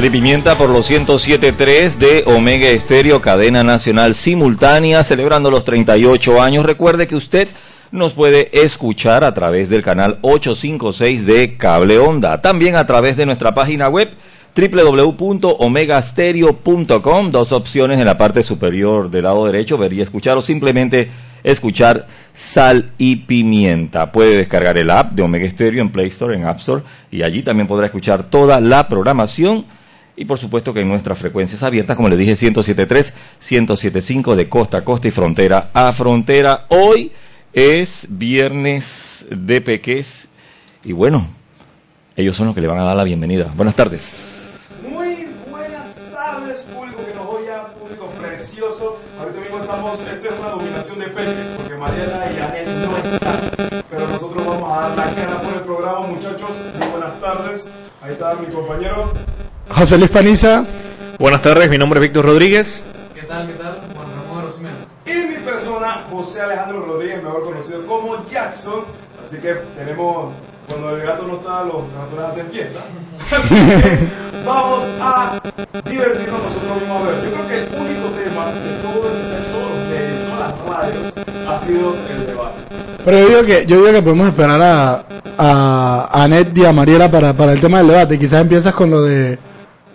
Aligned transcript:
Sal 0.00 0.06
y 0.06 0.10
Pimienta 0.12 0.56
por 0.56 0.70
los 0.70 0.90
107.3 0.90 1.98
de 1.98 2.24
Omega 2.24 2.70
Estéreo, 2.70 3.20
cadena 3.20 3.62
nacional 3.62 4.14
simultánea, 4.14 5.04
celebrando 5.04 5.50
los 5.50 5.64
38 5.64 6.40
años. 6.40 6.64
Recuerde 6.64 7.06
que 7.06 7.16
usted 7.16 7.48
nos 7.92 8.14
puede 8.14 8.48
escuchar 8.64 9.24
a 9.24 9.34
través 9.34 9.68
del 9.68 9.82
canal 9.82 10.18
856 10.22 11.26
de 11.26 11.58
Cable 11.58 11.98
Onda, 11.98 12.40
también 12.40 12.76
a 12.76 12.86
través 12.86 13.18
de 13.18 13.26
nuestra 13.26 13.52
página 13.52 13.90
web 13.90 14.08
www.omegastereo.com, 14.56 17.30
dos 17.30 17.52
opciones 17.52 17.98
en 17.98 18.06
la 18.06 18.16
parte 18.16 18.42
superior 18.42 19.10
del 19.10 19.24
lado 19.24 19.44
derecho, 19.44 19.76
ver 19.76 19.92
y 19.92 20.00
escuchar 20.00 20.38
o 20.38 20.42
simplemente 20.42 21.10
escuchar 21.44 22.06
Sal 22.32 22.90
y 22.96 23.16
Pimienta. 23.16 24.12
Puede 24.12 24.38
descargar 24.38 24.78
el 24.78 24.88
app 24.88 25.12
de 25.12 25.24
Omega 25.24 25.50
Stereo 25.50 25.82
en 25.82 25.92
Play 25.92 26.08
Store, 26.08 26.34
en 26.34 26.46
App 26.46 26.56
Store 26.56 26.84
y 27.10 27.22
allí 27.22 27.42
también 27.42 27.66
podrá 27.66 27.84
escuchar 27.84 28.22
toda 28.22 28.62
la 28.62 28.88
programación 28.88 29.66
y 30.20 30.26
por 30.26 30.38
supuesto 30.38 30.74
que 30.74 30.80
en 30.80 30.88
nuestras 30.88 31.18
frecuencias 31.18 31.62
abiertas, 31.62 31.96
como 31.96 32.10
le 32.10 32.16
dije, 32.18 32.32
107.3, 32.32 33.14
107.5 33.40 34.34
de 34.34 34.50
costa 34.50 34.76
a 34.76 34.84
costa 34.84 35.08
y 35.08 35.10
frontera 35.10 35.70
a 35.72 35.90
frontera. 35.94 36.66
Hoy 36.68 37.10
es 37.54 38.06
viernes 38.06 39.24
de 39.30 39.62
Peques 39.62 40.28
y 40.84 40.92
bueno, 40.92 41.26
ellos 42.16 42.36
son 42.36 42.44
los 42.44 42.54
que 42.54 42.60
le 42.60 42.66
van 42.66 42.76
a 42.76 42.84
dar 42.84 42.98
la 42.98 43.04
bienvenida. 43.04 43.50
Buenas 43.56 43.74
tardes. 43.74 44.68
Muy 44.86 45.26
buenas 45.50 46.02
tardes, 46.12 46.64
público 46.64 47.00
que 47.06 47.14
nos 47.14 47.26
oye, 47.26 47.52
público 47.80 48.10
precioso. 48.20 49.00
Ahorita 49.18 49.40
mismo 49.40 49.60
estamos, 49.60 50.02
esto 50.02 50.28
es 50.28 50.38
una 50.38 50.50
dominación 50.50 50.98
de 50.98 51.06
Peques, 51.06 51.46
porque 51.56 51.74
Mariela 51.76 52.30
y 52.30 52.40
Anet 52.42 52.68
no 52.68 52.96
están. 52.98 53.84
Pero 53.88 54.06
nosotros 54.06 54.46
vamos 54.46 54.70
a 54.70 54.80
dar 54.82 54.96
la 54.98 55.14
cara 55.14 55.40
por 55.40 55.54
el 55.54 55.62
programa, 55.62 56.00
muchachos. 56.08 56.62
Muy 56.78 56.88
buenas 56.88 57.18
tardes. 57.20 57.70
Ahí 58.02 58.12
está 58.12 58.34
mi 58.34 58.48
compañero. 58.48 59.14
José 59.70 59.98
Luis 59.98 60.10
Paniza. 60.10 60.64
Buenas 61.18 61.42
tardes, 61.42 61.70
mi 61.70 61.78
nombre 61.78 61.98
es 62.00 62.02
Víctor 62.02 62.26
Rodríguez. 62.26 62.82
¿Qué 63.14 63.22
tal? 63.22 63.46
¿Qué 63.46 63.54
tal? 63.54 63.80
Juan 63.94 64.08
Ramón 64.16 64.44
Rosimeno. 64.44 64.76
Y 65.06 65.12
mi 65.28 65.36
persona, 65.44 66.04
José 66.10 66.42
Alejandro 66.42 66.84
Rodríguez, 66.84 67.22
mejor 67.22 67.44
conocido 67.44 67.86
como 67.86 68.24
Jackson. 68.26 68.80
Así 69.22 69.38
que 69.38 69.54
tenemos, 69.76 70.32
cuando 70.68 70.96
el 70.96 71.02
gato 71.02 71.26
no 71.26 71.36
está, 71.36 71.64
los 71.64 71.82
ratones 71.94 72.24
hacen 72.26 72.46
fiesta. 72.50 72.80
Así 73.30 73.54
que 73.54 73.98
vamos 74.44 74.84
a 75.00 75.40
divertirnos 75.88 76.42
nosotros 76.42 76.80
mismos 76.80 77.02
a 77.02 77.04
ver. 77.04 77.14
Yo 77.24 77.30
creo 77.32 77.48
que 77.48 77.58
el 77.58 77.80
único 77.80 78.08
tema 78.08 78.46
de 78.46 78.72
todo 78.82 79.08
el 79.08 79.30
de 79.30 79.40
todos 79.52 79.70
los 79.70 79.88
medios, 79.88 80.18
de 80.18 80.26
todas 80.26 80.40
las 80.40 80.52
radios, 80.68 81.12
ha 81.48 81.58
sido 81.58 81.96
el 82.10 82.26
debate. 82.26 82.56
Pero 83.04 83.18
yo 83.18 83.28
digo 83.28 83.42
que, 83.44 83.66
yo 83.66 83.76
digo 83.76 83.92
que 83.92 84.02
podemos 84.02 84.28
esperar 84.28 84.60
a, 84.60 85.04
a, 85.38 86.08
a 86.10 86.24
Anet 86.24 86.56
y 86.56 86.64
a 86.64 86.72
Mariela 86.72 87.10
para, 87.10 87.32
para 87.34 87.52
el 87.52 87.60
tema 87.60 87.78
del 87.78 87.88
debate. 87.88 88.18
Quizás 88.18 88.42
empiezas 88.42 88.74
con 88.74 88.90
lo 88.90 89.02
de 89.02 89.38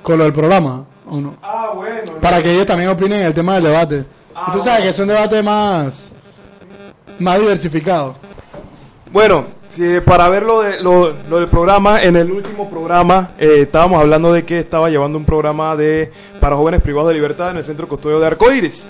con 0.06 0.20
lo 0.20 0.24
del 0.24 0.34
programa, 0.34 0.86
¿o 1.10 1.20
no? 1.20 1.36
Ah, 1.42 1.72
bueno. 1.74 2.14
Para 2.22 2.42
que 2.42 2.54
ellos 2.54 2.68
también 2.68 2.92
opinen 2.92 3.24
el 3.24 3.34
tema 3.34 3.56
del 3.56 3.64
debate. 3.64 4.06
Ah, 4.36 4.46
y 4.50 4.52
tú 4.52 4.60
sabes 4.60 4.66
bueno. 4.66 4.84
que 4.84 4.90
es 4.90 5.00
un 5.00 5.08
debate 5.08 5.42
más, 5.42 6.12
más 7.18 7.40
diversificado. 7.40 8.16
Bueno, 9.12 9.46
si 9.68 10.00
para 10.02 10.30
ver 10.30 10.44
lo, 10.44 10.62
de, 10.62 10.80
lo, 10.80 11.12
lo 11.28 11.40
del 11.40 11.48
programa, 11.48 12.04
en 12.04 12.18
el 12.18 12.32
último 12.32 12.70
programa 12.70 13.32
eh, 13.40 13.62
estábamos 13.62 14.00
hablando 14.00 14.32
de 14.32 14.46
que 14.46 14.60
estaba 14.60 14.92
llevando 14.92 15.18
un 15.18 15.26
programa 15.26 15.76
de 15.76 16.12
para 16.40 16.56
jóvenes 16.56 16.82
privados 16.82 17.10
de 17.10 17.16
libertad 17.16 17.50
en 17.50 17.58
el 17.58 17.64
Centro 17.64 17.88
Custodio 17.88 18.20
de 18.20 18.28
Arcoiris. 18.28 18.88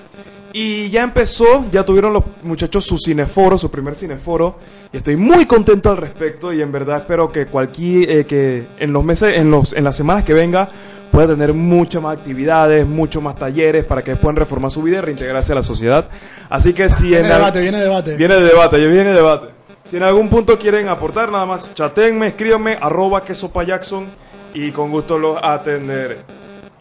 Y 0.51 0.89
ya 0.89 1.03
empezó, 1.03 1.65
ya 1.71 1.83
tuvieron 1.83 2.13
los 2.13 2.23
muchachos 2.43 2.85
su 2.85 2.97
cineforo, 2.97 3.57
su 3.57 3.69
primer 3.69 3.95
cineforo, 3.95 4.55
y 4.91 4.97
estoy 4.97 5.17
muy 5.17 5.45
contento 5.45 5.91
al 5.91 5.97
respecto 5.97 6.53
y 6.53 6.61
en 6.61 6.71
verdad 6.71 6.97
espero 6.97 7.29
que 7.29 7.45
cualquier 7.45 8.09
eh, 8.09 8.25
que 8.25 8.65
en 8.79 8.91
los 8.93 9.03
meses, 9.03 9.37
en 9.37 9.51
los 9.51 9.73
en 9.73 9.83
las 9.83 9.95
semanas 9.95 10.23
que 10.23 10.33
venga 10.33 10.69
pueda 11.15 11.29
tener 11.29 11.53
muchas 11.53 12.01
más 12.01 12.17
actividades, 12.17 12.85
muchos 12.85 13.23
más 13.23 13.35
talleres 13.35 13.85
para 13.85 14.03
que 14.03 14.17
puedan 14.17 14.35
reformar 14.35 14.69
su 14.69 14.81
vida 14.81 14.97
y 14.97 15.01
reintegrarse 15.01 15.53
a 15.53 15.55
la 15.55 15.63
sociedad. 15.63 16.03
Así 16.49 16.73
que 16.73 16.89
si 16.89 17.07
Viene 17.07 17.21
en 17.29 17.29
debate, 17.29 17.61
viene 17.61 17.79
debate. 17.79 18.15
Viene 18.17 18.35
el 18.35 18.45
debate, 18.45 18.77
viene 18.85 19.09
el 19.11 19.15
debate. 19.15 19.47
Si 19.89 19.95
en 19.95 20.03
algún 20.03 20.27
punto 20.27 20.59
quieren 20.59 20.89
aportar, 20.89 21.31
nada 21.31 21.45
más 21.45 21.73
chatenme, 21.73 22.27
escríbanme, 22.27 22.77
arroba 22.81 23.23
quesopa 23.23 23.63
Jackson 23.63 24.07
y 24.53 24.71
con 24.71 24.91
gusto 24.91 25.17
los 25.17 25.37
atenderé. 25.41 26.17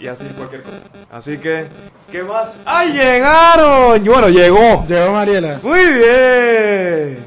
Y 0.01 0.09
así 0.09 0.25
cualquier 0.37 0.65
cosa. 0.65 0.83
Así 1.13 1.39
que, 1.39 1.67
¿qué 2.11 2.25
más? 2.25 2.57
¡Ay, 2.65 2.93
llegaron! 2.93 4.05
Y 4.05 4.09
Bueno, 4.09 4.31
llegó. 4.31 4.85
Llegó 4.85 5.13
Mariela. 5.13 5.61
Muy 5.63 5.79
bien. 5.79 7.25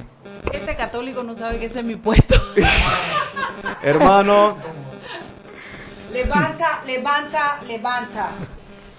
Este 0.51 0.75
católico 0.75 1.23
no 1.23 1.35
sabe 1.35 1.57
que 1.57 1.67
ese 1.67 1.79
es 1.79 1.85
mi 1.85 1.95
puesto. 1.95 2.35
Hermano, 3.81 4.57
levanta, 6.11 6.81
levanta, 6.85 7.57
levanta. 7.67 8.29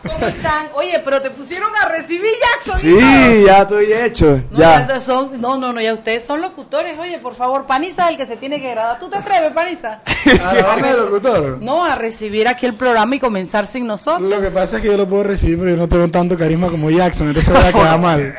¿Cómo 0.07 0.27
están? 0.29 0.67
Oye, 0.75 1.01
pero 1.05 1.21
te 1.21 1.31
pusieron 1.31 1.69
a 1.83 1.89
recibir 1.89 2.31
Jackson. 2.41 2.79
sí, 2.79 2.97
ya 3.45 3.63
estoy 3.63 3.93
hecho. 3.93 4.41
No, 4.53 4.59
Ya. 4.61 4.87
ya 4.87 5.01
son- 5.01 5.41
no, 5.41 5.59
no, 5.59 5.73
no, 5.73 5.81
ya 5.81 5.93
ustedes 5.93 6.25
son 6.25 6.41
locutores. 6.41 6.97
Oye, 7.01 7.19
por 7.19 7.35
favor, 7.35 7.67
Paniza 7.67 8.05
es 8.05 8.11
el 8.13 8.17
que 8.17 8.25
se 8.25 8.37
tiene 8.37 8.63
que 8.63 8.71
graduar. 8.71 9.01
¿Tú 9.01 9.09
te 9.11 9.19
atreves, 9.19 9.53
Paniza? 9.53 10.01
A 10.47 10.77
del 10.83 10.97
locutor. 11.01 11.59
No, 11.61 11.85
a 11.85 11.97
recibir 11.97 12.47
aquí 12.47 12.65
el 12.65 12.75
programa 12.75 13.17
y 13.17 13.19
comenzar 13.19 13.67
sin 13.67 13.89
nosotros. 13.89 14.29
Lo 14.31 14.41
que 14.41 14.51
pasa 14.53 14.77
es 14.77 14.83
que 14.83 14.89
yo 14.89 14.97
lo 14.97 15.09
puedo 15.09 15.25
recibir, 15.25 15.59
pero 15.59 15.71
yo 15.73 15.77
no 15.77 15.89
tengo 15.89 16.09
tanto 16.09 16.39
carisma 16.39 16.69
como 16.71 16.91
Jackson, 16.91 17.27
entonces 17.29 17.53
va 17.53 17.69
a 17.69 17.73
quedar 17.73 17.99
mal. 18.01 18.37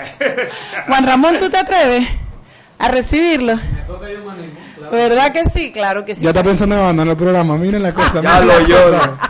Juan 0.88 1.06
Ramón, 1.06 1.40
¿tú 1.40 1.50
te 1.50 1.58
atreves 1.58 2.08
a 2.80 2.88
recibirlo? 2.88 3.56
¿Verdad 4.92 5.32
que 5.34 5.46
sí? 5.50 5.72
Claro 5.72 6.06
que 6.06 6.16
sí. 6.16 6.24
Ya 6.24 6.30
está 6.30 6.44
pensando 6.44 6.76
en 6.76 6.82
abandonar 6.82 7.12
el 7.12 7.18
programa. 7.18 7.58
Miren 7.58 7.84
la 7.84 7.94
cosa. 7.94 8.22
Ya 8.24 8.40
lo 8.42 8.60
lloro. 8.62 9.00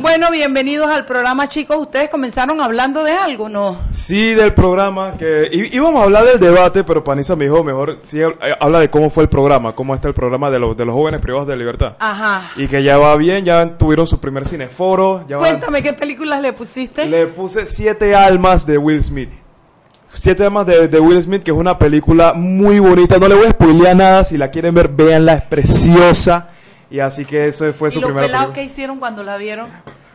Bueno, 0.00 0.30
bienvenidos 0.30 0.88
al 0.88 1.04
programa, 1.06 1.48
chicos. 1.48 1.76
¿Ustedes 1.76 2.08
comenzaron 2.08 2.60
hablando 2.60 3.02
de 3.02 3.10
algo, 3.10 3.48
no? 3.48 3.76
Sí, 3.90 4.32
del 4.32 4.54
programa, 4.54 5.14
que 5.18 5.48
íbamos 5.72 6.00
a 6.00 6.04
hablar 6.04 6.24
del 6.24 6.38
debate, 6.38 6.84
pero 6.84 7.02
Paniza 7.02 7.34
me 7.34 7.46
dijo, 7.46 7.64
mejor 7.64 7.98
sí, 8.02 8.20
eh, 8.20 8.32
habla 8.60 8.78
de 8.78 8.90
cómo 8.90 9.10
fue 9.10 9.24
el 9.24 9.28
programa, 9.28 9.74
cómo 9.74 9.96
está 9.96 10.06
el 10.06 10.14
programa 10.14 10.52
de, 10.52 10.60
los 10.60 10.76
de 10.76 10.84
los 10.84 10.94
jóvenes 10.94 11.20
privados 11.20 11.48
de 11.48 11.56
libertad. 11.56 11.96
Ajá. 11.98 12.52
Y 12.54 12.68
que 12.68 12.84
ya 12.84 12.96
va 12.96 13.16
bien, 13.16 13.44
ya 13.44 13.76
tuvieron 13.76 14.06
su 14.06 14.20
primer 14.20 14.44
cineforo. 14.46 15.24
Ya 15.26 15.36
van- 15.36 15.50
Cuéntame 15.50 15.82
qué 15.82 15.92
películas 15.94 16.42
le 16.42 16.52
pusiste. 16.52 17.04
Le 17.04 17.26
puse 17.26 17.66
Siete 17.66 18.14
Almas 18.14 18.66
de 18.66 18.78
Will 18.78 19.02
Smith. 19.02 19.30
Siete 20.20 20.42
Almas 20.44 20.66
de, 20.66 20.88
de 20.88 20.98
Will 21.00 21.22
Smith, 21.22 21.42
que 21.44 21.52
es 21.52 21.56
una 21.56 21.78
película 21.78 22.32
muy 22.34 22.80
bonita. 22.80 23.18
No 23.18 23.28
le 23.28 23.36
voy 23.36 23.46
a 23.46 23.50
spoilear 23.50 23.94
nada. 23.94 24.24
Si 24.24 24.36
la 24.36 24.50
quieren 24.50 24.74
ver, 24.74 24.88
véanla, 24.88 25.34
es 25.34 25.42
preciosa. 25.42 26.48
Y 26.90 26.98
así 26.98 27.24
que 27.24 27.46
eso 27.46 27.72
fue 27.72 27.88
¿Y 27.90 27.92
su 27.92 28.00
primera 28.00 28.26
película. 28.26 28.52
que 28.52 28.64
hicieron 28.64 28.98
cuando 28.98 29.22
la 29.22 29.36
vieron? 29.36 29.68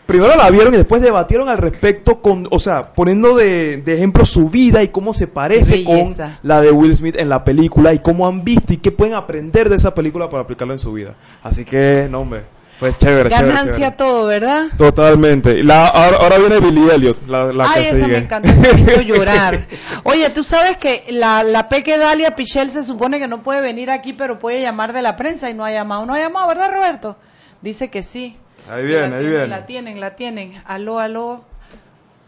Primero 0.05 0.35
la 0.35 0.49
vieron 0.49 0.73
y 0.73 0.77
después 0.77 1.01
debatieron 1.01 1.47
al 1.47 1.57
respecto 1.57 2.21
con, 2.21 2.47
o 2.51 2.59
sea, 2.59 2.81
poniendo 2.93 3.37
de, 3.37 3.77
de 3.77 3.93
ejemplo 3.93 4.25
su 4.25 4.49
vida 4.49 4.83
y 4.83 4.89
cómo 4.89 5.13
se 5.13 5.27
parece 5.27 5.77
Belleza. 5.77 6.23
con 6.25 6.49
la 6.49 6.59
de 6.59 6.71
Will 6.71 6.93
Smith 6.97 7.15
en 7.17 7.29
la 7.29 7.45
película 7.45 7.93
y 7.93 7.99
cómo 7.99 8.27
han 8.27 8.43
visto 8.43 8.73
y 8.73 8.77
qué 8.77 8.91
pueden 8.91 9.13
aprender 9.13 9.69
de 9.69 9.77
esa 9.77 9.95
película 9.95 10.29
para 10.29 10.43
aplicarlo 10.43 10.73
en 10.73 10.79
su 10.79 10.91
vida. 10.91 11.15
Así 11.41 11.63
que, 11.63 12.09
no 12.11 12.19
hombre, 12.19 12.41
fue 12.79 12.91
chévere, 12.97 13.29
chévere, 13.29 13.47
Ganancia 13.47 13.75
chévere. 13.75 13.95
todo, 13.97 14.25
¿verdad? 14.27 14.65
Totalmente. 14.77 15.63
La, 15.63 15.87
ahora, 15.87 16.17
ahora 16.17 16.37
viene 16.39 16.59
Billy 16.59 16.89
Elliot, 16.89 17.27
la, 17.27 17.53
la 17.53 17.65
Ay, 17.69 17.83
que 17.83 17.89
esa 17.89 17.95
sigue. 17.97 18.07
me 18.07 18.17
encantó, 18.17 18.49
esa 18.49 18.73
me 18.73 18.81
hizo 18.81 19.01
llorar. 19.03 19.67
Oye, 20.03 20.29
tú 20.31 20.43
sabes 20.43 20.77
que 20.77 21.05
la, 21.09 21.43
la 21.43 21.69
peque 21.69 21.97
Dalia 21.97 22.35
Pichel 22.35 22.69
se 22.71 22.83
supone 22.83 23.19
que 23.19 23.27
no 23.27 23.43
puede 23.43 23.61
venir 23.61 23.89
aquí, 23.91 24.13
pero 24.13 24.39
puede 24.39 24.61
llamar 24.61 24.91
de 24.93 25.01
la 25.01 25.15
prensa 25.15 25.49
y 25.49 25.53
no 25.53 25.63
ha 25.63 25.71
llamado. 25.71 26.05
No 26.05 26.13
ha 26.15 26.19
llamado, 26.19 26.47
¿verdad, 26.47 26.71
Roberto? 26.71 27.15
Dice 27.61 27.89
que 27.89 28.03
sí. 28.03 28.37
Ahí 28.69 28.83
viene, 28.85 29.09
la 29.09 29.15
ahí 29.17 29.21
tienen, 29.21 29.29
viene. 29.31 29.47
La 29.47 29.65
tienen, 29.65 29.99
la 29.99 30.15
tienen. 30.15 30.63
Aló, 30.65 30.99
aló. 30.99 31.45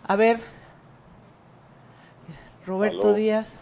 A 0.07 0.15
ver. 0.15 0.39
Roberto 2.65 3.13
Díaz. 3.13 3.53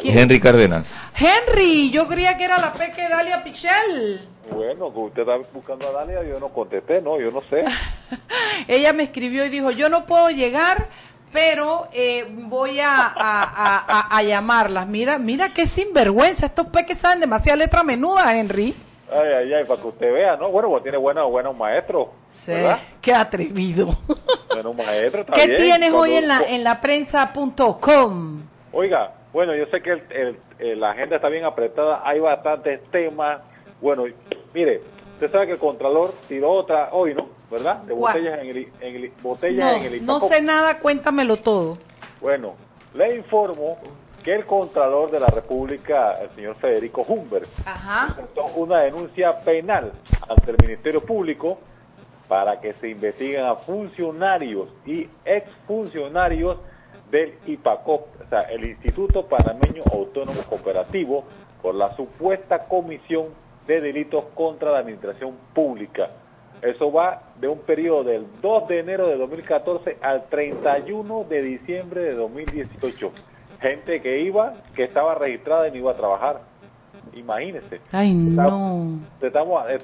¿Quién? 0.00 0.18
Henry 0.18 0.40
Cárdenas. 0.40 0.94
Henry, 1.14 1.90
yo 1.90 2.06
creía 2.06 2.36
que 2.36 2.44
era 2.44 2.58
la 2.58 2.72
peque 2.72 3.08
Dalia 3.08 3.42
Pichel. 3.42 4.28
Bueno, 4.50 4.86
usted 4.86 5.22
está 5.22 5.36
buscando 5.52 5.88
a 5.88 5.92
Dalia, 5.92 6.22
yo 6.22 6.38
no 6.38 6.48
contesté, 6.48 7.00
no, 7.02 7.20
yo 7.20 7.30
no 7.30 7.40
sé. 7.42 7.64
Ella 8.68 8.92
me 8.92 9.02
escribió 9.04 9.44
y 9.44 9.48
dijo, 9.48 9.70
yo 9.70 9.88
no 9.88 10.06
puedo 10.06 10.30
llegar, 10.30 10.88
pero 11.32 11.88
eh, 11.92 12.24
voy 12.28 12.80
a, 12.80 13.06
a, 13.06 13.08
a, 13.14 14.16
a, 14.16 14.22
llamarlas. 14.22 14.86
Mira, 14.86 15.18
mira 15.18 15.52
qué 15.52 15.66
sinvergüenza. 15.66 16.46
Estos 16.46 16.66
peques 16.68 16.98
saben 16.98 17.20
demasiada 17.20 17.56
letra 17.56 17.82
menuda, 17.82 18.38
Henry. 18.38 18.74
Ay, 19.12 19.32
ay, 19.38 19.54
ay, 19.54 19.64
para 19.64 19.80
que 19.80 19.88
usted 19.88 20.12
vea, 20.12 20.36
¿no? 20.36 20.50
Bueno, 20.50 20.68
pues 20.68 20.82
tiene 20.82 20.98
buenos, 20.98 21.30
buenos 21.30 21.56
maestros. 21.56 22.08
Sí, 22.32 22.52
qué 23.00 23.14
atrevido. 23.14 23.96
Buenos 24.52 24.74
maestros 24.74 25.26
¿Qué 25.34 25.48
tienes 25.48 25.92
hoy 25.92 26.14
en 26.14 26.28
la, 26.28 26.40
en 26.48 26.64
la 26.64 26.80
prensa.com? 26.80 28.42
Oiga, 28.72 29.12
bueno, 29.34 29.54
yo 29.54 29.66
sé 29.66 29.82
que 29.82 29.92
el, 29.92 30.38
el, 30.58 30.80
la 30.80 30.92
agenda 30.92 31.16
está 31.16 31.28
bien 31.28 31.44
apretada, 31.44 32.00
hay 32.04 32.20
bastantes 32.20 32.80
temas. 32.90 33.42
Bueno, 33.82 34.04
mire, 34.56 34.80
usted 35.12 35.30
sabe 35.30 35.46
que 35.46 35.52
el 35.52 35.58
Contralor 35.58 36.14
tiró 36.28 36.50
otra 36.50 36.88
hoy, 36.92 37.14
¿no? 37.14 37.28
¿Verdad? 37.50 37.82
De 37.82 37.92
botellas 37.92 38.40
en 38.40 38.48
el, 38.48 38.56
en 38.80 38.96
el, 38.96 39.12
botellas 39.22 39.72
no, 39.72 39.86
en 39.86 39.92
el 39.92 40.06
No 40.06 40.18
sé 40.18 40.42
nada, 40.42 40.80
cuéntamelo 40.80 41.36
todo. 41.36 41.76
Bueno, 42.22 42.54
le 42.94 43.16
informo 43.16 43.78
que 44.24 44.34
el 44.34 44.46
Contralor 44.46 45.10
de 45.10 45.20
la 45.20 45.26
República, 45.26 46.18
el 46.22 46.30
señor 46.34 46.56
Federico 46.56 47.04
Humbert, 47.06 47.46
presentó 47.48 48.46
una 48.56 48.80
denuncia 48.80 49.36
penal 49.40 49.92
ante 50.26 50.50
el 50.50 50.56
Ministerio 50.60 51.02
Público 51.04 51.58
para 52.26 52.58
que 52.58 52.72
se 52.72 52.88
investiguen 52.88 53.44
a 53.44 53.56
funcionarios 53.56 54.70
y 54.86 55.06
exfuncionarios 55.24 56.56
del 57.10 57.34
IPACOP, 57.46 58.22
o 58.24 58.28
sea, 58.28 58.40
el 58.42 58.64
Instituto 58.64 59.26
Panameño 59.26 59.84
Autónomo 59.92 60.42
Cooperativo, 60.48 61.24
por 61.62 61.74
la 61.74 61.94
supuesta 61.94 62.64
comisión 62.64 63.26
de 63.66 63.80
delitos 63.80 64.24
contra 64.34 64.70
la 64.72 64.78
administración 64.78 65.34
pública. 65.54 66.10
Eso 66.62 66.90
va 66.90 67.22
de 67.38 67.48
un 67.48 67.58
periodo 67.58 68.04
del 68.04 68.26
2 68.40 68.68
de 68.68 68.78
enero 68.78 69.08
de 69.08 69.16
2014 69.16 69.98
al 70.00 70.26
31 70.28 71.24
de 71.28 71.42
diciembre 71.42 72.02
de 72.02 72.14
2018. 72.14 73.12
Gente 73.60 74.00
que 74.00 74.20
iba, 74.20 74.54
que 74.74 74.84
estaba 74.84 75.14
registrada 75.14 75.68
y 75.68 75.72
no 75.72 75.76
iba 75.78 75.92
a 75.92 75.96
trabajar. 75.96 76.40
Imagínense. 77.14 77.80
Ay, 77.92 78.12
no. 78.12 78.98
Estamos, 79.20 79.70
eh, 79.70 79.78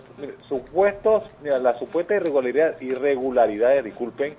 supuestos, 0.48 1.30
mira, 1.42 1.58
la 1.58 1.78
supuesta 1.78 2.14
irregularidad, 2.14 2.80
irregularidades, 2.80 3.84
disculpen, 3.84 4.34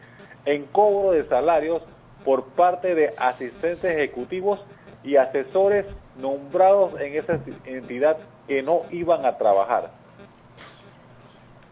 en 0.46 0.66
cobro 0.66 1.12
de 1.12 1.24
salarios 1.24 1.82
por 2.26 2.46
parte 2.46 2.96
de 2.96 3.14
asistentes 3.18 3.86
ejecutivos 3.86 4.64
y 5.04 5.18
asesores 5.18 5.86
nombrados 6.20 7.00
en 7.00 7.16
esa 7.16 7.40
entidad 7.66 8.18
que 8.48 8.62
no 8.62 8.82
iban 8.92 9.26
a 9.26 9.38
trabajar. 9.38 9.92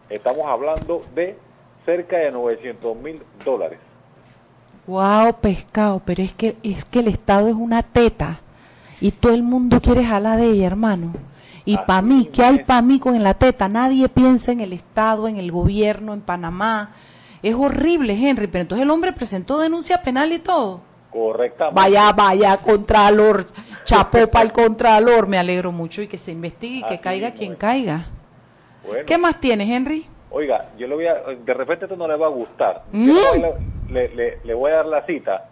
Estamos 0.08 0.46
hablando 0.46 1.04
de 1.14 1.38
cerca 1.84 2.18
de 2.18 2.30
900 2.30 2.96
mil 2.96 3.22
dólares. 3.44 3.78
Wow, 4.86 5.34
pescado, 5.40 6.02
pero 6.04 6.22
es 6.22 6.32
que 6.32 6.56
es 6.62 6.84
que 6.84 7.00
el 7.00 7.08
Estado 7.08 7.48
es 7.48 7.54
una 7.54 7.82
teta 7.82 8.40
y 9.00 9.10
todo 9.12 9.32
el 9.32 9.42
mundo 9.42 9.80
quiere 9.80 10.04
jalar 10.04 10.38
de 10.38 10.50
ella, 10.50 10.66
hermano. 10.66 11.12
Y 11.64 11.76
para 11.76 12.02
mí, 12.02 12.28
¿qué 12.32 12.42
hay 12.42 12.64
para 12.64 12.82
mí 12.82 12.98
con 12.98 13.20
la 13.22 13.34
teta? 13.34 13.68
Nadie 13.68 14.08
piensa 14.08 14.50
en 14.50 14.60
el 14.60 14.72
Estado, 14.72 15.28
en 15.28 15.36
el 15.36 15.52
gobierno, 15.52 16.12
en 16.12 16.20
Panamá. 16.20 16.90
Es 17.42 17.54
horrible, 17.54 18.14
Henry, 18.14 18.48
pero 18.48 18.62
entonces 18.62 18.82
el 18.82 18.90
hombre 18.90 19.12
presentó 19.12 19.58
denuncia 19.58 20.02
penal 20.02 20.32
y 20.32 20.40
todo. 20.40 20.80
Correctamente. 21.12 21.78
Vaya, 21.78 22.12
vaya, 22.12 22.56
Contralor, 22.56 23.44
chapó 23.84 24.26
para 24.30 24.44
el 24.44 24.52
Contralor, 24.52 25.26
me 25.26 25.38
alegro 25.38 25.70
mucho 25.70 26.02
y 26.02 26.08
que 26.08 26.16
se 26.16 26.32
investigue 26.32 26.78
y 26.78 26.82
que 26.84 27.00
caiga 27.00 27.32
quien 27.32 27.54
caiga. 27.54 28.06
Bueno. 28.86 29.04
¿Qué 29.06 29.18
más 29.18 29.38
tienes, 29.38 29.68
Henry? 29.68 30.06
Oiga, 30.30 30.70
yo 30.78 30.86
le 30.86 30.94
voy 30.94 31.06
a, 31.06 31.14
de 31.14 31.54
repente 31.54 31.84
esto 31.84 31.96
no 31.96 32.08
le 32.08 32.16
va 32.16 32.26
a 32.26 32.30
gustar. 32.30 32.84
¿Mm? 32.90 33.16
Le, 33.90 34.08
le, 34.08 34.38
le, 34.42 34.54
voy 34.54 34.72
a 34.72 34.76
dar 34.76 34.86
la 34.86 35.04
cita. 35.04 35.48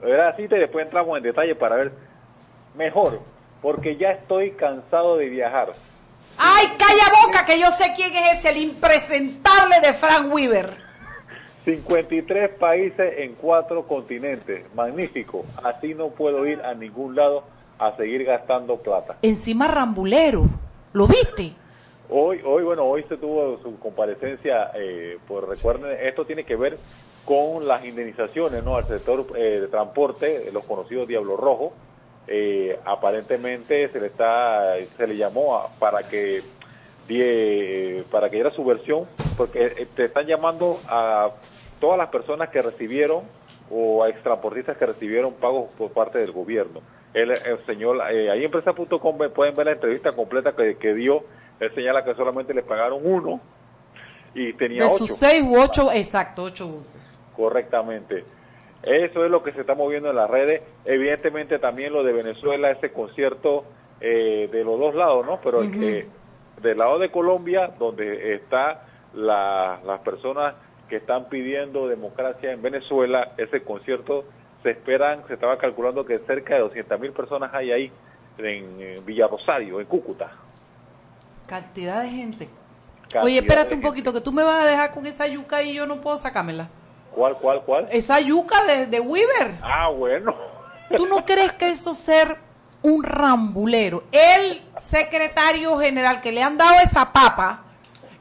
Le 0.00 0.06
voy 0.06 0.14
a 0.14 0.18
dar 0.18 0.30
la 0.32 0.36
cita 0.36 0.56
y 0.56 0.60
después 0.60 0.84
entramos 0.84 1.16
en 1.16 1.22
detalle 1.22 1.54
para 1.54 1.76
ver 1.76 1.92
mejor, 2.74 3.20
porque 3.62 3.96
ya 3.96 4.10
estoy 4.10 4.52
cansado 4.52 5.16
de 5.16 5.28
viajar. 5.28 5.72
¡Ay, 6.36 6.66
calla 6.76 7.24
boca! 7.24 7.44
Que 7.46 7.60
yo 7.60 7.70
sé 7.70 7.92
quién 7.94 8.14
es 8.14 8.38
ese, 8.38 8.50
el 8.50 8.56
impresentable 8.58 9.80
de 9.80 9.92
Frank 9.92 10.32
Weaver. 10.32 10.87
53 11.68 12.48
países 12.54 13.18
en 13.18 13.34
cuatro 13.34 13.86
continentes. 13.86 14.64
Magnífico. 14.74 15.44
Así 15.62 15.94
no 15.94 16.08
puedo 16.08 16.46
ir 16.46 16.62
a 16.62 16.72
ningún 16.72 17.14
lado 17.14 17.44
a 17.78 17.94
seguir 17.94 18.24
gastando 18.24 18.78
plata. 18.78 19.18
Encima 19.20 19.68
rambulero. 19.68 20.46
¿Lo 20.94 21.06
viste? 21.06 21.52
Hoy, 22.08 22.40
hoy 22.42 22.62
bueno, 22.62 22.84
hoy 22.84 23.04
se 23.06 23.18
tuvo 23.18 23.58
su 23.62 23.78
comparecencia, 23.78 24.70
eh, 24.74 25.18
pues 25.28 25.44
recuerden, 25.44 25.94
esto 26.06 26.24
tiene 26.24 26.44
que 26.44 26.56
ver 26.56 26.78
con 27.26 27.68
las 27.68 27.84
indemnizaciones, 27.84 28.64
¿no? 28.64 28.76
Al 28.76 28.86
sector 28.86 29.26
eh, 29.36 29.60
de 29.60 29.68
transporte, 29.68 30.50
los 30.50 30.64
conocidos 30.64 31.06
Diablo 31.06 31.36
Rojo, 31.36 31.74
eh, 32.26 32.78
aparentemente 32.86 33.90
se 33.90 34.00
le 34.00 34.06
está, 34.06 34.74
se 34.96 35.06
le 35.06 35.18
llamó 35.18 35.56
a, 35.56 35.68
para 35.78 36.02
que 36.02 36.40
die, 37.06 38.04
para 38.10 38.30
que 38.30 38.36
diera 38.36 38.52
su 38.52 38.64
versión, 38.64 39.04
porque 39.36 39.86
te 39.94 40.06
están 40.06 40.26
llamando 40.26 40.78
a 40.88 41.32
todas 41.80 41.98
las 41.98 42.08
personas 42.08 42.48
que 42.50 42.60
recibieron 42.62 43.22
o 43.70 44.02
a 44.04 44.08
extransportistas 44.08 44.76
que 44.76 44.86
recibieron 44.86 45.34
pagos 45.34 45.70
por 45.76 45.90
parte 45.92 46.18
del 46.18 46.32
gobierno. 46.32 46.80
El, 47.14 47.30
el 47.30 47.64
señor, 47.66 48.00
eh, 48.10 48.30
ahí 48.30 48.44
empresa.com 48.44 49.18
pueden 49.34 49.54
ver 49.56 49.66
la 49.66 49.72
entrevista 49.72 50.12
completa 50.12 50.54
que, 50.54 50.76
que 50.76 50.94
dio 50.94 51.24
él 51.60 51.74
señala 51.74 52.04
que 52.04 52.14
solamente 52.14 52.54
le 52.54 52.62
pagaron 52.62 53.00
uno 53.04 53.40
y 54.34 54.52
tenía 54.52 54.84
de 54.84 54.86
ocho. 54.86 54.98
sus 55.06 55.16
seis 55.16 55.42
u 55.42 55.58
ocho, 55.58 55.90
exacto, 55.92 56.44
ocho 56.44 56.68
buses. 56.68 57.18
Correctamente. 57.36 58.24
Eso 58.82 59.24
es 59.24 59.30
lo 59.30 59.42
que 59.42 59.52
se 59.52 59.62
está 59.62 59.74
moviendo 59.74 60.10
en 60.10 60.16
las 60.16 60.30
redes. 60.30 60.62
Evidentemente 60.84 61.58
también 61.58 61.92
lo 61.92 62.04
de 62.04 62.12
Venezuela, 62.12 62.70
ese 62.70 62.92
concierto 62.92 63.64
eh, 64.00 64.48
de 64.52 64.64
los 64.64 64.78
dos 64.78 64.94
lados, 64.94 65.26
¿no? 65.26 65.40
Pero 65.42 65.58
uh 65.58 65.64
-huh. 65.64 65.82
eh, 65.82 66.06
del 66.62 66.78
lado 66.78 66.98
de 66.98 67.10
Colombia, 67.10 67.72
donde 67.78 68.34
está 68.34 68.86
la, 69.14 69.80
las 69.84 70.00
personas 70.00 70.54
que 70.88 70.96
están 70.96 71.28
pidiendo 71.28 71.88
democracia 71.88 72.52
en 72.52 72.62
Venezuela, 72.62 73.32
ese 73.36 73.62
concierto 73.62 74.24
se 74.62 74.70
esperan, 74.70 75.26
se 75.28 75.34
estaba 75.34 75.58
calculando 75.58 76.04
que 76.04 76.18
cerca 76.20 76.54
de 76.54 76.60
200 76.60 77.00
mil 77.00 77.12
personas 77.12 77.52
hay 77.54 77.70
ahí 77.70 77.92
en, 78.38 78.80
en 78.80 79.04
Villa 79.04 79.28
Rosario, 79.28 79.80
en 79.80 79.86
Cúcuta. 79.86 80.32
Cantidad 81.46 82.02
de 82.02 82.08
gente. 82.08 82.48
Cantidad 83.02 83.24
Oye, 83.24 83.38
espérate 83.38 83.74
un 83.74 83.80
poquito, 83.80 84.12
que 84.12 84.20
tú 84.20 84.32
me 84.32 84.42
vas 84.42 84.64
a 84.64 84.66
dejar 84.66 84.92
con 84.92 85.06
esa 85.06 85.26
yuca 85.26 85.62
y 85.62 85.74
yo 85.74 85.86
no 85.86 86.00
puedo 86.00 86.16
sacármela. 86.16 86.68
¿Cuál, 87.14 87.36
cuál, 87.38 87.62
cuál? 87.62 87.88
Esa 87.90 88.20
yuca 88.20 88.64
de, 88.64 88.86
de 88.86 89.00
Weaver. 89.00 89.54
Ah, 89.62 89.88
bueno. 89.90 90.34
¿Tú 90.96 91.06
no 91.06 91.24
crees 91.24 91.52
que 91.52 91.70
eso 91.70 91.94
ser 91.94 92.36
un 92.82 93.02
rambulero? 93.02 94.04
El 94.12 94.62
secretario 94.78 95.78
general 95.78 96.20
que 96.20 96.32
le 96.32 96.42
han 96.42 96.56
dado 96.56 96.76
esa 96.82 97.12
papa 97.12 97.64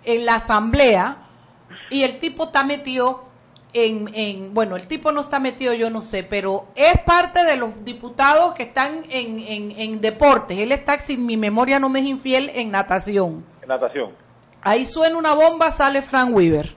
en 0.04 0.26
la 0.26 0.36
asamblea 0.36 1.27
y 1.90 2.04
el 2.04 2.20
tipo 2.20 2.46
está 2.46 2.64
metido 2.64 3.26
en, 3.74 4.10
en, 4.14 4.54
bueno, 4.54 4.76
el 4.76 4.88
tipo 4.88 5.12
no 5.12 5.22
está 5.22 5.40
metido, 5.40 5.74
yo 5.74 5.90
no 5.90 6.02
sé, 6.02 6.24
pero 6.24 6.68
es 6.76 6.98
parte 7.00 7.44
de 7.44 7.58
los 7.58 7.84
diputados 7.84 8.54
que 8.54 8.64
están 8.64 9.04
en, 9.10 9.40
en, 9.40 9.72
en 9.78 10.02
deportes. 10.02 10.58
Él 10.58 10.72
está, 10.72 11.00
si 11.00 11.18
mi 11.18 11.38
memoria 11.38 11.80
no 11.80 11.90
me 11.90 12.00
es 12.00 12.06
infiel, 12.06 12.52
en 12.56 12.72
natación. 12.72 13.46
En 13.62 13.68
natación. 13.68 14.12
Ahí 14.62 14.86
suena 14.86 15.18
una 15.18 15.34
bomba, 15.34 15.72
sale 15.72 16.02
Frank 16.02 16.36
Weaver. 16.36 16.76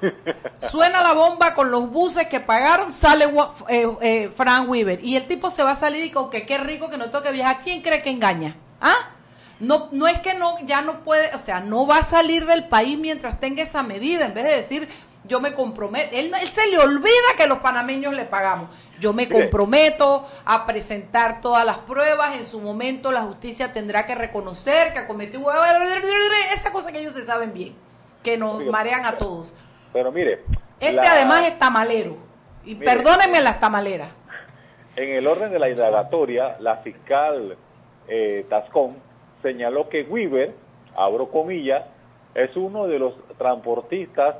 Suena 0.58 1.02
la 1.02 1.14
bomba 1.14 1.54
con 1.54 1.70
los 1.70 1.90
buses 1.90 2.28
que 2.28 2.38
pagaron, 2.38 2.92
sale 2.92 3.24
eh, 3.68 3.88
eh, 4.00 4.30
Frank 4.34 4.68
Weaver. 4.68 5.02
Y 5.02 5.16
el 5.16 5.26
tipo 5.26 5.50
se 5.50 5.62
va 5.62 5.72
a 5.72 5.74
salir 5.74 6.04
y 6.04 6.10
con 6.10 6.30
que 6.30 6.44
qué 6.44 6.58
rico 6.58 6.90
que 6.90 6.98
no 6.98 7.10
toque 7.10 7.32
viajar. 7.32 7.60
¿Quién 7.62 7.82
cree 7.82 8.02
que 8.02 8.10
engaña? 8.10 8.56
¿Ah? 8.80 9.15
No, 9.58 9.88
no 9.92 10.06
es 10.06 10.18
que 10.18 10.34
no, 10.34 10.56
ya 10.64 10.82
no 10.82 11.00
puede, 11.00 11.34
o 11.34 11.38
sea, 11.38 11.60
no 11.60 11.86
va 11.86 11.98
a 11.98 12.02
salir 12.02 12.44
del 12.46 12.68
país 12.68 12.98
mientras 12.98 13.40
tenga 13.40 13.62
esa 13.62 13.82
medida, 13.82 14.26
en 14.26 14.34
vez 14.34 14.44
de 14.44 14.56
decir, 14.56 14.88
yo 15.24 15.40
me 15.40 15.54
comprometo, 15.54 16.14
él, 16.14 16.32
él 16.40 16.48
se 16.48 16.66
le 16.68 16.78
olvida 16.78 17.34
que 17.36 17.46
los 17.46 17.58
panameños 17.58 18.14
le 18.14 18.24
pagamos. 18.24 18.68
Yo 19.00 19.12
me 19.12 19.28
comprometo 19.28 20.26
a 20.44 20.66
presentar 20.66 21.40
todas 21.40 21.64
las 21.64 21.78
pruebas, 21.78 22.36
en 22.36 22.44
su 22.44 22.60
momento 22.60 23.12
la 23.12 23.22
justicia 23.22 23.72
tendrá 23.72 24.06
que 24.06 24.14
reconocer 24.14 24.92
que 24.92 25.06
cometió 25.06 25.40
esa 26.52 26.72
cosa 26.72 26.92
que 26.92 27.00
ellos 27.00 27.14
se 27.14 27.22
saben 27.22 27.52
bien, 27.52 27.74
que 28.22 28.36
nos 28.36 28.62
marean 28.64 29.04
a 29.06 29.16
todos. 29.16 29.54
Pero 29.92 30.12
mire, 30.12 30.44
este 30.80 30.92
la... 30.92 31.12
además 31.12 31.44
es 31.44 31.58
tamalero, 31.58 32.16
y 32.64 32.74
mire, 32.74 32.84
perdónenme 32.84 33.40
las 33.40 33.58
tamaleras. 33.58 34.10
En 34.96 35.10
el 35.10 35.26
orden 35.26 35.50
de 35.50 35.58
la 35.58 35.68
indagatoria, 35.68 36.56
la 36.60 36.76
fiscal 36.78 37.56
eh, 38.08 38.46
Tascón 38.48 39.05
señaló 39.46 39.88
que 39.88 40.02
Weaver, 40.02 40.52
abro 40.96 41.28
comillas, 41.28 41.84
es 42.34 42.54
uno 42.56 42.86
de 42.88 42.98
los 42.98 43.14
transportistas 43.38 44.36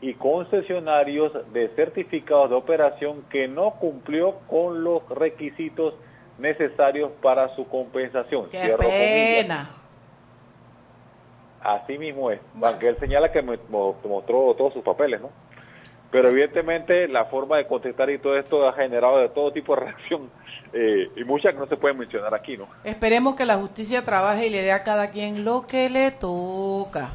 y 0.00 0.14
concesionarios 0.14 1.32
de 1.52 1.68
certificados 1.76 2.50
de 2.50 2.56
operación 2.56 3.24
que 3.30 3.46
no 3.46 3.72
cumplió 3.72 4.34
con 4.48 4.82
los 4.82 5.08
requisitos 5.10 5.94
necesarios 6.38 7.10
para 7.22 7.54
su 7.54 7.68
compensación. 7.68 8.48
¡Qué 8.50 8.60
Cierro 8.60 8.78
pena! 8.78 9.56
Comillas. 9.56 9.78
Así 11.60 11.98
mismo 11.98 12.30
es, 12.30 12.40
él 12.80 12.96
señala 12.98 13.32
que 13.32 13.42
me 13.42 13.58
mostró 13.68 14.54
todos 14.54 14.72
sus 14.72 14.82
papeles, 14.82 15.20
¿no? 15.20 15.30
Pero 16.10 16.28
evidentemente 16.28 17.08
la 17.08 17.26
forma 17.26 17.58
de 17.58 17.66
contestar 17.66 18.10
y 18.10 18.18
todo 18.18 18.38
esto 18.38 18.66
ha 18.66 18.72
generado 18.72 19.18
de 19.18 19.28
todo 19.28 19.52
tipo 19.52 19.74
de 19.74 19.80
reacción 19.86 20.30
eh, 20.72 21.10
y 21.16 21.24
muchas 21.24 21.52
que 21.54 21.58
no 21.58 21.66
se 21.66 21.76
pueden 21.76 21.98
mencionar 21.98 22.34
aquí, 22.34 22.56
¿no? 22.56 22.68
Esperemos 22.84 23.36
que 23.36 23.44
la 23.44 23.56
justicia 23.56 24.04
trabaje 24.04 24.46
y 24.46 24.50
le 24.50 24.62
dé 24.62 24.72
a 24.72 24.82
cada 24.82 25.08
quien 25.08 25.44
lo 25.44 25.62
que 25.62 25.88
le 25.88 26.10
toca. 26.10 27.10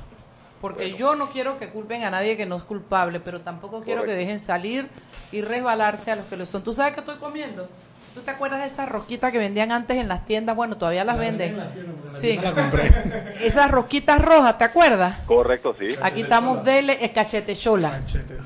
Porque 0.62 0.94
yo 0.94 1.16
no 1.16 1.28
quiero 1.28 1.60
que 1.60 1.70
culpen 1.70 2.04
a 2.04 2.10
nadie 2.10 2.38
que 2.38 2.46
no 2.46 2.56
es 2.56 2.64
culpable, 2.64 3.20
pero 3.20 3.42
tampoco 3.42 3.84
quiero 3.84 4.06
que 4.06 4.14
dejen 4.14 4.40
salir 4.40 4.88
y 5.30 5.42
resbalarse 5.42 6.12
a 6.12 6.16
los 6.16 6.26
que 6.28 6.38
lo 6.38 6.46
son. 6.46 6.64
¿Tú 6.64 6.72
sabes 6.72 6.94
qué 6.94 7.02
estoy 7.02 7.18
comiendo? 7.18 7.68
¿Tú 8.14 8.22
te 8.22 8.30
acuerdas 8.30 8.60
de 8.60 8.68
esas 8.68 8.88
rosquitas 8.88 9.32
que 9.32 9.40
vendían 9.40 9.72
antes 9.72 9.98
en 9.98 10.08
las 10.08 10.24
tiendas? 10.26 10.56
Bueno, 10.56 10.78
todavía 10.78 11.04
las 11.04 11.18
venden. 11.18 11.58
sí. 12.16 12.38
La 12.38 12.52
compré. 12.52 12.92
Esas 13.42 13.72
rosquitas 13.72 14.22
rojas, 14.22 14.58
¿te 14.58 14.64
acuerdas? 14.64 15.18
Correcto, 15.26 15.76
sí. 15.80 15.96
Aquí 16.02 16.22
estamos 16.22 16.64
de 16.64 17.12
cachetechola. 17.14 18.02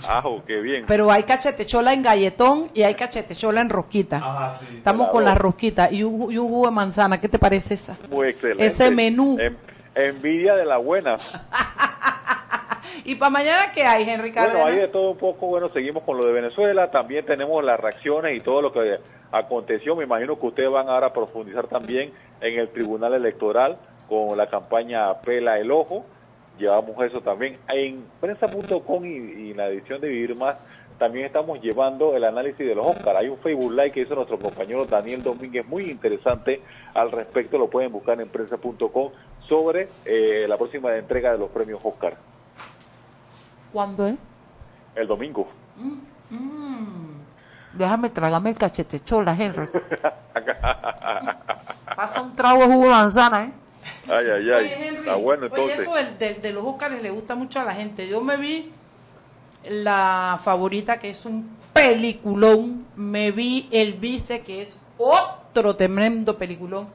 Ah, 0.08 0.24
qué 0.46 0.60
bien. 0.60 0.86
Pero 0.88 1.12
hay 1.12 1.24
cachetechola 1.24 1.94
en 1.94 2.02
galletón 2.02 2.70
y 2.74 2.84
hay 2.84 2.96
cachetechola 2.96 3.60
en 3.60 3.70
rosquita. 3.70 4.22
Ah, 4.24 4.50
sí. 4.50 4.78
Estamos 4.78 5.10
con 5.10 5.26
las 5.26 5.38
rosquitas 5.38 5.92
y 5.92 6.04
un, 6.04 6.32
y 6.32 6.38
un 6.38 6.48
jugo 6.48 6.68
de 6.68 6.72
manzana. 6.72 7.20
¿Qué 7.20 7.28
te 7.28 7.38
parece 7.38 7.74
esa? 7.74 7.98
Muy 8.10 8.30
excelente. 8.30 8.66
Ese 8.66 8.90
menú. 8.90 9.38
envidia 9.96 10.56
de 10.56 10.66
la 10.66 10.78
buena. 10.78 11.18
¿Y 13.08 13.16
para 13.16 13.30
mañana 13.30 13.72
qué 13.74 13.84
hay, 13.84 14.04
Henry 14.04 14.32
Bueno, 14.32 14.66
hay 14.66 14.76
de 14.76 14.90
todo 14.90 15.12
un 15.12 15.18
poco. 15.18 15.48
Bueno, 15.48 15.70
seguimos 15.70 16.04
con 16.04 16.18
lo 16.18 16.26
de 16.26 16.34
Venezuela. 16.34 16.92
También 16.92 17.26
tenemos 17.26 17.64
las 17.64 17.80
reacciones 17.80 18.36
y 18.36 18.42
todo 18.42 18.62
lo 18.62 18.74
que 18.74 19.00
aconteció. 19.32 19.96
Me 19.96 20.04
imagino 20.04 20.38
que 20.38 20.48
ustedes 20.48 20.70
van 20.70 20.90
ahora 20.90 21.08
a 21.08 21.14
profundizar 21.14 21.68
también 21.68 22.12
en 22.42 22.60
el 22.60 22.68
Tribunal 22.68 23.14
Electoral 23.14 23.78
con 24.10 24.38
la 24.38 24.48
campaña 24.48 25.22
Pela 25.22 25.58
el 25.58 25.72
Ojo. 25.72 26.06
Llevamos 26.60 27.00
eso 27.00 27.22
también 27.22 27.58
en 27.70 28.04
prensa.com 28.20 29.06
y, 29.06 29.16
y, 29.16 29.52
en 29.52 29.58
la 29.58 29.68
edición 29.70 30.02
de 30.02 30.10
Vivir 30.10 30.36
Más. 30.36 30.58
También 31.00 31.28
estamos 31.28 31.62
llevando 31.62 32.14
el 32.14 32.26
análisis 32.26 32.68
de 32.68 32.76
los 32.76 32.88
Oscars. 32.88 33.20
Hay 33.20 33.30
un 33.30 33.38
Facebook 33.38 33.72
Live 33.72 33.92
que 33.94 34.02
hizo 34.02 34.16
nuestro 34.16 34.38
compañero 34.38 34.84
Daniel 34.84 35.24
Domínguez 35.24 35.66
muy 35.66 35.84
interesante 35.86 36.60
al 36.94 37.10
respecto. 37.14 37.58
Lo 37.58 37.70
pueden 37.70 37.90
buscar 37.90 38.20
en 38.20 38.28
prensa.com 38.28 39.12
sobre 39.48 39.88
eh, 40.06 40.46
la 40.50 40.58
próxima 40.58 40.94
entrega 40.98 41.32
de 41.32 41.38
los 41.38 41.50
premios 41.52 41.80
Oscar. 41.86 42.18
¿Cuándo 43.72 44.08
es? 44.08 44.16
El 44.96 45.08
domingo. 45.08 45.48
Mm, 45.76 46.36
mm. 46.36 47.18
Déjame 47.74 48.10
tragarme 48.10 48.50
el 48.50 48.58
cachete 48.58 49.04
chola, 49.04 49.36
Henry. 49.38 49.68
Pasa 51.96 52.22
un 52.22 52.34
trago 52.34 52.60
de 52.60 52.66
jugo 52.68 52.86
de 52.86 52.90
manzana, 52.90 53.44
¿eh? 53.44 53.52
Ay, 54.10 54.26
ay, 54.30 54.52
ay. 54.52 54.66
Está 54.96 55.16
bueno 55.16 55.46
entonces. 55.46 55.88
Oye, 55.88 56.02
eso 56.02 56.16
de, 56.20 56.34
de, 56.36 56.54
los 56.54 56.64
Óscares 56.66 57.02
le 57.02 57.12
gusta 57.12 57.36
mucho 57.36 57.60
a 57.60 57.64
la 57.64 57.74
gente. 57.74 58.08
Yo 58.08 58.22
me 58.22 58.38
vi 58.38 58.72
la 59.70 60.40
favorita, 60.44 61.00
que 61.00 61.10
es 61.10 61.26
un 61.26 61.56
peliculón. 61.74 62.86
Me 62.96 63.32
vi 63.32 63.70
el 63.72 63.94
vice, 63.94 64.42
que 64.42 64.62
es 64.62 64.80
otro 64.98 65.76
tremendo 65.76 66.38
peliculón. 66.38 66.88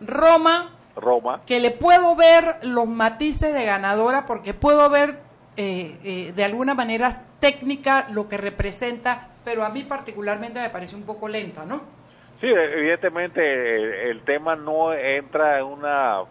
Roma. 0.00 0.70
Roma. 0.96 1.40
Que 1.46 1.60
le 1.60 1.70
puedo 1.70 2.14
ver 2.16 2.58
los 2.62 2.86
matices 2.86 3.54
de 3.54 3.64
ganadora 3.64 4.26
porque 4.26 4.54
puedo 4.54 4.88
ver 4.90 5.20
eh, 5.56 5.98
eh, 6.02 6.32
de 6.34 6.44
alguna 6.44 6.74
manera 6.74 7.24
técnica 7.38 8.06
lo 8.10 8.26
que 8.26 8.38
representa, 8.38 9.28
pero 9.44 9.64
a 9.64 9.68
mí 9.68 9.82
particularmente 9.82 10.60
me 10.60 10.70
parece 10.70 10.96
un 10.96 11.04
poco 11.04 11.28
lenta, 11.28 11.66
¿no? 11.66 11.82
Sí, 12.40 12.46
evidentemente 12.46 14.10
el, 14.10 14.22
tema 14.22 14.56
no 14.56 14.94
entra 14.94 15.58
en 15.58 15.66
una 15.66 16.22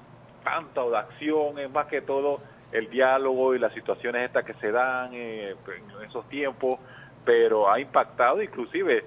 tanta 0.44 0.84
de 0.84 0.98
acción, 0.98 1.60
es 1.60 1.70
más 1.70 1.86
que 1.86 2.02
todo 2.02 2.42
el 2.72 2.90
diálogo 2.90 3.54
y 3.54 3.60
las 3.60 3.74
situaciones 3.74 4.26
estas 4.26 4.44
que 4.44 4.54
se 4.56 4.72
dan 4.72 5.12
eh, 5.14 5.56
en 5.68 6.10
esos 6.10 6.28
tiempos, 6.28 6.80
pero 7.24 7.72
ha 7.72 7.80
impactado 7.80 8.42
inclusive, 8.42 9.06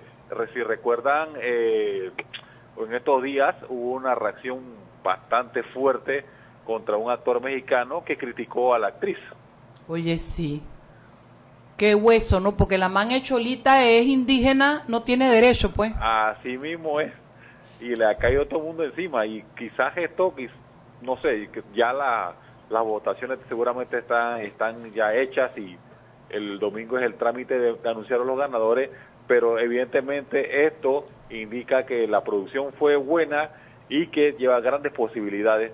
si 0.54 0.62
recuerdan, 0.62 1.30
en 1.36 2.94
estos 2.94 3.22
días 3.22 3.56
hubo 3.68 3.92
una 3.92 4.14
reacción 4.14 4.60
bastante 5.02 5.62
fuerte 5.64 6.24
contra 6.64 6.96
un 6.96 7.10
actor 7.10 7.40
mexicano 7.40 8.04
que 8.04 8.16
criticó 8.16 8.74
a 8.74 8.78
la 8.78 8.88
actriz. 8.88 9.18
Oye, 9.88 10.16
sí. 10.16 10.62
Qué 11.76 11.94
hueso, 11.94 12.40
¿no? 12.40 12.56
Porque 12.56 12.78
la 12.78 12.88
man 12.88 13.10
hecholita 13.10 13.84
es 13.84 14.06
indígena, 14.06 14.84
no 14.88 15.02
tiene 15.02 15.28
derecho, 15.28 15.72
pues. 15.72 15.92
Así 16.00 16.56
mismo 16.56 17.00
es. 17.00 17.12
Y 17.80 17.94
le 17.96 18.06
ha 18.06 18.16
caído 18.16 18.46
todo 18.46 18.60
el 18.60 18.66
mundo 18.66 18.84
encima. 18.84 19.26
Y 19.26 19.44
quizás 19.58 19.96
esto, 19.96 20.34
no 21.02 21.16
sé, 21.20 21.50
ya 21.74 21.92
la, 21.92 22.34
las 22.70 22.84
votaciones 22.84 23.38
seguramente 23.48 23.98
están, 23.98 24.40
están 24.40 24.92
ya 24.92 25.14
hechas 25.14 25.50
y 25.58 25.76
el 26.30 26.58
domingo 26.58 26.96
es 26.98 27.04
el 27.04 27.14
trámite 27.14 27.58
de, 27.58 27.74
de 27.74 27.88
anunciar 27.88 28.20
a 28.20 28.24
los 28.24 28.38
ganadores. 28.38 28.90
Pero 29.26 29.58
evidentemente 29.58 30.66
esto 30.66 31.08
indica 31.30 31.84
que 31.84 32.06
la 32.06 32.22
producción 32.22 32.72
fue 32.74 32.96
buena 32.96 33.50
y 33.88 34.06
que 34.08 34.32
lleva 34.38 34.60
grandes 34.60 34.92
posibilidades 34.92 35.72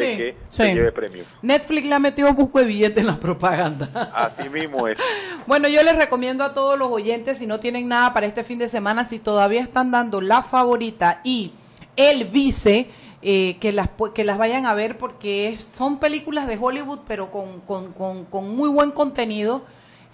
de 0.00 0.16
que 0.16 0.36
se 0.48 0.74
lleve 0.74 0.92
premio. 0.92 1.24
Netflix 1.42 1.86
le 1.86 1.94
ha 1.94 1.98
metido 1.98 2.32
busco 2.34 2.58
de 2.58 2.64
billetes 2.66 2.98
en 2.98 3.06
la 3.06 3.18
propaganda. 3.18 4.10
Así 4.14 4.48
mismo 4.48 4.88
es. 4.88 4.98
bueno, 5.46 5.68
yo 5.68 5.82
les 5.82 5.96
recomiendo 5.96 6.44
a 6.44 6.54
todos 6.54 6.78
los 6.78 6.88
oyentes, 6.88 7.38
si 7.38 7.46
no 7.46 7.60
tienen 7.60 7.88
nada 7.88 8.12
para 8.12 8.26
este 8.26 8.44
fin 8.44 8.58
de 8.58 8.68
semana, 8.68 9.04
si 9.04 9.18
todavía 9.18 9.62
están 9.62 9.90
dando 9.90 10.20
la 10.20 10.42
favorita 10.42 11.20
y 11.24 11.52
el 11.96 12.24
vice, 12.24 12.88
eh, 13.22 13.56
que, 13.60 13.70
las, 13.72 13.88
que 14.14 14.24
las 14.24 14.38
vayan 14.38 14.66
a 14.66 14.74
ver 14.74 14.98
porque 14.98 15.56
son 15.72 15.98
películas 15.98 16.48
de 16.48 16.58
Hollywood, 16.60 17.00
pero 17.06 17.30
con, 17.30 17.60
con, 17.60 17.92
con, 17.92 18.56
muy 18.56 18.68
buen 18.68 18.90
contenido. 18.90 19.62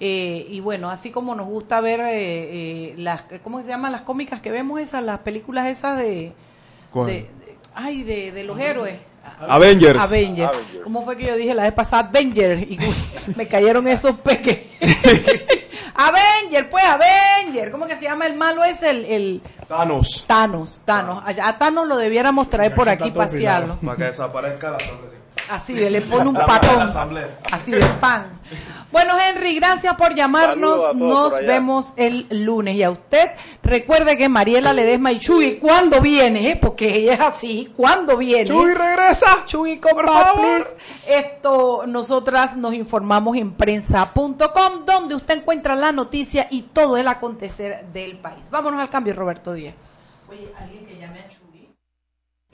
Eh, 0.01 0.47
y 0.49 0.61
bueno, 0.61 0.91
así 0.91 1.11
como 1.11 1.35
nos 1.35 1.47
gusta 1.47 1.81
ver 1.81 2.01
eh, 2.05 2.95
las, 2.99 3.25
¿cómo 3.43 3.61
se 3.63 3.69
llaman 3.69 3.91
las 3.91 4.03
cómicas 4.03 4.41
que 4.41 4.53
vemos 4.53 4.79
esas, 4.81 5.03
las 5.03 5.21
películas 5.21 5.67
esas 5.67 5.99
de, 5.99 6.33
de, 6.95 7.31
ay, 7.75 8.03
de, 8.03 8.33
de 8.33 8.45
los 8.45 8.59
héroes. 8.61 8.97
Avengers. 9.49 10.03
Avengers. 10.03 10.59
¿Cómo 10.83 11.05
fue 11.05 11.17
que 11.17 11.27
yo 11.27 11.37
dije 11.37 11.55
la 11.55 11.65
vez 11.65 11.73
pasada 11.73 12.09
Avengers? 12.09 12.63
Y 12.63 12.79
me 13.37 13.47
cayeron 13.47 13.87
esos 13.89 14.17
peques. 14.21 14.59
Avenger, 15.95 16.71
pues 16.71 16.85
Avenger. 16.85 17.73
¿Cómo 17.73 17.87
que 17.87 17.97
se 17.97 18.05
llama 18.05 18.27
el 18.27 18.37
malo? 18.37 18.63
Es 18.63 18.83
el, 18.83 19.05
el... 19.05 19.43
Thanos. 19.67 20.25
Thanos, 20.29 20.83
Thanos. 20.85 21.25
A 21.27 21.59
Thanos 21.59 21.89
lo 21.89 21.97
debiéramos 21.97 22.49
traer 22.49 22.73
por 22.75 22.89
aquí 22.89 23.11
pasearlo. 23.11 23.79
Para 23.85 23.97
que 23.97 24.05
desaparezca 24.05 24.71
la 24.71 24.79
Así 25.51 25.75
de, 25.75 25.91
le 25.91 26.01
pone 26.03 26.29
un 26.29 26.37
patón. 26.37 26.81
Así 27.53 27.73
de 27.73 27.85
pan. 28.01 28.27
Bueno, 28.91 29.15
Henry, 29.21 29.55
gracias 29.57 29.95
por 29.97 30.15
llamarnos. 30.15 30.95
Nos 30.95 31.39
vemos 31.41 31.93
el 31.97 32.27
lunes. 32.31 32.75
Y 32.75 32.83
a 32.83 32.91
usted, 32.91 33.33
recuerde 33.63 34.17
que 34.17 34.29
Mariela 34.29 34.73
Ledesma 34.73 35.13
y 35.13 35.19
Chuy, 35.19 35.59
¿cuándo 35.59 36.01
viene? 36.01 36.57
Porque 36.57 36.97
ella 36.97 37.15
es 37.15 37.21
así. 37.21 37.73
¿Cuándo 37.77 38.17
viene? 38.17 38.47
Chuy 38.47 38.73
regresa. 38.73 39.45
Chuy, 39.45 39.77
por 39.79 40.07
favor. 40.07 40.77
Esto, 41.07 41.85
nosotras 41.87 42.57
nos 42.57 42.73
informamos 42.73 43.37
en 43.37 43.53
prensa.com, 43.53 44.87
donde 44.87 45.15
usted 45.15 45.39
encuentra 45.39 45.75
la 45.75 45.93
noticia 45.93 46.47
y 46.51 46.63
todo 46.63 46.97
el 46.97 47.09
acontecer 47.09 47.87
del 47.93 48.19
país. 48.19 48.49
Vámonos 48.51 48.81
al 48.81 48.89
cambio, 48.89 49.15
Roberto 49.15 49.53
Díaz. 49.53 49.75
Oye, 50.31 50.51
alguien 50.59 50.87
que 50.87 50.97
llame 50.99 51.21
a 51.21 51.29
Chuy. 51.29 51.75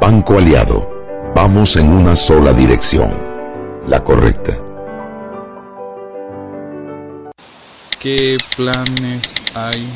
Banco 0.00 0.38
Aliado, 0.38 0.88
vamos 1.34 1.74
en 1.74 1.88
una 1.88 2.14
sola 2.14 2.52
dirección, 2.52 3.12
la 3.88 4.04
correcta. 4.04 4.56
¿Qué 7.98 8.38
planes 8.56 9.34
hay 9.56 9.88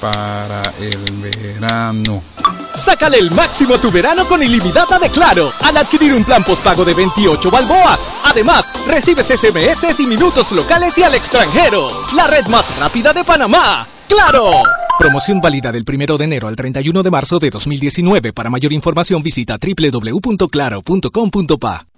para 0.00 0.62
el 0.80 0.98
verano? 1.20 2.22
Sácale 2.74 3.18
el 3.18 3.30
máximo 3.32 3.74
a 3.74 3.78
tu 3.78 3.90
verano 3.90 4.24
con 4.26 4.42
ilimitada 4.42 4.98
de 4.98 5.10
Claro 5.10 5.52
al 5.62 5.76
adquirir 5.76 6.14
un 6.14 6.24
plan 6.24 6.42
postpago 6.42 6.82
de 6.82 6.94
28 6.94 7.50
balboas. 7.50 8.08
Además, 8.24 8.72
recibes 8.86 9.26
SMS 9.26 10.00
y 10.00 10.06
minutos 10.06 10.52
locales 10.52 10.96
y 10.96 11.02
al 11.02 11.14
extranjero. 11.14 11.90
La 12.14 12.26
red 12.26 12.46
más 12.46 12.76
rápida 12.78 13.12
de 13.12 13.22
Panamá. 13.24 13.86
¡Claro! 14.08 14.62
Promoción 14.98 15.40
válida 15.40 15.70
del 15.72 15.84
1 15.86 16.18
de 16.18 16.24
enero 16.24 16.48
al 16.48 16.56
31 16.56 17.02
de 17.02 17.10
marzo 17.10 17.38
de 17.38 17.50
2019. 17.50 18.32
Para 18.32 18.48
mayor 18.50 18.72
información 18.72 19.22
visita 19.22 19.58
www.claro.com.pa. 19.58 21.93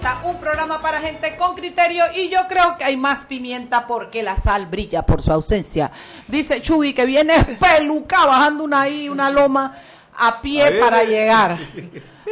Pimienta, 0.00 0.26
un 0.26 0.38
programa 0.38 0.80
para 0.80 0.98
gente 1.00 1.36
con 1.36 1.54
criterio 1.54 2.04
y 2.14 2.30
yo 2.30 2.46
creo 2.48 2.78
que 2.78 2.84
hay 2.84 2.96
más 2.96 3.24
pimienta 3.24 3.86
porque 3.86 4.22
la 4.22 4.34
sal 4.34 4.66
brilla 4.66 5.02
por 5.02 5.20
su 5.20 5.30
ausencia. 5.30 5.90
Dice 6.26 6.62
Chugui 6.62 6.94
que 6.94 7.04
viene 7.04 7.34
peluca 7.60 8.24
bajando 8.24 8.64
una 8.64 8.82
ahí, 8.82 9.10
una 9.10 9.28
loma 9.28 9.76
a 10.16 10.40
pie 10.40 10.72
para 10.80 11.04
llegar. 11.04 11.58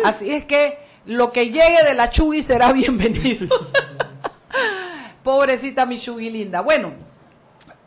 Así 0.02 0.30
es 0.30 0.44
que 0.44 0.78
lo 1.04 1.30
que 1.30 1.50
llegue 1.50 1.82
de 1.84 1.92
la 1.92 2.08
Chugui 2.08 2.40
será 2.40 2.72
bienvenido. 2.72 3.48
Pobrecita 5.22 5.84
mi 5.84 6.00
Chugui 6.00 6.30
linda. 6.30 6.62
Bueno, 6.62 6.92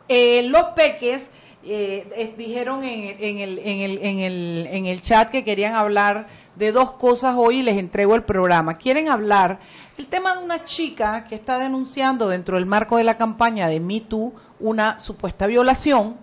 eh, 0.06 0.44
los 0.48 0.64
peques 0.76 1.30
eh, 1.64 2.06
eh, 2.16 2.34
dijeron 2.36 2.82
en, 2.84 3.16
en 3.18 3.38
el, 3.38 3.58
en, 3.58 3.78
el, 3.80 3.98
en, 4.02 4.18
el, 4.18 4.68
en 4.70 4.86
el 4.86 5.00
chat 5.00 5.30
que 5.30 5.44
querían 5.44 5.74
hablar 5.74 6.26
de 6.56 6.72
dos 6.72 6.92
cosas 6.92 7.34
hoy 7.36 7.60
y 7.60 7.62
les 7.62 7.78
entrego 7.78 8.14
el 8.14 8.24
programa. 8.24 8.74
Quieren 8.74 9.08
hablar 9.08 9.60
el 9.96 10.06
tema 10.06 10.34
de 10.36 10.42
una 10.44 10.64
chica 10.64 11.24
que 11.28 11.34
está 11.34 11.58
denunciando 11.58 12.28
dentro 12.28 12.56
del 12.56 12.66
marco 12.66 12.96
de 12.96 13.04
la 13.04 13.16
campaña 13.16 13.68
de 13.68 13.80
Me 13.80 14.00
Too 14.00 14.32
una 14.60 14.98
supuesta 15.00 15.46
violación. 15.46 16.16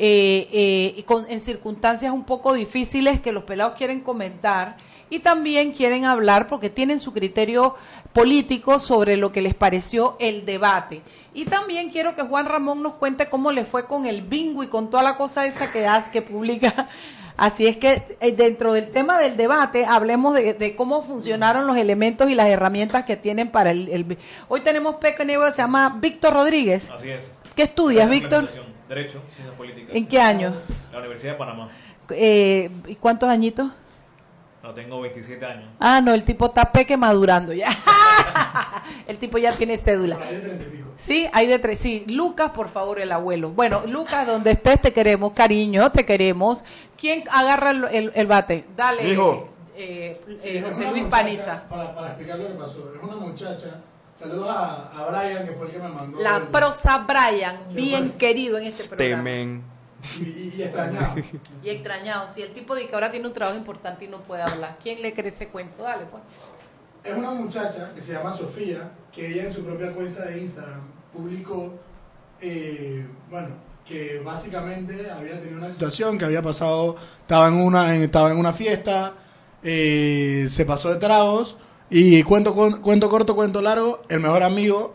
eh, 0.00 0.94
eh, 0.96 1.04
con, 1.04 1.26
en 1.28 1.40
circunstancias 1.40 2.12
un 2.12 2.24
poco 2.24 2.52
difíciles 2.52 3.20
que 3.20 3.32
los 3.32 3.42
pelados 3.42 3.74
quieren 3.74 4.00
comentar 4.00 4.76
y 5.10 5.20
también 5.20 5.72
quieren 5.72 6.04
hablar 6.04 6.46
porque 6.48 6.70
tienen 6.70 6.98
su 6.98 7.12
criterio 7.12 7.74
político 8.12 8.78
sobre 8.78 9.16
lo 9.16 9.32
que 9.32 9.42
les 9.42 9.54
pareció 9.54 10.16
el 10.20 10.44
debate. 10.44 11.02
Y 11.34 11.44
también 11.44 11.90
quiero 11.90 12.14
que 12.14 12.22
Juan 12.22 12.46
Ramón 12.46 12.82
nos 12.82 12.94
cuente 12.94 13.28
cómo 13.28 13.52
le 13.52 13.64
fue 13.64 13.86
con 13.86 14.06
el 14.06 14.22
bingo 14.22 14.62
y 14.62 14.68
con 14.68 14.90
toda 14.90 15.02
la 15.02 15.16
cosa 15.16 15.46
esa 15.46 15.70
que 15.70 15.86
hace, 15.86 16.10
que 16.10 16.22
publica. 16.22 16.88
Así 17.36 17.68
es 17.68 17.76
que 17.76 18.16
eh, 18.20 18.32
dentro 18.32 18.72
del 18.72 18.90
tema 18.90 19.16
del 19.18 19.36
debate 19.36 19.86
hablemos 19.86 20.34
de, 20.34 20.54
de 20.54 20.74
cómo 20.74 21.02
funcionaron 21.04 21.68
los 21.68 21.76
elementos 21.76 22.28
y 22.28 22.34
las 22.34 22.48
herramientas 22.48 23.04
que 23.04 23.16
tienen 23.16 23.50
para 23.52 23.70
el... 23.70 23.88
el- 23.90 24.18
Hoy 24.48 24.62
tenemos 24.62 24.96
pequeño 24.96 25.44
que 25.44 25.52
se 25.52 25.58
llama 25.58 25.98
Víctor 26.00 26.34
Rodríguez. 26.34 26.90
Así 26.90 27.10
es. 27.10 27.32
¿Qué 27.54 27.62
estudias, 27.62 28.10
Víctor? 28.10 28.48
Derecho, 28.88 29.22
Ciencias 29.30 29.56
Políticas. 29.56 29.94
¿En 29.94 30.06
qué 30.08 30.20
año? 30.20 30.54
La 30.92 30.98
Universidad 30.98 31.32
de 31.34 31.38
Panamá. 31.38 31.68
Eh, 32.10 32.70
¿Y 32.88 32.94
cuántos 32.96 33.28
añitos? 33.28 33.70
No, 34.68 34.74
tengo 34.74 35.00
27 35.00 35.46
años. 35.46 35.70
Ah, 35.80 36.02
no, 36.02 36.12
el 36.12 36.24
tipo 36.24 36.44
está 36.44 36.70
peque 36.70 36.94
madurando 36.98 37.54
ya. 37.54 37.70
el 39.06 39.16
tipo 39.16 39.38
ya 39.38 39.52
tiene 39.52 39.78
cédula. 39.78 40.18
Sí, 40.96 41.26
hay 41.32 41.46
de 41.46 41.58
tres. 41.58 41.78
Sí, 41.78 42.04
Lucas, 42.06 42.50
por 42.50 42.68
favor, 42.68 43.00
el 43.00 43.10
abuelo. 43.10 43.48
Bueno, 43.48 43.80
Lucas, 43.86 44.26
donde 44.26 44.50
estés, 44.50 44.78
te 44.82 44.92
queremos, 44.92 45.32
cariño, 45.32 45.90
te 45.90 46.04
queremos. 46.04 46.66
¿Quién 46.98 47.24
agarra 47.30 47.70
el, 47.70 47.84
el- 47.90 48.12
el 48.14 48.26
bate? 48.26 48.66
Dale. 48.76 49.04
Mijo. 49.04 49.48
eh, 49.74 50.20
eh, 50.28 50.36
Sí, 50.38 50.48
es 50.58 50.64
José 50.64 50.82
Luis 50.90 51.04
muchacha, 51.04 51.10
Paniza. 51.10 51.62
Para, 51.70 51.94
para 51.94 52.06
explicar 52.08 52.38
lo 52.38 52.48
que 52.48 52.54
pasó. 52.54 52.92
Es 52.94 53.02
una 53.02 53.16
muchacha. 53.16 53.80
Saludos 54.16 54.48
a, 54.50 54.90
a 54.92 55.06
Brian, 55.06 55.46
que 55.46 55.52
fue 55.52 55.66
el 55.68 55.72
que 55.72 55.78
me 55.78 55.88
mandó. 55.88 56.20
La 56.20 56.36
el- 56.36 56.48
prosa 56.48 57.06
Brian, 57.08 57.56
bien 57.72 58.10
querido 58.18 58.58
en 58.58 58.64
este 58.66 58.94
programa. 58.94 59.62
Y, 60.20 60.52
y 60.56 60.62
extrañado. 60.62 61.14
Y 61.64 61.68
extrañado. 61.70 62.28
Si 62.28 62.42
el 62.42 62.52
tipo 62.52 62.74
de 62.74 62.86
que 62.88 62.94
ahora 62.94 63.10
tiene 63.10 63.26
un 63.26 63.32
trabajo 63.32 63.58
importante 63.58 64.04
y 64.04 64.08
no 64.08 64.18
puede 64.22 64.42
hablar, 64.42 64.78
¿quién 64.82 65.02
le 65.02 65.12
cree 65.12 65.28
ese 65.28 65.48
cuento? 65.48 65.82
Dale, 65.82 66.04
pues. 66.10 66.22
Es 67.04 67.16
una 67.16 67.30
muchacha 67.30 67.92
que 67.94 68.00
se 68.00 68.12
llama 68.12 68.32
Sofía, 68.32 68.90
que 69.14 69.28
ella 69.32 69.44
en 69.44 69.52
su 69.52 69.64
propia 69.64 69.92
cuenta 69.92 70.24
de 70.26 70.38
Instagram 70.40 70.80
publicó, 71.12 71.74
eh, 72.40 73.06
bueno, 73.30 73.48
que 73.84 74.20
básicamente 74.24 75.10
había 75.10 75.40
tenido 75.40 75.58
una 75.58 75.70
situación 75.70 76.18
que 76.18 76.24
había 76.26 76.42
pasado, 76.42 76.96
estaba 77.20 77.48
en 77.48 77.54
una, 77.54 77.94
en- 77.94 78.02
estaba 78.02 78.30
en 78.30 78.36
una 78.38 78.52
fiesta, 78.52 79.14
eh, 79.62 80.48
se 80.52 80.64
pasó 80.66 80.90
de 80.92 80.96
tragos 80.96 81.56
y 81.88 82.22
cuento, 82.22 82.52
cuento 82.82 83.08
corto, 83.08 83.34
cuento 83.34 83.62
largo, 83.62 84.02
el 84.08 84.20
mejor 84.20 84.42
amigo, 84.42 84.94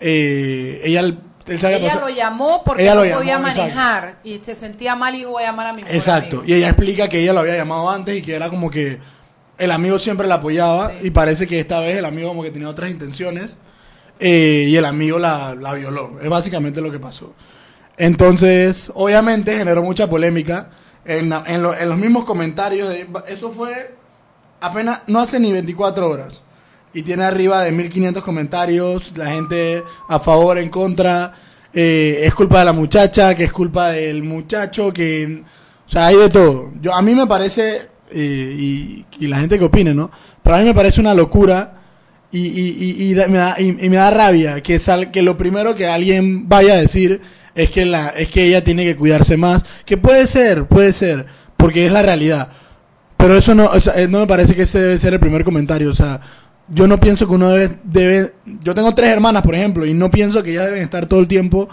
eh, 0.00 0.80
ella, 0.84 1.02
él 1.54 1.64
Ella 1.64 1.94
lo 1.96 2.08
llamó 2.08 2.62
porque 2.64 2.82
Ella 2.82 2.94
no 2.94 3.04
lo 3.04 3.14
podía 3.14 3.32
llamó, 3.34 3.48
exacto. 3.48 3.62
manejar 3.62 4.18
y 4.24 4.38
se 4.42 4.54
sentía 4.54 4.94
mal 4.96 5.14
y 5.14 5.24
voy 5.24 5.42
a 5.42 5.46
llamar 5.46 5.66
a 5.68 5.72
mi 5.72 5.82
Exacto. 5.82 6.38
amigo. 6.38 6.44
Y 6.52 6.56
ella 6.56 6.68
explica 6.68 7.08
que 7.08 7.20
ella 7.20 7.32
lo 7.32 7.40
había 7.40 7.56
llamado 7.56 7.88
antes 7.90 8.16
y 8.16 8.22
que 8.22 8.34
era 8.34 8.48
como 8.48 8.70
que 8.70 8.98
el 9.58 9.70
amigo 9.72 9.98
siempre 9.98 10.26
la 10.26 10.36
apoyaba 10.36 10.92
y 11.02 11.10
parece 11.10 11.46
que 11.46 11.58
esta 11.58 11.80
vez 11.80 11.96
el 11.96 12.04
amigo 12.04 12.28
como 12.28 12.42
que 12.42 12.50
tenía 12.50 12.68
otras 12.68 12.90
intenciones 12.90 13.58
eh, 14.20 14.66
y 14.68 14.76
el 14.76 14.84
amigo 14.84 15.18
la, 15.18 15.54
la 15.54 15.74
violó. 15.74 16.18
Es 16.22 16.28
básicamente 16.28 16.80
lo 16.80 16.90
que 16.90 16.98
pasó. 17.00 17.34
Entonces, 17.96 18.90
obviamente 18.94 19.56
generó 19.56 19.82
mucha 19.82 20.06
polémica 20.08 20.70
en, 21.04 21.32
en 21.46 21.62
lo- 21.62 21.74
en 21.76 21.88
los 21.88 21.98
mismos 21.98 22.24
comentarios. 22.24 22.88
de- 22.90 23.06
eso 23.26 23.50
fue 23.50 23.94
apenas, 24.60 25.02
no 25.08 25.20
hace 25.20 25.40
ni 25.40 25.52
24 25.52 26.08
horas. 26.08 26.42
Y 26.94 27.02
tiene 27.02 27.24
arriba 27.24 27.62
de 27.62 27.72
1500 27.72 28.22
comentarios, 28.24 29.12
la 29.16 29.30
gente 29.32 29.82
a 30.08 30.18
favor, 30.18 30.58
en 30.58 30.68
contra. 30.68 31.34
eh, 31.72 32.20
es 32.24 32.34
culpa 32.34 32.60
de 32.60 32.64
la 32.64 32.72
muchacha, 32.72 33.34
que 33.34 33.44
es 33.44 33.52
culpa 33.52 33.90
del 33.90 34.22
muchacho, 34.22 34.92
que... 34.92 35.42
O 35.86 35.90
sea, 35.90 36.06
hay 36.06 36.16
de 36.16 36.28
todo. 36.28 36.72
Yo, 36.82 36.94
a 36.94 37.00
mí 37.00 37.14
me 37.14 37.26
parece, 37.26 37.88
eh, 38.10 39.04
y, 39.18 39.26
la 39.26 39.38
gente 39.40 39.58
que 39.58 39.64
opine, 39.64 39.94
¿no? 39.94 40.10
Pero 40.42 40.56
a 40.56 40.58
mí 40.58 40.66
me 40.66 40.74
parece 40.74 41.00
una 41.00 41.14
locura 41.14 41.80
y, 42.30 42.40
y, 42.40 43.10
y, 43.10 43.14
me, 43.14 43.38
da, 43.38 43.56
y 43.58 43.72
me 43.72 43.96
da 43.96 44.10
rabia 44.10 44.62
que, 44.62 44.78
sal, 44.78 45.10
que 45.10 45.22
lo 45.22 45.38
primero 45.38 45.74
que 45.74 45.86
alguien 45.86 46.46
vaya 46.46 46.74
a 46.74 46.76
decir 46.76 47.22
es 47.54 47.70
que, 47.70 47.86
la, 47.86 48.08
es 48.10 48.28
que 48.28 48.44
ella 48.44 48.62
tiene 48.62 48.84
que 48.84 48.96
cuidarse 48.96 49.36
más. 49.36 49.64
Que 49.86 49.96
puede 49.96 50.26
ser, 50.26 50.66
puede 50.66 50.92
ser, 50.92 51.26
porque 51.56 51.86
es 51.86 51.92
la 51.92 52.02
realidad. 52.02 52.50
Pero 53.16 53.36
eso 53.36 53.54
no, 53.54 53.66
o 53.66 53.80
sea, 53.80 53.94
eh, 54.00 54.06
no 54.08 54.20
me 54.20 54.26
parece 54.26 54.54
que 54.54 54.62
ese 54.62 54.78
debe 54.78 54.98
ser 54.98 55.14
el 55.14 55.20
primer 55.20 55.42
comentario. 55.42 55.90
O 55.90 55.94
sea, 55.94 56.20
yo 56.68 56.86
no 56.86 56.98
pienso 57.00 57.26
que 57.26 57.34
uno 57.34 57.48
debe, 57.50 57.78
debe... 57.84 58.34
Yo 58.62 58.74
tengo 58.74 58.94
tres 58.94 59.10
hermanas, 59.10 59.42
por 59.42 59.54
ejemplo, 59.54 59.86
y 59.86 59.94
no 59.94 60.10
pienso 60.10 60.42
que 60.42 60.50
ellas 60.52 60.66
deben 60.66 60.82
estar 60.82 61.06
todo 61.06 61.20
el 61.20 61.28
tiempo 61.28 61.68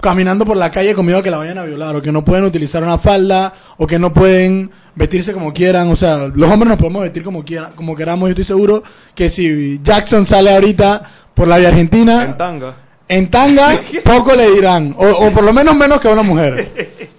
caminando 0.00 0.44
por 0.46 0.56
la 0.56 0.70
calle 0.70 0.94
conmigo 0.94 1.18
a 1.18 1.22
que 1.22 1.30
la 1.30 1.36
vayan 1.36 1.58
a 1.58 1.64
violar, 1.64 1.94
o 1.94 2.02
que 2.02 2.10
no 2.10 2.24
pueden 2.24 2.44
utilizar 2.44 2.82
una 2.82 2.96
falda, 2.98 3.52
o 3.76 3.86
que 3.86 3.98
no 3.98 4.12
pueden 4.12 4.70
vestirse 4.94 5.32
como 5.32 5.52
quieran, 5.52 5.90
o 5.90 5.96
sea, 5.96 6.30
los 6.34 6.50
hombres 6.50 6.70
nos 6.70 6.78
podemos 6.78 7.02
vestir 7.02 7.22
como 7.22 7.44
quieran, 7.44 7.72
como 7.74 7.94
queramos, 7.94 8.28
yo 8.28 8.30
estoy 8.30 8.44
seguro 8.44 8.82
que 9.14 9.28
si 9.28 9.78
Jackson 9.82 10.24
sale 10.24 10.54
ahorita 10.54 11.02
por 11.34 11.48
la 11.48 11.58
vía 11.58 11.68
argentina, 11.68 12.24
En 12.24 12.36
tanga. 12.36 12.74
en 13.08 13.30
tanga, 13.30 13.72
poco 14.04 14.34
le 14.34 14.50
dirán, 14.50 14.94
o, 14.96 15.06
o 15.06 15.30
por 15.32 15.44
lo 15.44 15.52
menos 15.52 15.76
menos 15.76 16.00
que 16.00 16.08
a 16.08 16.12
una 16.12 16.22
mujer. 16.22 16.68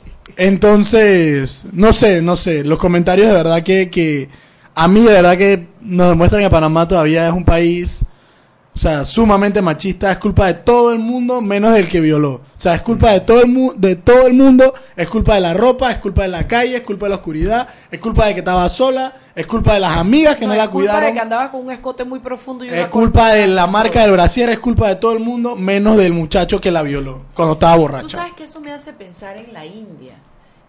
Entonces, 0.37 1.63
no 1.71 1.93
sé, 1.93 2.21
no 2.21 2.35
sé, 2.35 2.63
los 2.63 2.79
comentarios 2.79 3.27
de 3.27 3.33
verdad 3.33 3.61
que, 3.61 3.91
que 3.91 4.27
a 4.75 4.87
mí 4.87 5.01
de 5.01 5.11
verdad 5.11 5.37
que 5.37 5.67
nos 5.81 6.09
demuestran 6.09 6.41
que 6.43 6.49
Panamá 6.49 6.87
todavía 6.87 7.27
es 7.27 7.33
un 7.33 7.43
país, 7.43 7.99
o 8.73 8.79
sea, 8.79 9.03
sumamente 9.03 9.61
machista, 9.61 10.09
es 10.11 10.17
culpa 10.17 10.47
de 10.47 10.53
todo 10.53 10.93
el 10.93 10.99
mundo 10.99 11.41
menos 11.41 11.73
del 11.73 11.89
que 11.89 11.99
violó. 11.99 12.35
O 12.35 12.61
sea, 12.61 12.75
es 12.75 12.81
culpa 12.81 13.11
de 13.11 13.19
todo 13.19 13.41
el 13.41 13.47
mu- 13.47 13.73
de 13.75 13.97
todo 13.97 14.27
el 14.27 14.33
mundo, 14.33 14.73
es 14.95 15.09
culpa 15.09 15.35
de 15.35 15.41
la 15.41 15.53
ropa, 15.53 15.91
es 15.91 15.97
culpa 15.97 16.21
de 16.21 16.29
la 16.29 16.47
calle, 16.47 16.77
es 16.77 16.83
culpa 16.83 17.05
de 17.05 17.09
la 17.09 17.15
oscuridad, 17.17 17.67
es 17.91 17.99
culpa 17.99 18.27
de 18.27 18.33
que 18.33 18.39
estaba 18.39 18.69
sola, 18.69 19.13
es 19.35 19.45
culpa 19.45 19.73
de 19.73 19.81
las 19.81 19.97
amigas 19.97 20.37
que 20.37 20.45
no, 20.45 20.53
No, 20.53 20.57
la 20.57 20.63
es 20.63 20.69
culpa 20.69 20.85
cuidaron. 20.91 21.09
de 21.09 21.13
que 21.13 21.19
andaba 21.19 21.51
con 21.51 21.61
un 21.65 21.71
escote 21.71 22.05
muy 22.05 22.19
profundo 22.19 22.63
y 22.63 22.69
Es 22.69 22.87
culpa 22.87 23.33
de 23.33 23.47
la 23.47 23.67
marca 23.67 24.01
del 24.03 24.11
brasier, 24.11 24.49
es 24.49 24.59
culpa 24.59 24.87
de 24.87 24.95
todo 24.95 25.11
el 25.11 25.19
mundo, 25.19 25.55
menos 25.57 25.97
del 25.97 26.13
muchacho 26.13 26.61
que 26.61 26.71
la 26.71 26.81
violó 26.81 27.23
cuando 27.35 27.55
estaba 27.55 27.75
Tú 27.75 27.81
borracho. 27.81 28.09
sabes 28.09 28.31
que 28.33 28.45
eso 28.45 28.61
me 28.61 28.71
hace 28.71 28.93
pensar 28.93 29.35
en 29.35 29.51
la 29.53 29.65
India. 29.65 30.13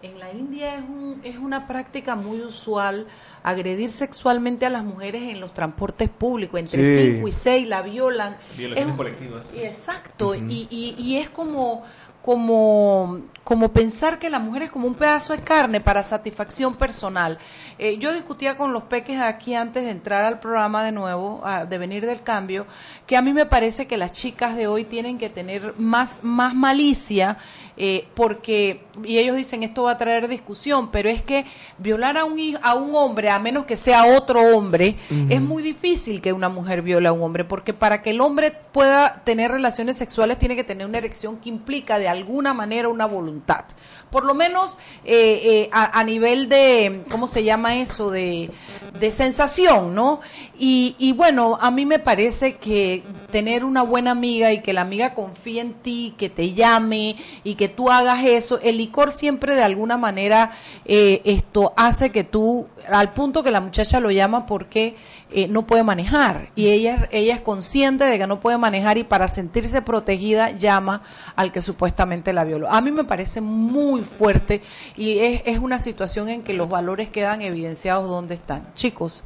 En 0.03 0.19
la 0.19 0.33
India 0.33 0.75
es, 0.75 0.81
un, 0.81 1.21
es 1.23 1.37
una 1.37 1.65
práctica 1.65 2.15
muy 2.15 2.41
usual 2.41 3.07
agredir 3.41 3.89
sexualmente 3.89 4.65
a 4.65 4.69
las 4.69 4.83
mujeres 4.83 5.23
en 5.31 5.39
los 5.39 5.53
transportes 5.53 6.09
públicos. 6.09 6.59
Entre 6.59 6.83
Sí. 6.83 7.11
5 7.15 7.27
y 7.29 7.31
6 7.31 7.67
la 7.69 7.81
violan. 7.83 8.35
Violaciones 8.57 8.91
Es- 8.91 8.97
colectivas. 8.97 9.45
Exacto. 9.55 10.35
y, 10.35 10.67
y, 10.69 10.95
y 11.01 11.17
es 11.19 11.29
como, 11.29 11.83
como, 12.21 13.21
como 13.43 13.73
pensar 13.73 14.19
que 14.19 14.29
la 14.29 14.39
mujer 14.39 14.63
es 14.63 14.71
como 14.71 14.87
un 14.87 14.95
pedazo 14.95 15.33
de 15.33 15.41
carne 15.43 15.81
para 15.81 16.01
satisfacción 16.01 16.75
personal. 16.75 17.37
Eh, 17.77 17.97
yo 17.97 18.13
discutía 18.13 18.55
con 18.55 18.71
los 18.71 18.83
peques 18.83 19.19
aquí 19.19 19.53
antes 19.53 19.83
de 19.83 19.89
entrar 19.89 20.23
al 20.23 20.39
programa 20.39 20.83
de 20.83 20.93
nuevo, 20.93 21.41
a- 21.43 21.65
de 21.65 21.77
venir 21.77 22.05
del 22.05 22.21
cambio, 22.21 22.65
que 23.05 23.17
a 23.17 23.21
mí 23.21 23.33
me 23.33 23.45
parece 23.45 23.85
que 23.85 23.97
las 23.97 24.13
chicas 24.13 24.55
de 24.55 24.67
hoy 24.67 24.85
tienen 24.85 25.17
que 25.17 25.29
tener 25.29 25.73
más, 25.77 26.19
más 26.23 26.55
malicia, 26.55 27.37
eh, 27.75 28.07
porque, 28.13 28.83
y 29.03 29.17
ellos 29.17 29.35
dicen 29.35 29.63
esto 29.63 29.83
va 29.83 29.91
a 29.91 29.97
traer 29.97 30.27
discusión, 30.29 30.89
pero 30.91 31.09
es 31.09 31.21
que 31.21 31.43
violar 31.79 32.17
a 32.17 32.23
un, 32.23 32.39
a 32.61 32.75
un 32.75 32.95
hombre, 32.95 33.29
a 33.29 33.39
menos 33.39 33.65
que 33.65 33.75
sea 33.75 34.05
otro 34.05 34.39
hombre, 34.55 34.95
es 35.29 35.41
muy 35.41 35.63
difícil 35.63 36.21
que 36.21 36.31
una 36.31 36.47
mujer 36.49 36.81
viole 36.81 37.07
a 37.09 37.11
un 37.13 37.21
hombre, 37.23 37.43
porque 37.43 37.73
para 37.73 38.01
que 38.01 38.11
el 38.11 38.21
hombre 38.21 38.51
pueda 38.71 39.23
tener 39.25 39.51
relaciones 39.51 39.97
sexuales 39.97 40.37
tiene 40.39 40.55
que 40.55 40.63
tener 40.63 40.87
una 40.87 40.99
erección 40.99 41.37
que 41.37 41.49
implica 41.49 41.97
de 41.99 42.07
alguna 42.07 42.53
manera 42.53 42.87
una 42.87 43.05
voluntad. 43.07 43.32
contato. 43.33 43.75
Por 44.13 44.25
lo 44.25 44.35
menos 44.35 44.77
eh, 45.05 45.41
eh, 45.43 45.69
a, 45.71 46.03
nivel 46.03 46.49
de, 46.49 47.01
¿cómo 47.09 47.25
se 47.25 47.43
llama 47.43 47.77
eso? 47.77 48.11
De, 48.11 48.51
de 48.99 49.09
sensación, 49.09 49.95
¿no? 49.95 50.21
Y, 50.55 50.95
y 50.99 51.13
bueno, 51.13 51.57
a 51.59 51.71
mí 51.71 51.83
me 51.87 51.97
parece 51.97 52.57
que 52.57 53.01
tener 53.31 53.65
una 53.65 53.81
buena 53.81 54.11
amiga 54.11 54.53
y 54.53 54.61
que 54.61 54.73
la 54.73 54.81
amiga 54.81 55.15
confíe 55.15 55.59
en 55.59 55.73
ti, 55.73 56.13
que 56.19 56.29
te 56.29 56.53
llame 56.53 57.15
y 57.43 57.55
que 57.55 57.67
tú 57.67 57.89
hagas 57.89 58.23
eso, 58.23 58.59
el 58.61 58.77
licor 58.77 59.11
siempre 59.11 59.55
de 59.55 59.63
alguna 59.63 59.97
manera 59.97 60.51
eh, 60.85 61.21
esto 61.25 61.73
hace 61.75 62.11
que 62.11 62.23
tú, 62.23 62.67
al 62.87 63.13
punto 63.13 63.41
que 63.41 63.49
la 63.49 63.61
muchacha 63.61 63.99
lo 63.99 64.11
llama 64.11 64.45
porque 64.45 64.95
eh, 65.31 65.47
no 65.47 65.65
puede 65.65 65.81
manejar 65.81 66.51
y 66.55 66.67
ella, 66.67 67.09
ella 67.11 67.33
es 67.33 67.41
consciente 67.41 68.03
de 68.03 68.19
que 68.19 68.27
no 68.27 68.39
puede 68.39 68.59
manejar 68.59 68.99
y 68.99 69.03
para 69.03 69.27
sentirse 69.27 69.81
protegida 69.81 70.51
llama 70.51 71.01
al 71.35 71.51
que 71.51 71.63
supuestamente 71.63 72.33
la 72.33 72.43
violó. 72.43 72.69
A 72.71 72.81
mí 72.81 72.91
me 72.91 73.03
parece 73.03 73.41
muy 73.41 74.02
fuerte 74.03 74.61
y 74.95 75.19
es, 75.19 75.41
es 75.45 75.59
una 75.59 75.79
situación 75.79 76.29
en 76.29 76.43
que 76.43 76.53
los 76.53 76.69
valores 76.69 77.09
quedan 77.09 77.41
evidenciados 77.41 78.09
donde 78.09 78.35
están. 78.35 78.67
Chicos, 78.75 79.23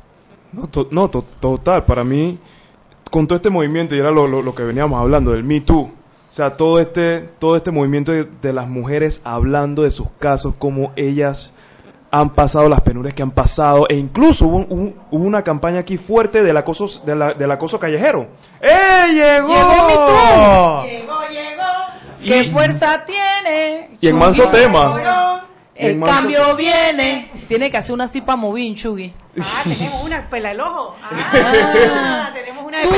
No, 0.54 0.68
to- 0.68 0.88
no 0.92 1.10
to- 1.10 1.26
total, 1.40 1.84
para 1.86 2.04
mí, 2.04 2.40
con 3.12 3.28
todo 3.28 3.36
este 3.36 3.50
movimiento, 3.50 3.96
y 3.96 4.00
era 4.00 4.12
lo, 4.12 4.28
lo- 4.28 4.42
lo 4.42 4.56
que 4.56 4.63
veníamos 4.63 5.00
hablando, 5.00 5.32
del 5.32 5.44
Me 5.44 5.60
Too, 5.62 5.80
o 5.82 5.92
sea, 6.32 6.56
todo 6.58 6.80
este, 6.80 7.22
todo 7.40 7.56
este 7.56 7.72
movimiento 7.72 8.12
de, 8.12 8.26
de 8.42 8.54
las 8.54 8.68
mujeres 8.68 9.22
hablando 9.24 9.84
de 9.84 9.92
sus 9.92 10.08
casos, 10.20 10.54
cómo 10.60 10.92
ellas 10.96 11.54
han 12.10 12.30
pasado 12.30 12.70
las 12.70 12.80
penurias 12.82 13.13
que 13.13 13.22
han 13.22 13.32
pasado, 13.32 13.86
e 13.90 13.96
incluso 13.96 14.48
hubo, 14.48 14.58
un- 14.58 14.96
hubo 15.12 15.24
una 15.26 15.44
campaña 15.44 15.80
aquí 15.80 15.98
fuerte 15.98 16.42
del 16.44 16.56
acoso, 16.56 17.02
de 17.06 17.16
la- 17.16 17.34
del 17.34 17.52
acoso 17.52 17.80
callejero. 17.80 18.28
¡Eh, 18.62 19.08
llegó! 19.13 19.48
Llegó 19.48 19.88
Me 19.88 19.94
Llegó, 19.94 20.84
llegó. 20.86 21.07
¿Qué 22.28 22.44
fuerza 22.46 23.04
tiene? 23.06 23.90
Y 24.00 24.08
en 24.08 24.18
manso 24.18 24.48
tema. 24.50 25.44
El 25.76 25.92
En 25.92 26.00
manso- 26.00 26.16
cambio 26.16 26.56
viene. 26.56 27.30
Tiene 27.48 27.70
que 27.70 27.78
hacer 27.78 27.94
una 27.94 28.08
cipa 28.08 28.36
movín, 28.36 28.74
Chugui. 28.76 29.13
Ah, 29.40 29.62
tenemos 29.63 30.04
una 30.04 30.28
pela 30.28 30.50
el 30.52 30.60
ojo. 30.60 30.96
Ah, 31.04 32.32
tenemos 32.34 32.66
una 32.66 32.82
¿Tú 32.82 32.90
de 32.90 32.98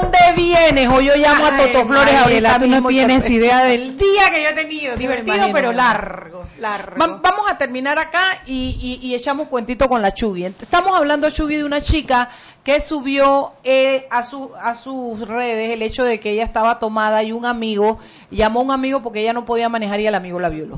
dónde 0.00 0.18
vienes? 0.36 0.88
O 0.88 1.00
yo 1.00 1.16
llamo 1.16 1.46
a 1.46 1.56
Toto 1.56 1.86
Flores 1.86 2.14
ahorita 2.14 2.58
tú 2.58 2.66
no 2.66 2.82
tienes 2.86 3.28
idea 3.30 3.64
del 3.64 3.96
día 3.96 4.30
que 4.30 4.42
yo 4.42 4.48
he 4.50 4.52
tenido. 4.52 4.96
Divertido, 4.96 5.34
imagino, 5.36 5.54
pero 5.54 5.72
largo. 5.72 6.44
largo. 6.58 6.96
Va- 7.00 7.18
vamos 7.22 7.50
a 7.50 7.56
terminar 7.56 7.98
acá 7.98 8.42
y, 8.46 8.78
y- 9.02 9.06
y 9.08 9.14
echamos 9.14 9.48
cuentito 9.48 9.88
con 9.88 10.02
la 10.02 10.12
Chugui. 10.12 10.44
Estamos 10.44 10.94
hablando, 10.94 11.30
Chugui, 11.30 11.56
de 11.56 11.64
una 11.64 11.80
chica 11.80 12.28
que 12.68 12.80
subió 12.80 13.52
eh, 13.64 14.06
a, 14.10 14.22
su, 14.22 14.50
a 14.60 14.74
sus 14.74 15.26
redes 15.26 15.70
el 15.70 15.80
hecho 15.80 16.04
de 16.04 16.20
que 16.20 16.32
ella 16.32 16.44
estaba 16.44 16.78
tomada 16.78 17.22
y 17.22 17.32
un 17.32 17.46
amigo 17.46 17.98
llamó 18.30 18.60
a 18.60 18.62
un 18.64 18.70
amigo 18.72 19.00
porque 19.00 19.22
ella 19.22 19.32
no 19.32 19.46
podía 19.46 19.70
manejar 19.70 20.00
y 20.00 20.06
el 20.06 20.14
amigo 20.14 20.38
la 20.38 20.50
violó. 20.50 20.76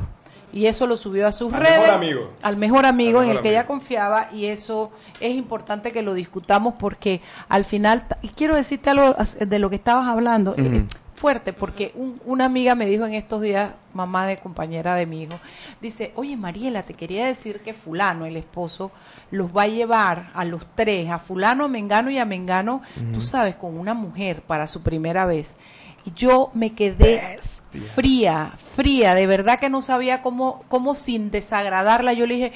Y 0.52 0.66
eso 0.66 0.86
lo 0.86 0.96
subió 0.96 1.26
a 1.26 1.32
sus 1.32 1.52
Al 1.52 1.62
redes. 1.62 1.80
mejor 1.80 1.94
amigo. 1.94 2.30
Al 2.42 2.56
mejor 2.56 2.86
amigo 2.86 3.18
Al 3.18 3.24
en 3.24 3.30
el 3.32 3.42
que 3.42 3.50
ella 3.50 3.66
confiaba 3.66 4.28
y 4.32 4.44
eso 4.44 4.92
es 5.18 5.34
importante 5.34 5.90
que 5.90 6.02
lo 6.02 6.14
discutamos 6.14 6.74
porque 6.78 7.22
al 7.48 7.64
final, 7.64 8.06
y 8.22 8.28
quiero 8.28 8.54
decirte 8.54 8.90
algo 8.90 9.16
de 9.44 9.58
lo 9.58 9.68
que 9.68 9.74
estabas 9.74 10.06
hablando, 10.06 10.54
eh. 10.58 10.84
Fuerte, 11.20 11.52
porque 11.52 11.92
un- 11.96 12.18
una 12.24 12.46
amiga 12.46 12.74
me 12.74 12.86
dijo 12.86 13.04
en 13.04 13.12
estos 13.12 13.42
días, 13.42 13.72
mamá 13.92 14.26
de 14.26 14.38
compañera 14.38 14.94
de 14.94 15.04
mi 15.04 15.22
hijo, 15.24 15.38
dice, 15.80 16.12
oye 16.16 16.34
Mariela, 16.36 16.82
te 16.84 16.94
quería 16.94 17.26
decir 17.26 17.60
que 17.60 17.74
fulano, 17.74 18.24
el 18.24 18.36
esposo, 18.38 18.90
los 19.30 19.54
va 19.54 19.62
a 19.64 19.66
llevar 19.66 20.30
a 20.32 20.44
los 20.46 20.64
tres, 20.74 21.10
a 21.10 21.18
fulano, 21.18 21.64
a 21.64 21.68
Mengano 21.68 22.10
y 22.10 22.16
a 22.18 22.24
Mengano, 22.24 22.80
tú 23.12 23.20
sabes, 23.20 23.54
con 23.56 23.78
una 23.78 23.92
mujer 23.92 24.40
para 24.40 24.66
su 24.66 24.82
primera 24.82 25.26
vez. 25.26 25.56
Y 26.06 26.12
yo 26.14 26.50
me 26.54 26.72
quedé 26.74 27.20
fría, 27.80 28.52
fría, 28.56 29.14
de 29.14 29.26
verdad 29.26 29.58
que 29.60 29.68
no 29.68 29.82
sabía 29.82 30.22
cómo, 30.22 30.64
cómo 30.68 30.94
sin 30.94 31.30
desagradarla. 31.30 32.14
Yo 32.14 32.26
le 32.26 32.34
dije, 32.36 32.52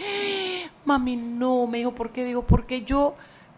"Ah, 0.67 0.71
mami, 0.87 1.17
no, 1.17 1.67
me 1.67 1.77
dijo, 1.79 1.93
¿por 1.95 2.11
qué? 2.11 2.25
Digo, 2.25 2.45
porque 2.47 2.83
yo 2.85 3.15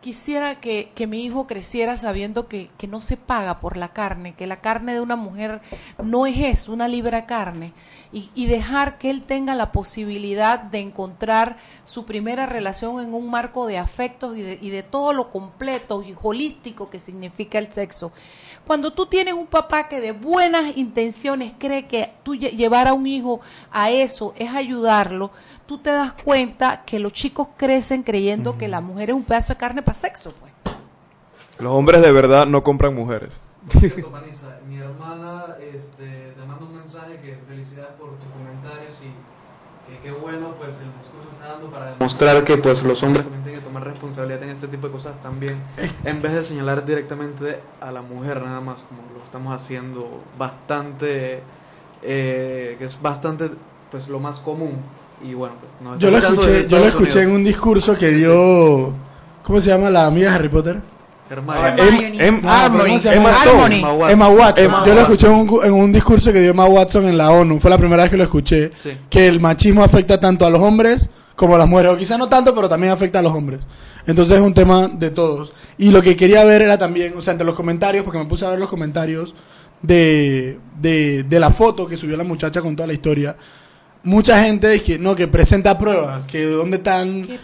quisiera 0.07 0.61
que, 0.61 0.93
que 0.95 1.09
mi 1.09 1.25
hijo 1.25 1.49
creciera 1.49 1.97
sabiendo 1.97 2.47
que, 2.47 2.71
que 2.79 2.87
no 2.87 3.01
se 3.01 3.17
paga 3.17 3.59
por 3.59 3.77
la 3.77 3.89
carne, 3.89 4.35
que 4.37 4.47
la 4.47 4.61
carne 4.61 4.95
de 4.95 5.01
una 5.01 5.17
mujer 5.17 5.61
no 6.01 6.27
es 6.27 6.39
eso, 6.39 6.73
una 6.73 6.87
libra 6.87 7.27
carne, 7.27 7.73
y, 8.13 8.31
y 8.37 8.47
dejar 8.47 8.99
que 8.99 9.11
él 9.11 9.23
tenga 9.23 9.57
la 9.57 9.73
posibilidad 9.73 10.61
de 10.61 10.79
encontrar 10.79 11.57
su 11.83 12.05
primera 12.07 12.47
relación 12.47 13.01
en 13.01 13.15
un 13.15 13.29
marco 13.29 13.67
de 13.67 13.79
afectos 13.79 14.37
y 14.37 14.43
de, 14.43 14.59
y 14.63 14.71
de 14.71 14.85
todo 14.85 15.13
lo 15.13 15.29
completo 15.33 16.05
y 16.05 16.15
holístico 16.23 16.89
que 16.89 17.01
significa 17.01 17.59
el 17.59 17.73
sexo. 17.73 18.13
Cuando 18.65 18.93
tú 18.93 19.07
tienes 19.07 19.35
un 19.35 19.47
papá 19.49 19.89
que 19.89 20.01
de 20.01 20.13
buenas 20.13 20.77
intenciones 20.77 21.53
cree 21.59 21.87
que 21.89 22.13
tú 22.23 22.37
lle- 22.37 22.53
llevar 22.57 22.87
a 22.87 22.95
un 22.95 23.09
hijo 23.09 23.41
a 23.73 23.91
eso 23.91 24.35
es 24.39 24.51
ayudarlo, 24.55 25.33
tú 25.67 25.79
te 25.79 25.91
das 25.91 26.13
cuenta 26.13 26.85
que 26.85 26.99
los 26.99 27.13
chicos 27.13 27.49
crecen 27.57 28.03
creyendo 28.03 28.57
que 28.57 28.69
la 28.69 28.81
mujer 28.81 29.11
es 29.11 29.17
un 29.17 29.25
pedazo 29.25 29.53
de 29.53 29.59
carne 29.59 29.83
para 29.83 29.95
sexo. 29.95 30.33
Pues. 30.33 30.53
Los 31.59 31.73
hombres 31.73 32.03
de 32.03 32.13
verdad 32.13 32.47
no 32.47 32.63
compran 32.63 32.95
mujeres. 32.95 33.41
Mi 34.69 34.79
hermana 34.79 35.57
este, 35.75 36.33
te 36.37 36.47
manda 36.47 36.65
un 36.65 36.77
mensaje 36.77 37.19
que 37.21 37.39
felicidades 37.49 37.91
por 37.99 38.11
tus 38.17 38.29
comentarios 38.31 39.01
y 39.03 39.11
que 39.91 39.99
qué 40.01 40.13
bueno 40.13 40.55
pues 40.59 40.71
el 40.71 40.93
discurso 40.99 41.29
está 41.33 41.53
dando 41.53 41.69
para 41.71 41.93
demostrar 41.93 42.45
que 42.45 42.57
pues 42.57 42.83
los 42.83 43.03
hombres 43.03 43.23
también 43.25 43.45
tienen 43.45 43.61
que 43.61 43.67
tomar 43.67 43.85
responsabilidad 43.85 44.43
en 44.43 44.49
este 44.51 44.67
tipo 44.67 44.89
de 44.89 44.93
cosas 44.93 45.15
también 45.23 45.61
en 46.05 46.23
vez 46.23 46.33
de 46.33 46.43
señalar 46.43 46.85
directamente 46.85 47.61
a 47.81 47.93
la 47.93 48.03
mujer 48.03 48.43
nada 48.43 48.61
más 48.61 48.83
como 48.83 49.03
lo 49.17 49.23
estamos 49.23 49.55
haciendo 49.55 50.23
bastante 50.37 51.41
eh, 52.03 52.77
que 52.79 52.85
es 52.85 53.01
bastante 53.01 53.51
pues 53.91 54.09
lo 54.09 54.19
más 54.19 54.41
común 54.41 54.83
y 55.23 55.35
bueno 55.35 55.55
pues 55.61 55.73
nos 55.81 55.99
Yo 55.99 56.11
lo 56.11 56.19
escuché, 56.19 56.69
yo 56.69 56.79
lo 56.79 56.87
escuché 56.87 57.23
en 57.23 57.31
un 57.31 57.45
discurso 57.45 57.97
que 57.97 58.11
dio, 58.11 58.93
¿cómo 59.43 59.61
se 59.61 59.71
llama 59.71 59.91
la 59.91 60.07
amiga 60.07 60.31
de 60.31 60.37
Harry 60.37 60.49
Potter? 60.49 60.81
Hermione. 61.29 61.81
Em- 62.19 62.21
em-. 62.21 62.41
Emma 62.45 63.31
Watson. 63.33 63.73
Emma 64.09 64.29
Watson. 64.29 64.73
Yo 64.87 64.95
lo 64.95 65.01
escuché 65.01 65.27
en 65.27 65.33
un, 65.33 65.65
en 65.65 65.73
un 65.73 65.93
discurso 65.93 66.33
que 66.33 66.41
dio 66.41 66.51
Emma 66.51 66.67
Watson 66.67 67.07
en 67.07 67.19
la 67.19 67.31
ONU. 67.31 67.59
Fue 67.59 67.71
la 67.71 67.79
primera 67.79 68.03
vez 68.03 68.11
que 68.11 68.17
lo 68.17 68.25
escuché. 68.25 68.71
Sí. 68.77 68.93
Que 69.11 69.27
el 69.27 69.41
machismo 69.41 69.83
afecta 69.83 70.21
tanto 70.21 70.47
a 70.47 70.51
los 70.51 70.63
hombres 70.63 71.09
como 71.35 71.57
a 71.57 71.59
las 71.59 71.69
mujeres. 71.69 71.93
O 71.93 71.97
quizá 71.97 72.17
no 72.17 72.29
tanto, 72.29 72.55
pero 72.55 72.69
también 72.69 72.93
afecta 72.93 73.19
a 73.19 73.23
los 73.23 73.33
hombres. 73.35 73.61
Entonces 74.07 74.37
es 74.37 74.43
un 74.43 74.55
tema 74.55 74.89
de 74.89 75.11
todos. 75.11 75.53
Y 75.79 75.91
lo 75.91 76.01
que 76.01 76.17
quería 76.17 76.45
ver 76.45 76.63
era 76.63 76.79
también, 76.79 77.15
o 77.17 77.23
sea, 77.23 77.33
entre 77.33 77.45
los 77.45 77.57
comentarios, 77.57 78.05
porque 78.05 78.19
me 78.19 78.27
puse 78.27 78.47
a 78.47 78.51
ver 78.51 78.61
los 78.61 78.69
comentarios 78.69 79.35
de, 79.83 80.59
de, 80.81 81.25
de 81.25 81.41
la 81.41 81.51
foto 81.51 81.87
que 81.87 81.97
subió 81.97 82.17
la 82.17 82.25
muchacha 82.25 82.63
con 82.63 82.77
toda 82.77 82.87
la 82.87 82.93
historia. 82.93 83.37
Mucha 84.07 84.41
gente 84.45 84.73
es 84.73 84.83
que 84.83 84.99
no 85.01 85.17
que 85.17 85.27
presenta 85.27 85.77
pruebas 85.77 86.27
que 86.27 86.45
dónde 86.45 86.77
están 86.77 87.23
que 87.23 87.39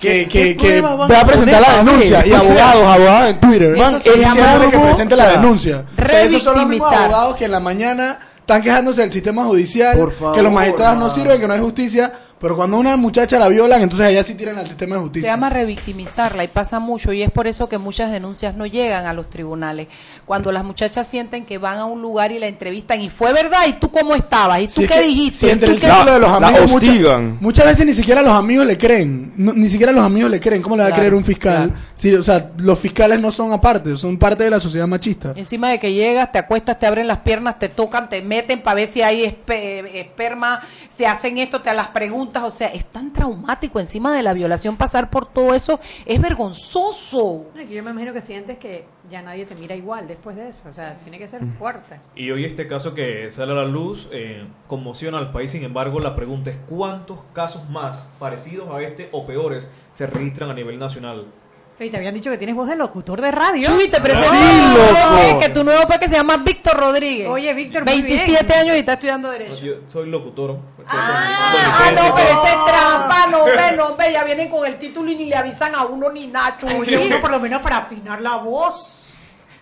¿Qué 0.00 0.26
que, 0.28 0.56
que 0.56 0.80
van 0.80 1.08
ve 1.08 1.16
a 1.16 1.24
presentar 1.24 1.62
la 1.62 1.76
denuncia 1.78 2.26
y 2.26 2.32
abogados 2.32 2.82
abogados 2.82 3.30
en 3.30 3.40
Twitter 3.40 3.76
eso 3.76 3.90
man, 3.92 4.00
se 4.00 4.14
él 4.14 4.20
llama 4.20 4.34
diciéndole 4.34 4.70
que 4.70 4.78
presente 4.78 5.14
o 5.14 5.16
la 5.16 5.30
denuncia. 5.30 5.84
O 5.96 6.06
sea, 6.08 6.22
esos 6.24 6.42
son 6.42 6.56
los 6.56 6.66
mismos 6.66 6.92
abogados 6.92 7.36
que 7.36 7.44
en 7.44 7.52
la 7.52 7.60
mañana 7.60 8.18
están 8.36 8.62
quejándose 8.62 9.00
del 9.02 9.12
sistema 9.12 9.44
judicial 9.44 9.96
Por 9.96 10.10
favor, 10.12 10.34
que 10.34 10.42
los 10.42 10.52
magistrados 10.52 10.98
no 10.98 11.14
sirven 11.14 11.40
que 11.40 11.46
no 11.46 11.54
hay 11.54 11.60
justicia 11.60 12.12
pero 12.40 12.56
cuando 12.56 12.76
a 12.76 12.80
una 12.80 12.96
muchacha 12.96 13.38
la 13.38 13.48
violan 13.48 13.82
entonces 13.82 14.06
allá 14.06 14.22
sí 14.22 14.34
tiran 14.34 14.58
al 14.58 14.66
sistema 14.66 14.94
de 14.96 15.00
Se 15.00 15.02
justicia 15.02 15.30
llama 15.30 15.48
revictimizarla 15.50 16.44
y 16.44 16.48
pasa 16.48 16.78
mucho 16.78 17.12
y 17.12 17.22
es 17.22 17.30
por 17.30 17.46
eso 17.46 17.68
que 17.68 17.78
muchas 17.78 18.10
denuncias 18.12 18.54
no 18.54 18.66
llegan 18.66 19.06
a 19.06 19.12
los 19.12 19.28
tribunales. 19.30 19.88
Cuando 20.24 20.52
las 20.52 20.64
muchachas 20.64 21.06
sienten 21.06 21.44
que 21.44 21.58
van 21.58 21.78
a 21.78 21.84
un 21.84 22.00
lugar 22.02 22.32
y 22.32 22.38
la 22.38 22.46
entrevistan 22.46 23.00
y 23.02 23.10
fue 23.10 23.32
verdad 23.32 23.60
y 23.68 23.74
tú 23.74 23.90
cómo 23.90 24.14
estabas 24.14 24.60
y 24.60 24.66
tú 24.68 24.80
Sí, 24.82 24.86
qué 24.86 24.94
que 24.94 25.00
dijiste. 25.02 25.46
si 25.46 25.50
entre 25.50 25.68
¿Tú 25.68 25.74
el 25.74 25.80
qué- 25.80 25.86
círculo 25.86 26.12
de 26.14 26.18
los 26.20 26.30
La 26.30 26.36
amigos 26.48 26.72
muchas- 26.72 26.88
hostigan. 26.90 27.38
Muchas, 27.40 27.64
veces 27.66 27.86
ni 27.86 27.94
siquiera 27.94 28.22
los 28.22 28.32
amigos 28.34 28.66
le 28.66 28.78
creen. 28.78 29.32
No- 29.36 29.52
ni 29.52 29.68
siquiera 29.68 29.92
los 29.92 30.04
amigos 30.04 30.30
le 30.30 30.40
creen. 30.40 30.62
¿Cómo 30.62 30.76
le 30.76 30.82
va 30.82 30.88
a 30.90 30.94
creer 30.94 31.14
un 31.14 31.24
fiscal? 31.24 31.68
claro. 31.68 31.80
Sí, 31.94 32.14
o 32.14 32.22
sea, 32.22 32.50
los 32.58 32.78
fiscales 32.78 33.20
no 33.20 33.32
son 33.32 33.52
aparte, 33.52 33.96
son 33.96 34.16
parte 34.18 34.44
de 34.44 34.50
la 34.50 34.60
sociedad 34.60 34.86
machista. 34.86 35.32
Encima 35.34 35.70
de 35.70 35.78
que 35.80 35.92
llegas, 35.92 36.30
te 36.30 36.38
acuestas, 36.38 36.78
te 36.78 36.86
abren 36.86 37.06
las 37.08 37.18
piernas, 37.18 37.58
te 37.58 37.68
tocan, 37.68 38.08
te 38.08 38.22
meten 38.22 38.60
para 38.60 38.76
ver 38.76 38.86
si 38.88 39.02
hay 39.02 39.24
espe- 39.24 39.84
esperma, 39.94 40.60
se 40.88 41.06
hacen 41.06 41.38
esto, 41.38 41.60
te 41.60 41.72
las 41.74 41.88
preguntas, 42.28 42.42
o 42.42 42.56
sea, 42.56 42.68
es 42.68 42.84
tan 42.86 43.12
traumático 43.12 43.80
encima 43.80 44.14
de 44.14 44.22
la 44.22 44.32
violación 44.32 44.76
pasar 44.76 45.10
por 45.10 45.26
todo 45.26 45.54
eso, 45.54 45.80
es 46.04 46.20
vergonzoso. 46.20 47.46
Yo 47.54 47.82
me 47.82 47.90
imagino 47.90 48.12
que 48.12 48.20
sientes 48.20 48.58
que 48.58 48.84
ya 49.10 49.22
nadie 49.22 49.46
te 49.46 49.54
mira 49.54 49.74
igual 49.74 50.06
después 50.06 50.36
de 50.36 50.48
eso. 50.48 50.68
O 50.68 50.74
sea, 50.74 50.98
tiene 51.02 51.18
que 51.18 51.28
ser 51.28 51.44
fuerte. 51.46 52.00
Y 52.14 52.30
hoy 52.30 52.44
este 52.44 52.66
caso 52.66 52.94
que 52.94 53.30
sale 53.30 53.52
a 53.52 53.56
la 53.56 53.64
luz 53.64 54.08
eh, 54.12 54.46
conmociona 54.66 55.18
al 55.18 55.32
país, 55.32 55.52
sin 55.52 55.64
embargo 55.64 56.00
la 56.00 56.14
pregunta 56.14 56.50
es 56.50 56.56
cuántos 56.68 57.18
casos 57.32 57.68
más 57.70 58.10
parecidos 58.18 58.68
a 58.70 58.82
este 58.82 59.08
o 59.12 59.26
peores 59.26 59.68
se 59.92 60.06
registran 60.06 60.50
a 60.50 60.54
nivel 60.54 60.78
nacional. 60.78 61.26
Y 61.80 61.90
te 61.90 61.96
habían 61.96 62.12
dicho 62.14 62.28
que 62.30 62.38
tienes 62.38 62.56
voz 62.56 62.68
de 62.68 62.74
locutor 62.74 63.20
de 63.20 63.30
radio. 63.30 63.68
Chuy, 63.68 63.88
te 63.88 64.00
presento 64.00 64.32
Sí, 64.32 65.28
loco. 65.30 65.38
que 65.38 65.48
tu 65.50 65.62
nuevo 65.62 65.82
que 66.00 66.08
se 66.08 66.16
llama 66.16 66.38
Víctor 66.38 66.76
Rodríguez. 66.76 67.28
Oye, 67.28 67.54
Víctor, 67.54 67.84
muy 67.84 68.02
27 68.02 68.44
bien. 68.46 68.58
años 68.58 68.76
y 68.76 68.78
está 68.80 68.94
estudiando 68.94 69.30
Derecho. 69.30 69.64
Yo 69.64 69.74
soy 69.86 70.08
locutor. 70.10 70.58
Ah, 70.88 71.90
no, 71.94 72.14
pero 72.16 72.28
ese 72.28 72.48
es 72.48 72.64
trampa, 72.66 73.26
no, 73.30 73.44
ve, 73.44 73.76
no, 73.76 73.96
ve, 73.96 74.12
ya 74.12 74.24
vienen 74.24 74.48
con 74.48 74.66
el 74.66 74.76
título 74.76 75.10
y 75.10 75.14
ni 75.16 75.26
le 75.26 75.36
avisan 75.36 75.74
a 75.76 75.84
uno 75.84 76.10
ni 76.10 76.26
Nacho. 76.26 76.66
Oye, 76.78 76.98
uno 76.98 77.20
por 77.20 77.30
lo 77.30 77.38
menos 77.38 77.62
para 77.62 77.78
afinar 77.78 78.20
la 78.20 78.36
voz. 78.36 79.14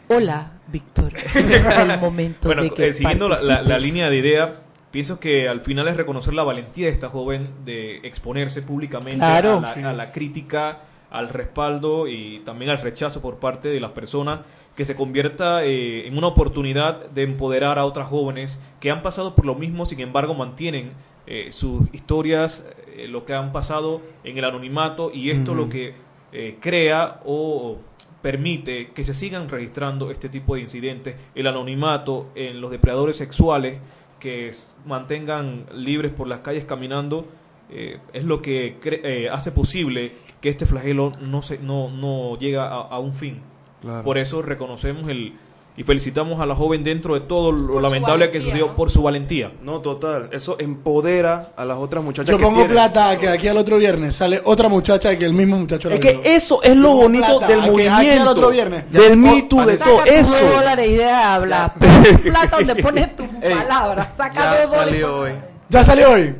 Hola, 0.09 0.53
Víctor. 0.69 1.13
el 1.35 1.99
momento 2.01 2.49
Bueno, 2.49 2.63
de 2.63 2.71
que 2.71 2.89
eh, 2.89 2.95
siguiendo 2.95 3.29
la, 3.29 3.61
la- 3.63 3.79
línea 3.79 4.09
de 4.09 4.17
idea, 4.17 4.55
pienso 4.91 5.21
que 5.21 5.49
al 5.51 5.61
final 5.61 5.87
es 5.89 5.97
reconocer 5.99 6.33
la 6.33 6.45
valentía 6.45 6.87
de 6.87 6.93
esta 6.93 7.09
joven 7.11 7.51
de 7.67 7.99
exponerse 8.05 8.63
públicamente 8.63 9.19
Claro. 9.19 9.59
a, 9.59 9.61
la, 9.61 9.75
Sí. 9.75 9.83
a 9.83 9.93
la 9.93 10.13
crítica, 10.13 10.79
al 11.11 11.29
respaldo 11.29 12.09
y 12.09 12.41
también 12.45 12.71
al 12.71 12.79
rechazo 12.79 13.23
por 13.23 13.39
parte 13.39 13.69
de 13.69 13.81
las 13.81 13.93
personas, 13.93 14.41
que 14.75 14.85
se 14.85 14.95
convierta 14.95 15.65
eh, 15.65 16.07
en 16.07 16.19
una 16.19 16.27
oportunidad 16.27 17.09
de 17.11 17.23
empoderar 17.23 17.79
a 17.79 17.85
otras 17.85 18.09
jóvenes 18.09 18.59
que 18.81 18.91
han 18.91 19.03
pasado 19.03 19.35
por 19.35 19.47
lo 19.47 19.55
mismo, 19.55 19.87
sin 19.87 20.01
embargo 20.01 20.35
mantienen 20.35 20.93
eh, 21.27 21.49
sus 21.51 21.83
historias, 21.95 22.65
eh, 22.95 23.09
lo 23.09 23.25
que 23.25 23.35
han 23.35 23.53
pasado 23.53 24.03
en 24.25 24.37
el 24.37 24.45
anonimato 24.45 25.11
y 25.13 25.31
esto 25.31 25.55
lo 25.55 25.69
que 25.69 25.95
eh, 26.33 26.59
crea 26.61 27.21
o 27.25 27.79
permite 28.21 28.89
que 28.89 29.05
se 29.05 29.15
sigan 29.15 29.49
registrando 29.49 30.11
este 30.11 30.29
tipo 30.29 30.55
de 30.55 30.61
incidentes, 30.61 31.17
el 31.35 31.47
anonimato 31.47 32.29
en 32.35 32.61
los 32.61 32.71
depredadores 32.71 33.17
sexuales 33.17 33.79
que 34.19 34.53
mantengan 34.85 35.67
libres 35.73 36.13
por 36.13 36.27
las 36.27 36.41
calles 36.41 36.65
caminando, 36.65 37.27
eh, 37.71 38.01
es 38.13 38.25
lo 38.25 38.43
que 38.43 38.77
eh, 38.83 39.29
hace 39.31 39.53
posible 39.53 40.13
que 40.47 40.51
este 40.51 40.65
flagelo 40.65 41.11
no 41.21 41.43
se 41.43 41.59
no, 41.59 41.91
no 41.91 42.39
llega 42.39 42.69
a, 42.69 42.83
a 42.83 43.01
un 43.01 43.15
fin. 43.15 43.41
Claro. 43.83 44.05
Por 44.05 44.17
eso 44.17 44.43
reconocemos 44.43 45.09
el 45.11 45.35
y 45.77 45.83
felicitamos 45.83 46.41
a 46.41 46.47
la 46.47 46.55
joven 46.55 46.85
dentro 46.85 47.15
de 47.15 47.21
todo 47.21 47.51
lo 47.51 47.75
su 47.75 47.81
lamentable 47.81 48.31
que 48.31 48.41
sucedió 48.41 48.69
¿no? 48.69 48.77
por 48.77 48.91
su 48.91 49.03
valentía. 49.03 49.51
No, 49.61 49.81
total. 49.81 50.29
Eso 50.31 50.57
empodera 50.61 51.49
a 51.57 51.65
las 51.65 51.79
otras 51.79 52.03
muchachas 52.05 52.31
Yo 52.31 52.39
que 52.39 52.45
pongo 52.45 52.59
tienen. 52.61 52.73
plata 52.77 53.11
a 53.11 53.19
que 53.19 53.29
aquí 53.29 53.49
al 53.49 53.57
otro 53.57 53.77
viernes 53.77 54.15
sale 54.15 54.41
otra 54.45 54.69
muchacha 54.69 55.19
que 55.19 55.25
el 55.27 55.35
mismo 55.35 55.57
muchacho 55.59 55.89
la 55.91 55.97
Es 55.97 56.01
que 56.01 56.21
eso 56.25 56.63
es 56.63 56.77
lo 56.77 56.93
bonito 56.95 57.27
plata 57.41 57.49
del 57.49 57.59
a 57.61 57.63
que 57.65 57.69
Aquí 57.69 57.89
al 57.89 57.93
movimiento, 57.97 58.31
otro 58.31 58.49
viernes. 58.51 58.91
del 58.93 59.17
Me 59.19 59.43
Too, 59.43 59.67
de 59.67 59.77
todo 59.77 60.05
eso. 60.05 60.49
dólares 60.49 60.89
y 60.89 60.95
deja 60.95 61.11
de 61.11 61.25
hablar. 61.25 61.73
Plata 62.23 62.57
donde 62.57 62.77
pones 62.77 63.17
tus 63.17 63.27
palabras. 63.27 64.17
Saca 64.17 64.63
Ya 64.63 64.67
salió 64.69 65.19
hoy. 65.19 65.33
¿Ya 65.69 65.83
salió 65.85 66.11
hoy? 66.13 66.35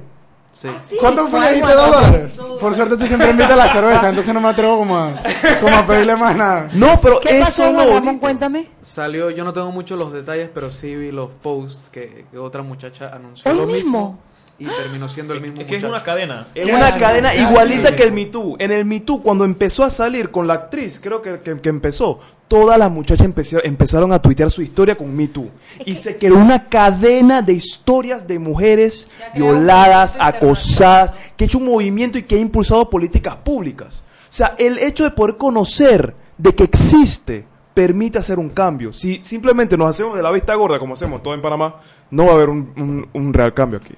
Sí. 0.57 0.97
¿Cuánto 0.99 1.29
fue 1.29 1.39
¿Cuál, 1.39 1.49
que 1.49 1.55
dijiste? 1.57 1.75
cuál, 1.75 1.77
¿Dos 1.91 1.97
cuál? 2.01 2.13
dólares? 2.13 2.61
Por 2.61 2.75
suerte 2.75 2.97
tú 2.97 3.07
siempre 3.07 3.31
invitas 3.31 3.57
la 3.59 3.69
cerveza, 3.69 4.09
entonces 4.09 4.33
no 4.33 4.41
me 4.41 4.49
atrevo 4.49 4.79
como 4.79 4.97
a, 4.97 5.13
como 5.61 5.77
a 5.77 5.87
pedirle 5.87 6.17
más 6.17 6.35
nada. 6.35 6.71
No, 6.73 6.95
pero 7.03 7.21
¿Qué 7.21 7.41
pasó, 7.41 7.75
Juan 7.75 7.91
Ramón? 7.91 8.19
Cuéntame. 8.19 8.69
Salió, 8.81 9.29
yo 9.29 9.45
no 9.45 9.53
tengo 9.53 9.71
mucho 9.71 9.97
los 9.97 10.13
detalles, 10.15 10.49
pero 10.55 10.71
sí 10.71 10.95
vi 10.97 11.13
los 11.13 11.29
posts 11.43 11.89
que, 11.93 12.25
que 12.31 12.39
otra 12.39 12.63
muchacha 12.63 13.11
anunció 13.15 13.51
Hoy 13.51 13.57
lo 13.59 13.67
mismo. 13.67 13.83
mismo 13.83 14.19
y 14.59 14.65
terminó 14.67 15.09
siendo 15.09 15.35
el 15.35 15.41
mismo 15.41 15.61
Es 15.61 15.67
que 15.67 15.77
es 15.77 15.85
una 15.85 16.03
cadena. 16.03 16.47
Es 16.55 16.67
una 16.69 16.97
cadena 16.99 17.35
Ya, 17.35 17.49
igualita 17.51 17.95
que 17.95 18.03
el 18.05 18.13
Me 18.13 18.27
Too. 18.27 18.57
En 18.59 18.71
el 18.73 18.85
Me 18.85 19.01
Too, 19.01 19.23
cuando 19.23 19.45
empezó 19.45 19.85
a 19.85 19.91
salir 19.91 20.31
con 20.31 20.47
la 20.47 20.55
actriz, 20.55 20.99
creo 21.03 21.21
que, 21.21 21.41
que, 21.41 21.61
que 21.61 21.69
empezó, 21.69 22.19
todas 22.49 22.79
las 22.79 22.91
muchachas 22.91 23.29
empezaron 23.65 24.13
a 24.13 24.23
tuitear 24.23 24.51
su 24.51 24.63
historia 24.63 24.97
con 24.97 25.15
Me 25.15 25.29
Too. 25.29 25.51
Y 25.85 25.97
se 25.97 26.17
creó 26.17 26.37
una 26.37 26.69
cadena 26.69 27.43
de 27.43 27.53
historias 27.53 28.27
de 28.27 28.39
mujeres 28.39 29.09
violadas, 29.35 30.17
acosadas, 30.21 31.13
que 31.37 31.45
ha 31.45 31.47
hecho 31.47 31.59
un 31.59 31.67
movimiento 31.67 32.19
y 32.19 32.23
que 32.23 32.37
ha 32.37 32.39
impulsado 32.39 32.89
políticas 32.89 33.37
públicas. 33.37 34.03
O 34.23 34.33
sea, 34.37 34.55
el 34.59 34.79
hecho 34.79 35.05
de 35.05 35.11
poder 35.11 35.37
conocer 35.37 36.15
de 36.39 36.55
que 36.55 36.65
existe 36.65 37.47
permite 37.75 38.19
hacer 38.19 38.39
un 38.39 38.49
cambio. 38.49 38.91
Si 38.93 39.21
simplemente 39.23 39.77
nos 39.77 39.91
hacemos 39.91 40.17
de 40.17 40.23
la 40.23 40.31
vista 40.31 40.55
gorda, 40.55 40.79
como 40.79 40.95
hacemos 40.95 41.23
todo 41.23 41.35
en 41.35 41.43
Panamá, 41.43 41.77
no 42.11 42.25
va 42.25 42.33
a 42.33 42.35
haber 42.37 42.49
un, 42.49 42.73
un- 42.77 43.09
un 43.13 43.35
real 43.35 43.53
cambio 43.53 43.79
aquí. 43.83 43.95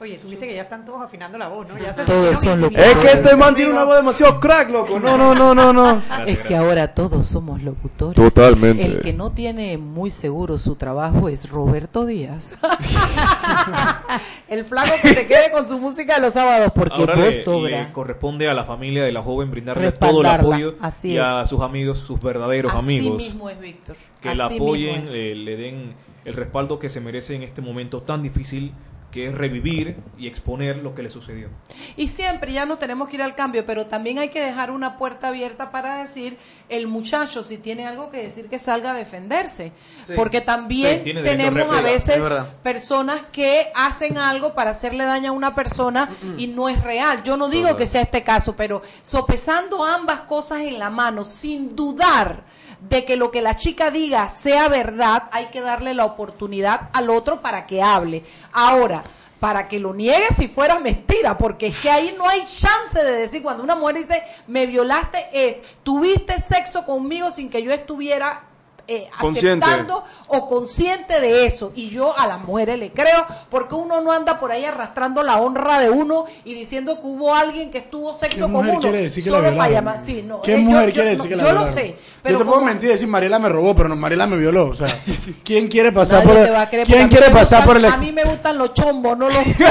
Oye, 0.00 0.16
tú 0.18 0.28
viste 0.28 0.46
que 0.46 0.54
ya 0.54 0.62
están 0.62 0.84
todos 0.84 1.02
afinando 1.02 1.36
la 1.38 1.48
voz, 1.48 1.68
¿no? 1.68 1.76
Ya 1.76 1.92
se 1.92 2.04
Todos 2.04 2.38
son 2.40 2.60
intimidados. 2.62 2.96
Es 2.96 2.96
que 2.98 3.12
este 3.18 3.36
man 3.36 3.56
tiene 3.56 3.72
una 3.72 3.82
voz 3.82 3.96
demasiado 3.96 4.38
crack, 4.38 4.70
loco. 4.70 5.00
No, 5.00 5.18
no, 5.18 5.34
no, 5.34 5.56
no, 5.56 5.72
no. 5.72 6.00
Es 6.26 6.38
que 6.38 6.54
ahora 6.56 6.94
todos 6.94 7.26
somos 7.26 7.64
locutores. 7.64 8.14
Totalmente. 8.14 8.86
El 8.86 9.00
que 9.00 9.12
no 9.12 9.32
tiene 9.32 9.76
muy 9.76 10.12
seguro 10.12 10.56
su 10.58 10.76
trabajo 10.76 11.28
es 11.28 11.50
Roberto 11.50 12.06
Díaz. 12.06 12.54
el 14.48 14.64
flaco 14.64 14.92
que 15.02 15.14
se 15.14 15.26
quede 15.26 15.50
con 15.50 15.66
su 15.66 15.78
música 15.78 16.14
de 16.14 16.20
los 16.20 16.32
sábados 16.32 16.70
porque 16.74 16.94
Ahora 16.94 17.14
vos 17.16 17.24
le, 17.24 17.32
sobra. 17.32 17.82
le 17.86 17.92
corresponde 17.92 18.48
a 18.48 18.54
la 18.54 18.64
familia 18.64 19.02
de 19.04 19.10
la 19.12 19.22
joven 19.22 19.50
brindarle 19.50 19.90
todo 19.92 20.20
el 20.20 20.26
apoyo 20.26 20.76
así 20.80 21.12
y 21.12 21.18
a 21.18 21.44
sus 21.46 21.60
amigos, 21.60 21.98
sus 21.98 22.20
verdaderos 22.20 22.72
Así 22.72 22.80
amigos. 22.82 23.16
mismo 23.16 23.50
es 23.50 23.58
Víctor. 23.60 23.96
que 24.20 24.34
la 24.34 24.44
Así 24.46 24.54
mismo 24.54 24.66
apoyen, 24.68 25.02
es. 25.04 25.10
eh, 25.12 25.34
le 25.34 25.56
den 25.56 25.94
el 26.24 26.34
respaldo 26.34 26.78
que 26.78 26.88
se 26.90 27.00
merece 27.00 27.34
en 27.34 27.42
este 27.42 27.60
momento 27.62 28.02
tan 28.02 28.22
difícil 28.22 28.72
que 29.10 29.26
es 29.26 29.34
revivir 29.34 29.96
y 30.18 30.26
exponer 30.26 30.76
lo 30.76 30.94
que 30.94 31.02
le 31.02 31.10
sucedió. 31.10 31.48
Y 31.96 32.08
siempre 32.08 32.52
ya 32.52 32.66
no 32.66 32.76
tenemos 32.76 33.08
que 33.08 33.16
ir 33.16 33.22
al 33.22 33.34
cambio, 33.34 33.64
pero 33.64 33.86
también 33.86 34.18
hay 34.18 34.28
que 34.28 34.40
dejar 34.40 34.70
una 34.70 34.98
puerta 34.98 35.28
abierta 35.28 35.70
para 35.70 35.98
decir, 35.98 36.36
el 36.68 36.86
muchacho 36.86 37.42
si 37.42 37.56
tiene 37.56 37.86
algo 37.86 38.10
que 38.10 38.22
decir 38.22 38.48
que 38.48 38.58
salga 38.58 38.92
a 38.92 38.94
defenderse. 38.94 39.72
Sí. 40.04 40.12
Porque 40.14 40.40
también 40.42 41.02
Sí, 41.04 41.14
tenemos 41.14 41.70
a 41.70 41.80
veces 41.80 42.22
personas 42.62 43.22
que 43.32 43.68
hacen 43.74 44.18
algo 44.18 44.54
para 44.54 44.70
hacerle 44.72 45.04
daño 45.04 45.30
a 45.30 45.34
una 45.34 45.54
persona 45.54 46.10
y 46.36 46.46
no 46.46 46.68
es 46.68 46.82
real. 46.82 47.22
Yo 47.22 47.36
no 47.36 47.48
digo 47.48 47.76
que 47.76 47.86
sea 47.86 48.02
este 48.02 48.22
caso, 48.22 48.56
pero 48.56 48.82
sopesando 49.02 49.84
ambas 49.84 50.20
cosas 50.20 50.60
en 50.60 50.78
la 50.78 50.90
mano, 50.90 51.24
sin 51.24 51.74
dudar 51.74 52.44
de 52.80 53.04
que 53.04 53.16
lo 53.16 53.30
que 53.30 53.42
la 53.42 53.54
chica 53.54 53.90
diga 53.90 54.28
sea 54.28 54.68
verdad, 54.68 55.24
hay 55.32 55.46
que 55.46 55.60
darle 55.60 55.94
la 55.94 56.04
oportunidad 56.04 56.90
al 56.92 57.10
otro 57.10 57.40
para 57.40 57.66
que 57.66 57.82
hable. 57.82 58.22
Ahora, 58.52 59.04
para 59.40 59.68
que 59.68 59.78
lo 59.78 59.94
niegue 59.94 60.26
si 60.36 60.48
fuera 60.48 60.80
mentira, 60.80 61.38
porque 61.38 61.68
es 61.68 61.80
que 61.80 61.90
ahí 61.90 62.14
no 62.16 62.28
hay 62.28 62.44
chance 62.44 63.02
de 63.02 63.12
decir, 63.12 63.42
cuando 63.42 63.62
una 63.62 63.76
mujer 63.76 63.96
dice, 63.96 64.22
me 64.46 64.66
violaste, 64.66 65.28
es, 65.32 65.62
tuviste 65.82 66.40
sexo 66.40 66.84
conmigo 66.84 67.30
sin 67.30 67.48
que 67.48 67.62
yo 67.62 67.72
estuviera 67.72 68.47
eh, 68.88 69.08
Consciente. 69.20 69.64
aceptando 69.66 70.02
o 70.28 70.48
consciente 70.48 71.20
de 71.20 71.44
eso. 71.46 71.72
Y 71.74 71.90
yo 71.90 72.18
a 72.18 72.26
las 72.26 72.40
mujeres 72.40 72.78
le 72.78 72.90
creo, 72.90 73.26
porque 73.50 73.74
uno 73.74 74.00
no 74.00 74.10
anda 74.12 74.38
por 74.38 74.50
ahí 74.50 74.64
arrastrando 74.64 75.22
la 75.22 75.36
honra 75.36 75.78
de 75.78 75.90
uno 75.90 76.24
y 76.44 76.54
diciendo 76.54 76.98
que 77.00 77.06
hubo 77.06 77.34
alguien 77.34 77.70
que 77.70 77.78
estuvo 77.78 78.10
¿Qué 78.12 78.18
sexo 78.18 78.40
con 78.44 78.52
mujer 78.52 78.70
uno. 78.72 78.80
quiere 78.80 79.02
decir 79.02 79.22
que 79.22 79.30
la 79.30 79.42
para 79.56 79.68
llamar. 79.70 80.02
Sí, 80.02 80.22
no, 80.26 80.40
¿Qué 80.42 80.54
eh, 80.54 80.58
yo- 80.58 80.62
mujer 80.64 80.86
yo- 80.88 80.92
quiere 80.94 81.10
no, 81.10 81.16
decir 81.16 81.28
que 81.30 81.36
la 81.36 81.44
Yo 81.44 81.52
lo 81.52 81.64
sé, 81.66 81.96
pero 82.22 82.32
yo 82.38 82.44
te 82.44 82.50
puedo 82.50 82.62
mentir 82.62 82.88
y 82.88 82.92
decir 82.92 83.06
Mariela 83.08 83.38
me 83.38 83.48
robó, 83.50 83.76
pero 83.76 83.88
no, 83.90 83.96
Mariela 83.96 84.26
me 84.26 84.36
violó. 84.38 84.68
O 84.70 84.74
sea, 84.74 84.86
¿quién 85.44 85.68
quiere 85.68 85.92
pasar 85.92 86.24
Nadie 86.24 86.38
por 86.38 86.46
te 86.46 86.52
porque 86.80 86.82
¿Quién 86.84 87.08
quiere 87.08 87.28
me 87.28 87.34
pasar 87.34 87.60
gustan- 87.60 87.66
por 87.66 87.76
el 87.76 87.84
A 87.84 87.96
mí 87.98 88.10
me 88.12 88.24
gustan 88.24 88.56
los 88.58 88.72
chombos, 88.74 89.18
no 89.18 89.28
los 89.28 89.36
culos. 89.44 89.68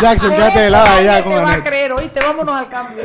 Jackson, 0.00 0.30
quédate 0.30 0.58
de 0.60 0.70
lado 0.70 0.96
allá 0.96 1.16
te 1.18 1.22
con 1.24 1.32
va 1.44 1.52
a 1.52 1.62
creer, 1.62 1.92
oíste, 1.92 2.20
vámonos 2.20 2.56
al 2.58 2.68
cambio. 2.68 3.04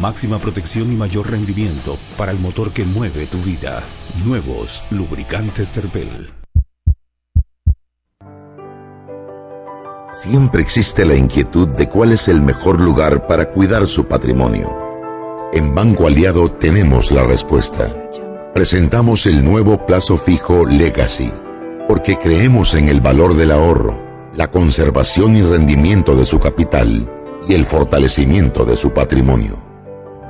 Máxima 0.00 0.38
protección 0.38 0.90
y 0.90 0.96
mayor 0.96 1.30
rendimiento 1.30 1.98
para 2.16 2.32
el 2.32 2.38
motor 2.38 2.72
que 2.72 2.84
mueve 2.84 3.26
tu 3.26 3.38
vida. 3.38 3.82
Nuevos 4.24 4.84
lubricantes 4.90 5.72
Terpel. 5.72 6.30
Siempre 10.10 10.62
existe 10.62 11.04
la 11.04 11.14
inquietud 11.14 11.68
de 11.68 11.88
cuál 11.88 12.12
es 12.12 12.28
el 12.28 12.40
mejor 12.40 12.80
lugar 12.80 13.26
para 13.26 13.50
cuidar 13.50 13.86
su 13.86 14.06
patrimonio. 14.06 14.74
En 15.52 15.74
Banco 15.74 16.06
Aliado 16.06 16.50
tenemos 16.50 17.10
la 17.10 17.24
respuesta. 17.24 17.94
Presentamos 18.54 19.26
el 19.26 19.44
nuevo 19.44 19.84
plazo 19.84 20.16
fijo 20.16 20.64
Legacy, 20.64 21.32
porque 21.86 22.16
creemos 22.16 22.74
en 22.74 22.88
el 22.88 23.02
valor 23.02 23.34
del 23.34 23.50
ahorro, 23.50 24.00
la 24.34 24.50
conservación 24.50 25.36
y 25.36 25.42
rendimiento 25.42 26.14
de 26.14 26.24
su 26.24 26.38
capital 26.38 27.10
y 27.46 27.54
el 27.54 27.66
fortalecimiento 27.66 28.64
de 28.64 28.76
su 28.76 28.92
patrimonio. 28.92 29.71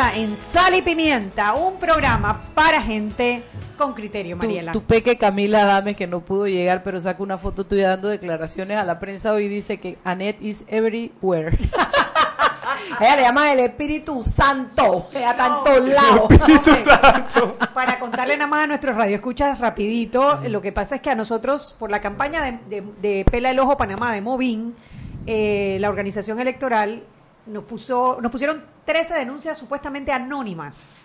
Vuelta 0.00 0.16
en 0.18 0.34
Sal 0.36 0.74
y 0.74 0.82
Pimienta, 0.82 1.54
un 1.54 1.78
programa 1.78 2.42
para 2.54 2.80
gente 2.82 3.42
con 3.76 3.92
criterio, 3.94 4.36
Tu, 4.36 4.42
Mariela. 4.46 4.72
tu 4.72 4.82
peque 4.82 5.16
Camila 5.18 5.64
Dames, 5.64 5.96
que 5.96 6.06
no 6.06 6.20
pudo 6.20 6.46
llegar, 6.46 6.82
pero 6.82 7.00
saca 7.00 7.22
una 7.22 7.38
foto 7.38 7.64
tuya 7.66 7.90
dando 7.90 8.08
declaraciones 8.08 8.76
a 8.76 8.84
la 8.84 8.98
prensa 8.98 9.32
hoy, 9.32 9.48
dice 9.48 9.78
que 9.78 9.98
Annette 10.04 10.40
is 10.42 10.64
everywhere. 10.68 11.56
Ella 13.00 13.16
le 13.16 13.22
llama 13.22 13.52
el 13.52 13.60
Espíritu 13.60 14.22
Santo, 14.22 15.08
ella 15.14 15.30
está 15.30 15.46
en 15.46 15.52
todos 15.64 15.88
lados. 15.88 16.28
Para 17.74 17.98
contarle 17.98 18.36
nada 18.36 18.46
más 18.48 18.64
a 18.64 18.66
nuestros 18.66 18.96
radioescuchas 18.96 19.58
rapidito, 19.60 20.40
lo 20.48 20.60
que 20.60 20.72
pasa 20.72 20.96
es 20.96 21.00
que 21.02 21.10
a 21.10 21.14
nosotros, 21.14 21.74
por 21.78 21.90
la 21.90 22.00
campaña 22.00 22.42
de, 22.42 22.58
de- 22.68 22.84
de 23.00 23.24
Pela 23.30 23.50
el 23.50 23.58
Ojo 23.58 23.76
Panamá 23.76 24.12
de 24.12 24.20
Movin, 24.20 24.74
eh, 25.26 25.78
la 25.80 25.88
organización 25.88 26.40
electoral 26.40 27.02
nos 27.50 27.64
puso, 27.64 28.18
nos 28.20 28.30
pusieron 28.30 28.62
13 28.84 29.14
denuncias 29.14 29.58
supuestamente 29.58 30.12
anónimas. 30.12 30.96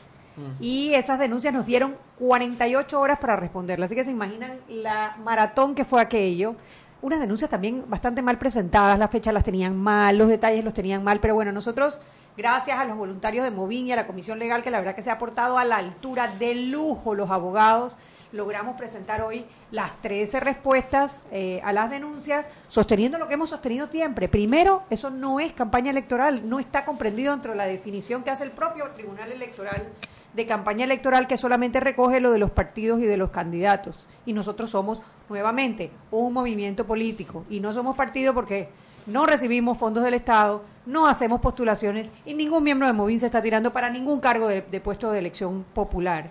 Y 0.60 0.94
esas 0.94 1.18
denuncias 1.18 1.54
nos 1.54 1.66
dieron 1.66 1.96
48 2.20 3.00
horas 3.00 3.20
para 3.20 3.38
responderlas. 3.38 3.88
Así 3.88 3.96
que 3.96 4.04
se 4.04 4.12
imaginan 4.12 4.60
la 4.68 5.16
maratón 5.24 5.76
que 5.76 5.86
fue 5.86 6.02
aquello. 6.02 6.56
Unas 7.02 7.22
denuncias 7.22 7.50
también 7.50 7.86
bastante 7.88 8.22
mal 8.22 8.38
presentadas, 8.38 9.00
las 9.00 9.10
fechas 9.12 9.34
las 9.34 9.44
tenían 9.44 9.78
mal, 9.78 10.18
los 10.18 10.28
detalles 10.28 10.66
los 10.66 10.74
tenían 10.74 11.04
mal, 11.04 11.20
pero 11.20 11.36
bueno, 11.36 11.52
nosotros, 11.52 12.02
gracias 12.36 12.80
a 12.80 12.86
los 12.86 12.98
voluntarios 12.98 13.44
de 13.46 13.52
Movin 13.52 13.88
y 13.88 13.92
a 13.92 13.96
la 13.96 14.08
Comisión 14.08 14.40
Legal, 14.40 14.64
que 14.64 14.72
la 14.72 14.80
verdad 14.80 14.96
que 14.96 15.04
se 15.04 15.12
ha 15.12 15.20
portado 15.20 15.58
a 15.58 15.66
la 15.66 15.78
altura 15.78 16.28
de 16.28 16.56
lujo 16.56 17.14
los 17.14 17.30
abogados, 17.30 17.96
logramos 18.32 18.78
presentar 18.78 19.22
hoy 19.22 19.46
las 19.72 20.02
13 20.02 20.40
respuestas 20.40 21.28
eh, 21.32 21.62
a 21.64 21.74
las 21.74 21.90
denuncias, 21.90 22.48
sosteniendo 22.68 23.18
lo 23.18 23.28
que 23.28 23.36
hemos 23.36 23.50
sostenido 23.50 23.88
siempre. 23.88 24.28
Primero, 24.30 24.84
eso 24.90 25.10
no 25.10 25.40
es 25.40 25.54
campaña 25.54 25.92
electoral, 25.92 26.48
no 26.48 26.60
está 26.60 26.86
comprendido 26.86 27.32
dentro 27.32 27.52
de 27.52 27.58
la 27.58 27.66
definición 27.66 28.24
que 28.24 28.32
hace 28.32 28.44
el 28.44 28.52
propio 28.52 28.90
Tribunal 28.92 29.32
Electoral 29.32 29.88
de 30.36 30.46
campaña 30.46 30.84
electoral 30.84 31.28
que 31.28 31.38
solamente 31.38 31.80
recoge 31.80 32.20
lo 32.20 32.32
de 32.32 32.40
los 32.40 32.52
partidos 32.52 33.00
y 33.00 33.06
de 33.06 33.18
los 33.18 33.32
candidatos. 33.32 34.08
Y 34.26 34.34
nosotros 34.34 34.70
somos, 34.70 35.02
nuevamente, 35.30 35.92
un 36.12 36.34
movimiento 36.34 36.86
político. 36.86 37.46
Y 37.50 37.62
no 37.62 37.72
somos 37.72 37.96
partido 37.96 38.34
porque 38.34 38.68
no 39.06 39.26
recibimos 39.26 39.78
fondos 39.78 40.04
del 40.04 40.14
Estado, 40.14 40.64
no 40.86 41.08
hacemos 41.08 41.42
postulaciones 41.42 42.12
y 42.26 42.34
ningún 42.34 42.64
miembro 42.64 42.88
de 42.88 42.94
Movin 42.94 43.20
se 43.20 43.26
está 43.26 43.42
tirando 43.42 43.74
para 43.74 43.90
ningún 43.90 44.20
cargo 44.20 44.48
de, 44.48 44.62
de 44.62 44.80
puesto 44.80 45.12
de 45.12 45.20
elección 45.20 45.66
popular. 45.74 46.30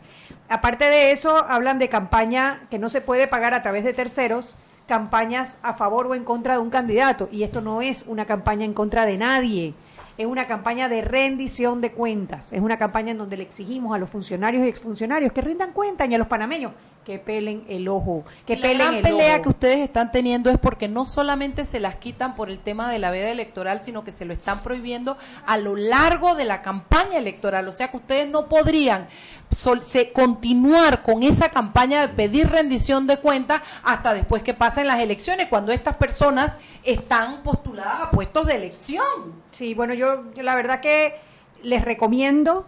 Aparte 0.49 0.85
de 0.85 1.13
eso, 1.13 1.37
hablan 1.37 1.79
de 1.79 1.89
campaña 1.89 2.63
que 2.71 2.79
no 2.79 2.89
se 2.89 3.01
puede 3.01 3.27
pagar 3.27 3.55
a 3.55 3.63
través 3.63 3.85
de 3.85 3.93
terceros, 3.93 4.57
campañas 4.87 5.59
a 5.63 5.75
favor 5.75 6.07
o 6.07 6.15
en 6.15 6.25
contra 6.25 6.55
de 6.55 6.61
un 6.61 6.71
candidato. 6.71 7.29
Y 7.33 7.42
esto 7.42 7.61
no 7.61 7.83
es 7.83 8.05
una 8.07 8.27
campaña 8.27 8.65
en 8.65 8.75
contra 8.75 9.07
de 9.07 9.17
nadie 9.17 9.75
es 10.17 10.27
una 10.27 10.46
campaña 10.46 10.88
de 10.88 11.03
rendición 11.03 11.81
de 11.81 11.92
cuentas, 11.92 12.53
es 12.53 12.61
una 12.61 12.79
campaña 12.79 13.11
en 13.13 13.19
donde 13.19 13.37
le 13.37 13.42
exigimos 13.42 13.94
a 13.94 13.98
los 13.98 14.11
funcionarios 14.11 14.65
y 14.65 14.69
exfuncionarios 14.69 15.33
que 15.33 15.40
rindan 15.40 15.73
cuentas 15.73 16.09
y 16.09 16.15
a 16.15 16.19
los 16.19 16.29
panameños 16.29 16.73
que 17.05 17.19
pelen 17.19 17.65
el 17.69 17.87
ojo, 17.88 18.25
que 18.46 18.57
la 18.57 18.63
pelen 18.63 18.79
gran 18.79 18.94
el 18.94 19.02
pelea 19.02 19.35
ojo. 19.35 19.42
que 19.42 19.48
ustedes 19.50 19.79
están 19.81 20.11
teniendo 20.11 20.50
es 20.50 20.59
porque 20.59 20.88
no 20.88 21.05
solamente 21.05 21.65
se 21.65 21.79
las 21.81 21.96
quitan 21.96 22.35
por 22.35 22.48
el 22.50 22.59
tema 22.59 22.90
de 22.90 22.98
la 22.98 23.11
veda 23.11 23.31
electoral, 23.31 23.81
sino 23.81 24.05
que 24.05 24.11
se 24.13 24.25
lo 24.25 24.33
están 24.33 24.63
prohibiendo 24.63 25.17
a 25.46 25.57
lo 25.59 25.77
largo 25.77 26.35
de 26.35 26.44
la 26.44 26.63
campaña 26.63 27.19
electoral. 27.19 27.69
O 27.69 27.73
sea 27.73 27.88
que 27.88 27.98
ustedes 27.98 28.29
no 28.29 28.48
podrían 28.48 29.07
sol- 29.50 29.83
se- 29.83 30.13
continuar 30.13 31.02
con 31.02 31.23
esa 31.23 31.50
campaña 31.50 32.00
de 32.00 32.09
pedir 32.09 32.48
rendición 32.50 33.07
de 33.07 33.19
cuentas 33.19 33.61
hasta 33.83 34.15
después 34.15 34.42
que 34.42 34.55
pasen 34.55 34.87
las 34.87 35.00
elecciones, 35.00 35.48
cuando 35.48 35.73
estas 35.73 35.96
personas 35.96 36.57
están 36.83 37.42
postuladas 37.42 38.00
a 38.02 38.11
puestos 38.11 38.46
de 38.46 38.55
elección. 38.57 39.05
Sí, 39.50 39.75
bueno, 39.75 39.94
yo, 39.94 40.33
yo 40.35 40.42
la 40.42 40.55
verdad 40.55 40.81
que 40.81 41.15
les 41.63 41.85
recomiendo, 41.85 42.67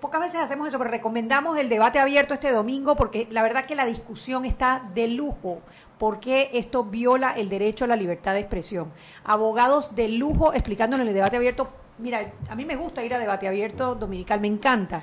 pocas 0.00 0.20
veces 0.20 0.40
hacemos 0.40 0.68
eso, 0.68 0.78
pero 0.78 0.90
recomendamos 0.90 1.58
el 1.58 1.68
debate 1.68 1.98
abierto 1.98 2.34
este 2.34 2.50
domingo 2.50 2.96
porque 2.96 3.28
la 3.30 3.42
verdad 3.42 3.66
que 3.66 3.74
la 3.74 3.86
discusión 3.86 4.44
está 4.44 4.90
de 4.94 5.08
lujo 5.08 5.60
porque 5.98 6.50
esto 6.54 6.84
viola 6.84 7.32
el 7.32 7.48
derecho 7.48 7.84
a 7.84 7.88
la 7.88 7.96
libertad 7.96 8.34
de 8.34 8.40
expresión. 8.40 8.92
Abogados 9.24 9.94
de 9.94 10.08
lujo 10.08 10.52
explicándolo 10.52 11.02
en 11.02 11.08
el 11.08 11.14
debate 11.14 11.36
abierto. 11.36 11.68
Mira, 11.98 12.32
a 12.48 12.54
mí 12.54 12.64
me 12.64 12.76
gusta 12.76 13.04
ir 13.04 13.14
a 13.14 13.18
debate 13.18 13.46
abierto 13.46 13.94
dominical, 13.94 14.40
me 14.40 14.48
encanta, 14.48 15.02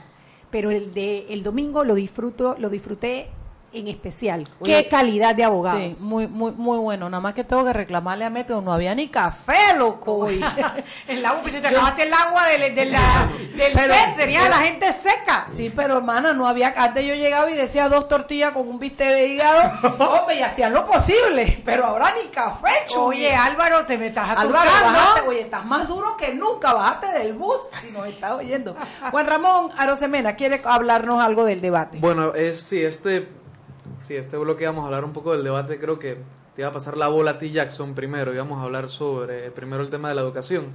pero 0.50 0.72
el 0.72 0.94
de 0.94 1.28
el 1.30 1.44
domingo 1.44 1.84
lo 1.84 1.96
disfruto, 1.96 2.56
lo 2.60 2.70
disfruté 2.70 3.30
en 3.74 3.88
especial. 3.88 4.44
Qué 4.64 4.88
calidad 4.88 5.36
de 5.36 5.44
abogados. 5.44 5.98
Sí, 5.98 6.04
muy, 6.04 6.28
muy, 6.28 6.52
muy 6.52 6.78
bueno. 6.80 7.10
Nada 7.10 7.22
más 7.22 7.34
que 7.34 7.44
tengo 7.44 7.64
que 7.66 7.74
reclamarle 7.74 8.26
a 8.26 8.30
Método, 8.30 8.62
no 8.62 8.74
había 8.74 8.94
ni 8.96 9.08
café, 9.08 9.76
loco. 9.78 10.28
en 11.08 11.22
la 11.22 11.34
UPI 11.34 11.52
te 11.52 11.68
acabaste 11.68 12.04
el 12.04 12.14
agua 12.14 12.48
del, 12.48 12.76
del, 12.76 12.92
del 13.56 14.16
tenía 14.18 14.50
la 14.50 14.58
gente 14.58 14.92
seca. 14.92 15.46
Sí, 15.52 15.72
pero 15.74 15.98
hermana, 15.98 16.34
no 16.34 16.48
había, 16.48 16.74
antes 16.76 17.06
yo 17.06 17.16
llegaba 17.16 17.50
y 17.50 17.56
decía 17.56 17.90
dos 17.90 18.08
tortillas 18.08 18.52
con 18.52 18.68
un 18.68 18.80
bistec 18.80 19.10
de 19.10 19.28
hígado, 19.28 19.62
hombre, 20.00 20.36
y 20.36 20.42
hacían 20.42 20.74
lo 20.74 20.86
posible, 20.86 21.62
pero 21.64 21.86
ahora 21.86 22.14
ni 22.22 22.30
café, 22.30 22.70
Oye, 22.98 23.34
Álvaro, 23.34 23.86
te 23.86 23.98
me 23.98 24.08
estás 24.08 24.38
Álvaro, 24.38 24.70
oye, 25.28 25.42
estás 25.42 25.66
más 25.66 25.88
duro 25.88 26.18
que 26.18 26.34
nunca, 26.34 26.74
bájate 26.74 27.08
del 27.08 27.34
bus 27.34 27.60
si 27.82 27.94
nos 27.94 28.08
estás 28.08 28.34
oyendo. 28.34 28.76
Juan 29.12 29.28
Ramón 29.28 29.70
Arosemena, 29.78 30.36
¿quiere 30.36 30.62
hablarnos 30.64 31.22
algo 31.22 31.46
del 31.46 31.62
debate? 31.62 31.98
Bueno, 32.00 32.34
es, 32.34 32.62
sí, 32.62 32.84
este 32.84 33.41
Sí, 34.02 34.16
este 34.16 34.36
bloque 34.38 34.66
vamos 34.66 34.82
a 34.82 34.86
hablar 34.86 35.06
un 35.06 35.14
poco 35.14 35.32
del 35.34 35.44
debate. 35.44 35.80
Creo 35.80 36.00
que 36.00 36.18
te 36.56 36.62
iba 36.62 36.70
a 36.70 36.74
pasar 36.74 36.98
la 36.98 37.08
bola 37.08 37.32
a 37.32 37.38
ti, 37.38 37.52
Jackson, 37.52 37.94
primero. 37.94 38.34
Y 38.34 38.38
vamos 38.38 38.60
a 38.60 38.64
hablar 38.64 38.90
sobre 38.90 39.52
primero 39.52 39.84
el 39.84 39.92
tema 39.92 40.10
de 40.10 40.16
la 40.16 40.22
educación. 40.22 40.66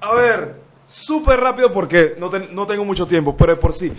A 0.00 0.14
ver, 0.14 0.54
súper 0.86 1.40
rápido 1.40 1.72
porque 1.72 2.16
no, 2.18 2.66
tengo 2.66 2.84
mucho 2.84 3.06
tiempo, 3.06 3.36
pero 3.36 3.58
por 3.58 3.72
sí. 3.72 3.92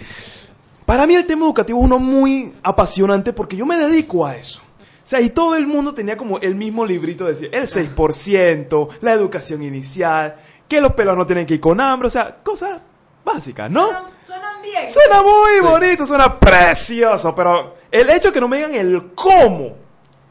Para 0.86 1.06
mí 1.06 1.16
el 1.16 1.28
tema 1.28 1.46
educativo 1.46 1.80
es 1.80 1.86
uno 1.86 2.00
muy 2.00 2.54
apasionante 2.64 3.34
porque 3.34 3.58
yo 3.58 3.66
me 3.66 3.78
dedico 3.78 4.26
a 4.26 4.38
eso. 4.38 4.62
O 5.04 5.08
sea, 5.12 5.20
y 5.20 5.30
todo 5.30 5.56
el 5.56 5.68
mundo 5.68 5.94
tenía 5.94 6.16
como 6.16 6.40
el 6.40 6.56
mismo 6.56 6.86
librito, 6.86 7.26
decir, 7.26 7.50
el 7.52 7.68
6%, 7.68 8.90
la 9.02 9.12
educación 9.12 9.64
inicial, 9.64 10.38
que 10.70 10.80
los 10.80 10.94
pelos 10.94 11.18
no 11.18 11.26
tienen 11.26 11.46
que 11.46 11.56
ir 11.56 11.60
con 11.60 11.82
hambre, 11.82 12.08
o 12.08 12.12
sea, 12.12 12.38
cosas 12.42 12.80
básicas, 13.24 13.72
¿no? 13.72 13.88
Suenan, 14.22 14.62
bien. 14.62 14.90
Suena 14.90 15.22
muy 15.22 15.60
bonito, 15.62 16.06
suena 16.06 16.40
precioso, 16.40 17.36
pero 17.36 17.76
el 17.92 18.10
hecho 18.10 18.30
de 18.30 18.34
que 18.34 18.42
no 18.42 18.48
me 18.48 18.58
digan 18.58 18.76
el 18.76 19.14
cómo, 19.14 19.76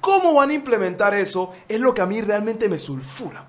cómo 0.01 0.35
van 0.35 0.51
a 0.51 0.55
implementar 0.55 1.15
eso, 1.15 1.53
es 1.69 1.81
lo 1.81 1.95
que 1.95 2.03
a 2.03 2.07
mí 2.07 2.21
realmente 2.21 2.69
me 2.69 2.79
sulfura. 2.79 3.47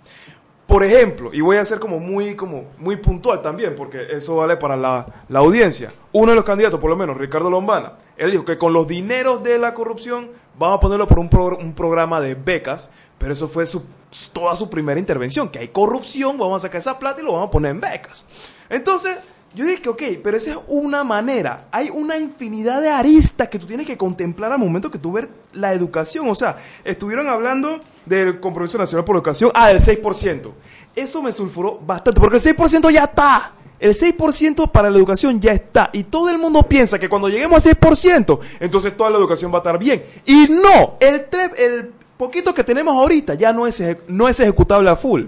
Por 0.71 0.85
ejemplo, 0.85 1.33
y 1.33 1.41
voy 1.41 1.57
a 1.57 1.65
ser 1.65 1.79
como 1.79 1.99
muy, 1.99 2.33
como 2.33 2.63
muy 2.77 2.95
puntual 2.95 3.41
también, 3.41 3.75
porque 3.75 4.07
eso 4.11 4.37
vale 4.37 4.55
para 4.55 4.77
la, 4.77 5.05
audiencia. 5.33 5.91
Uno 6.13 6.31
de 6.31 6.35
los 6.37 6.45
candidatos, 6.45 6.79
por 6.79 6.89
lo 6.89 6.95
menos, 6.95 7.17
Ricardo 7.17 7.49
Lombana, 7.49 7.97
él 8.15 8.31
dijo 8.31 8.45
que 8.45 8.57
con 8.57 8.71
los 8.71 8.87
dineros 8.87 9.43
de 9.43 9.57
la 9.57 9.73
corrupción 9.73 10.31
vamos 10.57 10.77
a 10.77 10.79
ponerlo 10.79 11.07
por 11.07 11.19
un, 11.19 11.29
un 11.59 11.73
programa 11.73 12.21
de 12.21 12.35
becas, 12.35 12.89
pero 13.17 13.33
eso 13.33 13.49
fue 13.49 13.65
su, 13.67 13.85
toda 14.31 14.55
su 14.55 14.69
primera 14.69 14.99
intervención, 14.99 15.49
que 15.49 15.59
hay 15.59 15.67
corrupción, 15.69 16.37
vamos 16.37 16.63
a 16.63 16.67
sacar 16.67 16.79
esa 16.79 16.97
plata 16.97 17.21
y 17.21 17.25
lo 17.25 17.33
vamos 17.33 17.49
a 17.49 17.51
poner 17.51 17.71
en 17.71 17.81
becas. 17.81 18.25
Entonces, 18.69 19.17
yo 19.53 19.65
dije 19.65 19.81
que, 19.81 19.89
ok, 19.89 20.03
pero 20.23 20.37
esa 20.37 20.51
es 20.51 20.57
una 20.67 21.03
manera. 21.03 21.67
Hay 21.71 21.89
una 21.89 22.17
infinidad 22.17 22.81
de 22.81 22.89
aristas 22.89 23.49
que 23.49 23.59
tú 23.59 23.65
tienes 23.65 23.85
que 23.85 23.97
contemplar 23.97 24.51
al 24.51 24.59
momento 24.59 24.89
que 24.89 24.97
tú 24.97 25.11
ves 25.11 25.27
la 25.51 25.73
educación. 25.73 26.29
O 26.29 26.35
sea, 26.35 26.57
estuvieron 26.85 27.27
hablando 27.27 27.81
del 28.05 28.39
Compromiso 28.39 28.77
Nacional 28.77 29.03
por 29.03 29.15
la 29.15 29.19
Educación, 29.19 29.51
ah, 29.53 29.67
del 29.67 29.81
6%. 29.81 30.51
Eso 30.95 31.21
me 31.21 31.33
sulfuró 31.33 31.79
bastante, 31.85 32.19
porque 32.19 32.37
el 32.37 32.43
6% 32.43 32.89
ya 32.91 33.03
está. 33.03 33.53
El 33.77 33.93
6% 33.93 34.71
para 34.71 34.89
la 34.89 34.97
educación 34.97 35.41
ya 35.41 35.51
está. 35.51 35.89
Y 35.91 36.03
todo 36.03 36.29
el 36.29 36.37
mundo 36.37 36.63
piensa 36.63 36.97
que 36.97 37.09
cuando 37.09 37.27
lleguemos 37.27 37.65
al 37.65 37.75
6%, 37.75 38.39
entonces 38.59 38.95
toda 38.95 39.09
la 39.09 39.17
educación 39.17 39.51
va 39.51 39.57
a 39.57 39.61
estar 39.61 39.77
bien. 39.77 40.05
Y 40.25 40.47
no, 40.47 40.97
el, 41.01 41.25
el 41.57 41.91
poquito 42.21 42.53
que 42.53 42.63
tenemos 42.63 42.95
ahorita 42.95 43.33
ya 43.33 43.51
no 43.51 43.65
es, 43.65 43.83
no 44.07 44.27
es 44.27 44.39
ejecutable 44.39 44.91
a 44.91 44.95
full. 44.95 45.23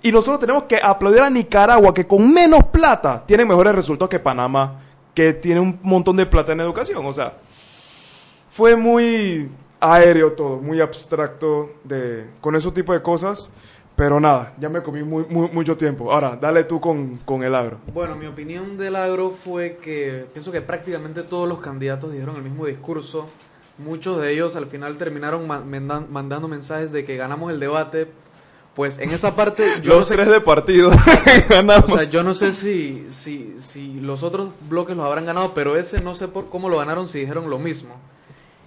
Y 0.00 0.10
nosotros 0.10 0.40
tenemos 0.40 0.62
que 0.62 0.80
aplaudir 0.82 1.20
a 1.20 1.28
Nicaragua, 1.28 1.92
que 1.92 2.06
con 2.06 2.32
menos 2.32 2.64
plata 2.72 3.22
tiene 3.26 3.44
mejores 3.44 3.74
resultados 3.74 4.08
que 4.08 4.18
Panamá, 4.18 4.80
que 5.14 5.34
tiene 5.34 5.60
un 5.60 5.78
montón 5.82 6.16
de 6.16 6.24
plata 6.24 6.52
en 6.52 6.60
educación. 6.60 7.04
O 7.04 7.12
sea, 7.12 7.34
fue 8.48 8.74
muy 8.74 9.50
aéreo 9.80 10.32
todo, 10.32 10.56
muy 10.56 10.80
abstracto 10.80 11.74
de, 11.84 12.30
con 12.40 12.56
ese 12.56 12.70
tipo 12.70 12.94
de 12.94 13.02
cosas. 13.02 13.52
Pero 13.94 14.18
nada, 14.18 14.54
ya 14.58 14.70
me 14.70 14.82
comí 14.82 15.02
muy, 15.02 15.26
mucho 15.28 15.76
tiempo. 15.76 16.10
Ahora, 16.10 16.38
dale 16.40 16.64
tú 16.64 16.80
con, 16.80 17.16
con, 17.18 17.42
el 17.42 17.54
agro. 17.54 17.80
Bueno, 17.92 18.16
mi 18.16 18.24
opinión 18.24 18.78
del 18.78 18.96
agro 18.96 19.30
fue 19.30 19.76
que 19.76 20.24
pienso 20.32 20.50
que 20.50 20.62
prácticamente 20.62 21.22
todos 21.22 21.46
los 21.46 21.60
candidatos 21.60 22.10
dijeron 22.10 22.36
el 22.36 22.42
mismo 22.42 22.64
discurso. 22.64 23.28
Muchos 23.84 24.20
de 24.20 24.32
ellos 24.32 24.56
al 24.56 24.66
final 24.66 24.96
terminaron 24.96 25.46
mandando 25.46 26.48
mensajes 26.48 26.92
de 26.92 27.04
que 27.04 27.16
ganamos 27.16 27.50
el 27.50 27.60
debate, 27.60 28.08
pues 28.74 28.98
en 28.98 29.10
esa 29.10 29.34
parte 29.34 29.64
yo 29.82 29.94
los 29.94 30.00
no 30.00 30.04
sé, 30.06 30.14
tres 30.14 30.28
de 30.28 30.40
partido 30.40 30.90
ganamos. 31.48 31.90
O 31.90 31.98
sea, 31.98 32.08
yo 32.08 32.22
no 32.22 32.34
sé 32.34 32.52
si, 32.52 33.06
si, 33.08 33.56
si 33.58 34.00
los 34.00 34.22
otros 34.22 34.50
bloques 34.68 34.96
los 34.96 35.06
habrán 35.06 35.24
ganado, 35.24 35.52
pero 35.54 35.76
ese 35.76 36.00
no 36.00 36.14
sé 36.14 36.28
por 36.28 36.48
cómo 36.48 36.68
lo 36.68 36.78
ganaron 36.78 37.08
si 37.08 37.20
dijeron 37.20 37.50
lo 37.50 37.58
mismo. 37.58 37.96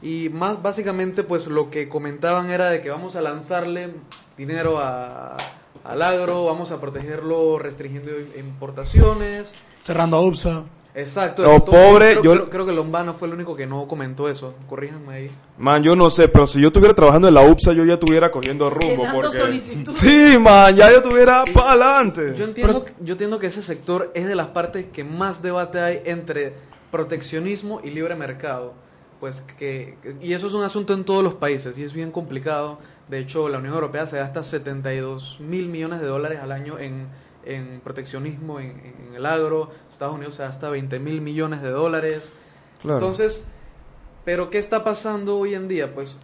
Y 0.01 0.29
más 0.29 0.61
básicamente 0.61 1.23
pues 1.23 1.47
lo 1.47 1.69
que 1.69 1.87
comentaban 1.87 2.49
era 2.49 2.69
de 2.69 2.81
que 2.81 2.89
vamos 2.89 3.15
a 3.15 3.21
lanzarle 3.21 3.91
dinero 4.37 4.79
a, 4.79 5.37
al 5.83 6.01
agro, 6.01 6.45
vamos 6.45 6.71
a 6.71 6.81
protegerlo 6.81 7.59
restringiendo 7.59 8.11
importaciones. 8.37 9.55
Cerrando 9.83 10.17
a 10.17 10.21
UPSA. 10.21 10.63
Exacto. 10.95 11.41
Lo 11.41 11.65
pobre, 11.65 12.19
creo, 12.19 12.23
yo 12.23 12.49
creo, 12.49 12.65
que 12.65 12.71
Lombana 12.71 13.13
fue 13.13 13.27
el 13.27 13.33
único 13.33 13.55
que 13.55 13.65
no 13.65 13.87
comentó 13.87 14.29
eso. 14.29 14.53
Corríjanme 14.69 15.13
ahí. 15.13 15.31
Man, 15.57 15.81
yo 15.81 15.95
no 15.95 16.09
sé, 16.09 16.27
pero 16.27 16.45
si 16.45 16.61
yo 16.61 16.67
estuviera 16.67 16.93
trabajando 16.93 17.27
en 17.27 17.33
la 17.33 17.41
UPSA, 17.41 17.73
yo 17.73 17.83
ya 17.83 17.95
estuviera 17.95 18.31
cogiendo 18.31 18.69
rumbo. 18.69 19.03
Porque... 19.11 19.59
Sí, 19.59 20.37
man, 20.39 20.75
ya 20.75 20.91
yo 20.91 20.97
estuviera 20.97 21.43
para 21.53 21.71
adelante. 21.71 22.33
Yo 22.35 22.45
entiendo, 22.45 22.85
yo 22.99 23.13
entiendo 23.13 23.39
que 23.39 23.47
ese 23.47 23.63
sector 23.63 24.11
es 24.13 24.27
de 24.27 24.35
las 24.35 24.47
partes 24.47 24.85
que 24.85 25.03
más 25.03 25.41
debate 25.41 25.79
hay 25.79 26.01
entre 26.05 26.53
proteccionismo 26.91 27.81
y 27.83 27.89
libre 27.89 28.15
mercado. 28.15 28.73
Pues 29.19 29.41
que, 29.57 29.97
y 30.21 30.33
eso 30.33 30.47
es 30.47 30.53
un 30.53 30.63
asunto 30.63 30.93
en 30.93 31.05
todos 31.05 31.23
los 31.23 31.33
países 31.33 31.77
y 31.77 31.83
es 31.83 31.93
bien 31.93 32.11
complicado. 32.11 32.77
De 33.09 33.19
hecho, 33.19 33.49
la 33.49 33.57
Unión 33.57 33.73
Europea 33.73 34.05
se 34.05 34.17
gasta 34.17 34.43
72 34.43 35.37
mil 35.39 35.69
millones 35.69 36.01
de 36.01 36.07
dólares 36.07 36.39
al 36.41 36.51
año 36.51 36.77
en 36.77 37.07
en 37.45 37.81
proteccionismo 37.81 38.59
en, 38.59 38.93
el 39.15 39.25
agro, 39.25 39.71
Estados 39.89 40.15
Unidos 40.15 40.35
se 40.35 40.43
gasta 40.43 40.69
20 40.69 40.99
mil 40.99 41.21
millones 41.21 41.61
de 41.61 41.69
dólares. 41.69 42.33
Entonces, 42.83 43.45
pero 44.25 44.49
¿qué 44.49 44.57
está 44.57 44.83
pasando 44.83 45.37
hoy 45.37 45.53
en 45.53 45.67
día? 45.67 45.93
Pues 45.93 46.17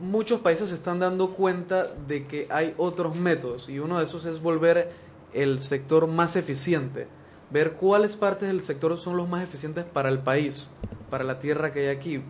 muchos 0.00 0.40
países 0.40 0.68
se 0.68 0.74
están 0.74 0.98
dando 0.98 1.30
cuenta 1.30 1.84
de 1.84 2.24
que 2.24 2.46
hay 2.50 2.74
otros 2.76 3.16
métodos 3.16 3.68
y 3.68 3.78
uno 3.78 3.98
de 3.98 4.04
esos 4.04 4.24
es 4.24 4.40
volver 4.40 4.88
el 5.32 5.60
sector 5.60 6.06
más 6.06 6.36
eficiente, 6.36 7.08
ver 7.50 7.72
cuáles 7.72 8.16
partes 8.16 8.48
del 8.48 8.62
sector 8.62 8.96
son 8.96 9.16
los 9.16 9.28
más 9.28 9.42
eficientes 9.42 9.84
para 9.84 10.08
el 10.08 10.20
país, 10.20 10.70
para 11.10 11.24
la 11.24 11.38
tierra 11.38 11.72
que 11.72 11.88
hay 11.88 11.96
aquí, 11.96 12.22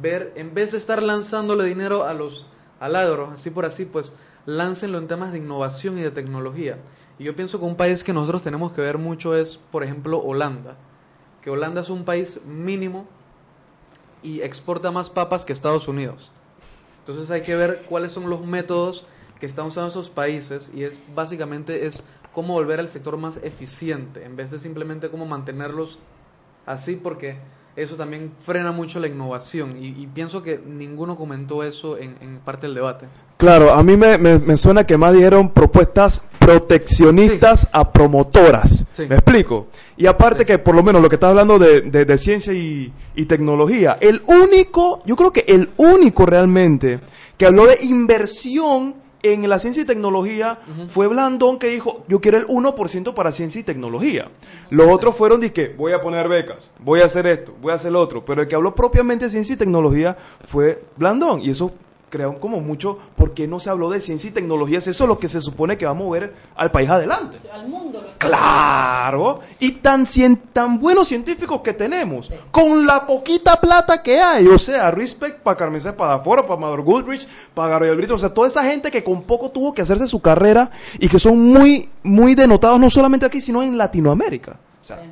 ver 0.00 0.32
en 0.36 0.54
vez 0.54 0.72
de 0.72 0.78
estar 0.78 1.02
lanzándole 1.02 1.64
dinero 1.64 2.04
a 2.04 2.14
los 2.14 2.46
al 2.80 2.96
agro, 2.96 3.30
así 3.32 3.50
por 3.50 3.64
así, 3.64 3.84
pues 3.84 4.14
láncenlo 4.46 4.98
en 4.98 5.06
temas 5.06 5.32
de 5.32 5.38
innovación 5.38 5.98
y 5.98 6.02
de 6.02 6.10
tecnología. 6.10 6.78
Y 7.18 7.24
yo 7.24 7.36
pienso 7.36 7.58
que 7.58 7.64
un 7.64 7.76
país 7.76 8.02
que 8.02 8.12
nosotros 8.12 8.42
tenemos 8.42 8.72
que 8.72 8.80
ver 8.80 8.98
mucho 8.98 9.36
es, 9.36 9.58
por 9.70 9.84
ejemplo, 9.84 10.18
Holanda. 10.18 10.76
Que 11.42 11.50
Holanda 11.50 11.80
es 11.82 11.90
un 11.90 12.04
país 12.04 12.40
mínimo 12.44 13.06
y 14.22 14.40
exporta 14.40 14.90
más 14.90 15.10
papas 15.10 15.44
que 15.44 15.52
Estados 15.52 15.86
Unidos. 15.86 16.32
Entonces 17.00 17.30
hay 17.30 17.42
que 17.42 17.54
ver 17.54 17.84
cuáles 17.88 18.12
son 18.12 18.30
los 18.30 18.44
métodos 18.46 19.04
que 19.38 19.46
están 19.46 19.66
usando 19.66 19.90
esos 19.90 20.08
países 20.08 20.72
y 20.74 20.84
es 20.84 20.98
básicamente 21.14 21.86
es 21.86 22.04
cómo 22.32 22.54
volver 22.54 22.80
al 22.80 22.88
sector 22.88 23.16
más 23.18 23.36
eficiente 23.42 24.24
en 24.24 24.36
vez 24.36 24.50
de 24.50 24.58
simplemente 24.58 25.10
cómo 25.10 25.26
mantenerlos 25.26 25.98
así 26.66 26.96
porque 26.96 27.36
eso 27.76 27.96
también 27.96 28.32
frena 28.38 28.70
mucho 28.72 29.00
la 29.00 29.08
innovación 29.08 29.76
y, 29.80 30.06
pienso 30.06 30.42
que 30.42 30.60
ninguno 30.64 31.16
comentó 31.16 31.64
eso 31.64 31.98
en, 31.98 32.38
parte 32.44 32.66
del 32.66 32.74
debate. 32.74 33.06
Claro, 33.36 33.72
a 33.72 33.82
mí 33.82 33.96
me, 33.96 34.56
suena 34.56 34.84
que 34.84 34.96
más 34.96 35.12
dijeron 35.12 35.48
propuestas 35.50 36.22
proteccionistas 36.38 37.68
a 37.72 37.90
promotoras. 37.90 38.86
¿Me 39.08 39.16
explico? 39.16 39.66
Y 39.96 40.06
aparte 40.06 40.44
que 40.44 40.58
por 40.58 40.74
lo 40.74 40.82
menos 40.82 41.02
lo 41.02 41.08
que 41.08 41.16
está 41.16 41.30
hablando 41.30 41.58
de, 41.58 42.18
ciencia 42.18 42.52
y, 42.52 42.92
y, 43.16 43.26
tecnología, 43.26 43.98
el 44.00 44.22
único, 44.26 45.02
yo 45.04 45.16
creo 45.16 45.32
que 45.32 45.44
el 45.48 45.70
único 45.76 46.26
realmente 46.26 47.00
que 47.36 47.46
habló 47.46 47.66
de 47.66 47.78
inversión 47.82 49.03
en 49.24 49.48
la 49.48 49.58
ciencia 49.58 49.82
y 49.82 49.86
tecnología 49.86 50.60
fue 50.88 51.06
Blandón 51.08 51.58
que 51.58 51.68
dijo, 51.68 52.04
yo 52.08 52.20
quiero 52.20 52.36
el 52.36 52.46
1% 52.46 53.14
para 53.14 53.32
ciencia 53.32 53.60
y 53.60 53.64
tecnología. 53.64 54.30
Los 54.70 54.88
otros 54.88 55.16
fueron 55.16 55.40
que 55.40 55.68
voy 55.68 55.92
a 55.92 56.00
poner 56.00 56.28
becas, 56.28 56.72
voy 56.80 57.00
a 57.00 57.06
hacer 57.06 57.26
esto, 57.26 57.54
voy 57.60 57.72
a 57.72 57.76
hacer 57.76 57.92
lo 57.92 58.00
otro. 58.00 58.24
Pero 58.24 58.42
el 58.42 58.48
que 58.48 58.54
habló 58.54 58.74
propiamente 58.74 59.24
de 59.24 59.30
ciencia 59.30 59.54
y 59.54 59.56
tecnología 59.56 60.16
fue 60.40 60.84
Blandón. 60.96 61.42
Y 61.42 61.50
eso 61.50 61.72
creó 62.14 62.38
como 62.38 62.60
mucho 62.60 62.96
porque 63.16 63.48
no 63.48 63.58
se 63.58 63.70
habló 63.70 63.90
de 63.90 64.00
ciencia 64.00 64.30
y 64.30 64.32
tecnología. 64.32 64.78
Es 64.78 64.86
eso 64.86 65.04
lo 65.08 65.18
que 65.18 65.28
se 65.28 65.40
supone 65.40 65.76
que 65.76 65.84
va 65.84 65.90
a 65.90 65.94
mover 65.94 66.32
al 66.54 66.70
país 66.70 66.88
adelante. 66.88 67.38
Al 67.52 67.66
mundo. 67.66 68.04
Claro, 68.18 69.40
y 69.58 69.72
tan, 69.72 70.06
cien- 70.06 70.40
tan 70.52 70.78
buenos 70.78 71.08
científicos 71.08 71.60
que 71.60 71.72
tenemos, 71.72 72.30
con 72.52 72.86
la 72.86 73.04
poquita 73.04 73.60
plata 73.60 74.00
que 74.00 74.20
hay, 74.20 74.46
o 74.46 74.56
sea, 74.58 74.92
respect 74.92 75.40
para 75.40 75.56
Carmen 75.56 75.78
Espadafora, 75.84 76.42
para 76.42 76.54
Amador 76.54 76.82
Goodrich, 76.82 77.26
para 77.52 77.70
Gabriel 77.70 77.96
Brito, 77.96 78.14
o 78.14 78.18
sea, 78.18 78.32
toda 78.32 78.46
esa 78.46 78.62
gente 78.64 78.90
que 78.92 79.02
con 79.02 79.22
poco 79.24 79.50
tuvo 79.50 79.72
que 79.74 79.82
hacerse 79.82 80.06
su 80.06 80.20
carrera 80.20 80.70
y 81.00 81.08
que 81.08 81.18
son 81.18 81.38
muy, 81.52 81.88
muy 82.04 82.34
denotados 82.36 82.78
no 82.78 82.88
solamente 82.90 83.26
aquí, 83.26 83.40
sino 83.40 83.60
en 83.62 83.76
Latinoamérica. 83.76 84.52
O 84.80 84.84
sea, 84.84 85.02